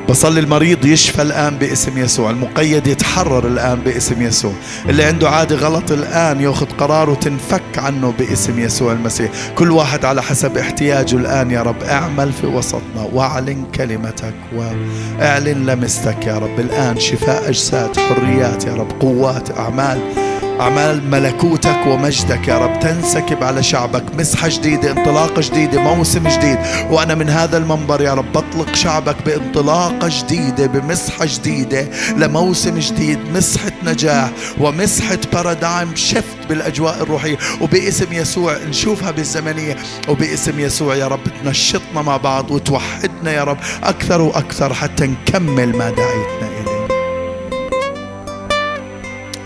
بصلي 0.09 0.41
المريض 0.41 0.85
يشفى 0.85 1.23
الآن 1.23 1.57
باسم 1.57 1.99
يسوع. 1.99 2.31
المقيد 2.31 2.87
يتحرر 2.87 3.47
الآن 3.47 3.79
باسم 3.81 4.23
يسوع. 4.23 4.53
اللي 4.89 5.05
عنده 5.05 5.31
عادة 5.31 5.57
غلط 5.57 5.91
الآن 5.91 6.41
يأخذ 6.41 6.67
قرار 6.67 7.11
وتنفك 7.11 7.79
عنه 7.79 8.15
باسم 8.19 8.59
يسوع 8.59 8.93
المسيح. 8.93 9.31
كل 9.55 9.71
واحد 9.71 10.05
على 10.05 10.23
حسب 10.23 10.59
احتياجه 10.59 11.17
الآن 11.17 11.51
يا 11.51 11.63
رب. 11.63 11.83
اعمل 11.83 12.33
في 12.33 12.47
وسطنا 12.47 13.09
واعلن 13.13 13.65
كلمتك 13.75 14.35
واعلن 14.57 15.67
لمستك 15.67 16.27
يا 16.27 16.39
رب. 16.39 16.61
الآن 16.61 17.01
شفاء 17.01 17.49
أجساد 17.49 17.97
حريات 17.97 18.65
يا 18.65 18.75
رب 18.75 18.91
قوات 19.01 19.59
أعمال. 19.59 20.28
أعمال 20.61 21.11
ملكوتك 21.11 21.87
ومجدك 21.87 22.49
يا 22.49 22.59
رب. 22.59 22.81
تنسكب 22.81 23.45
على 23.45 23.63
شعبك. 23.63 24.15
مسحة 24.15 24.49
جديدة 24.49 24.91
انطلاقة 24.91 25.41
جديدة 25.41 25.81
موسم 25.81 26.29
جديد. 26.29 26.59
وأنا 26.91 27.15
من 27.15 27.31
هذا 27.31 27.57
المنبر 27.59 28.01
يا 28.01 28.15
رب 28.15 28.33
بطلق 28.33 28.75
شعبك 28.75 29.17
بانطلاقة 29.27 30.09
جديدة 30.09 30.67
بمسحة 30.67 31.27
جديدة 31.27 31.89
لموسم 32.17 32.79
جديد. 32.79 33.19
مسحة 33.35 33.73
نجاح 33.85 34.31
ومسحة 34.61 35.19
بارادايم 35.33 35.97
شفت 35.97 36.39
بالأجواء 36.49 37.03
الروحية. 37.03 37.39
وباسم 37.61 38.13
يسوع 38.13 38.57
نشوفها 38.69 39.11
بالزمنية. 39.11 39.77
وباسم 40.09 40.61
يسوع 40.61 40.95
يا 40.95 41.09
رب 41.09 41.21
تنشطنا 41.45 42.03
مع 42.03 42.17
بعض 42.17 42.51
وتوحدنا 42.51 43.33
يا 43.33 43.45
رب 43.45 43.59
أكثر 43.83 44.21
وأكثر 44.21 44.75
حتى 44.75 45.07
نكمل 45.07 45.77
ما 45.77 45.91
دعيتنا 45.91 46.49
إليه. 46.61 46.89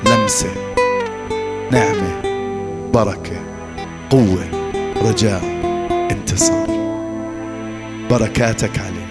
لمسة. 0.06 0.48
نعمة 1.72 2.22
بركة 2.94 3.40
قوة 4.10 4.44
رجاء 4.96 5.42
انتصار. 6.10 6.66
بركاتك 8.10 8.78
عليه 8.78 9.01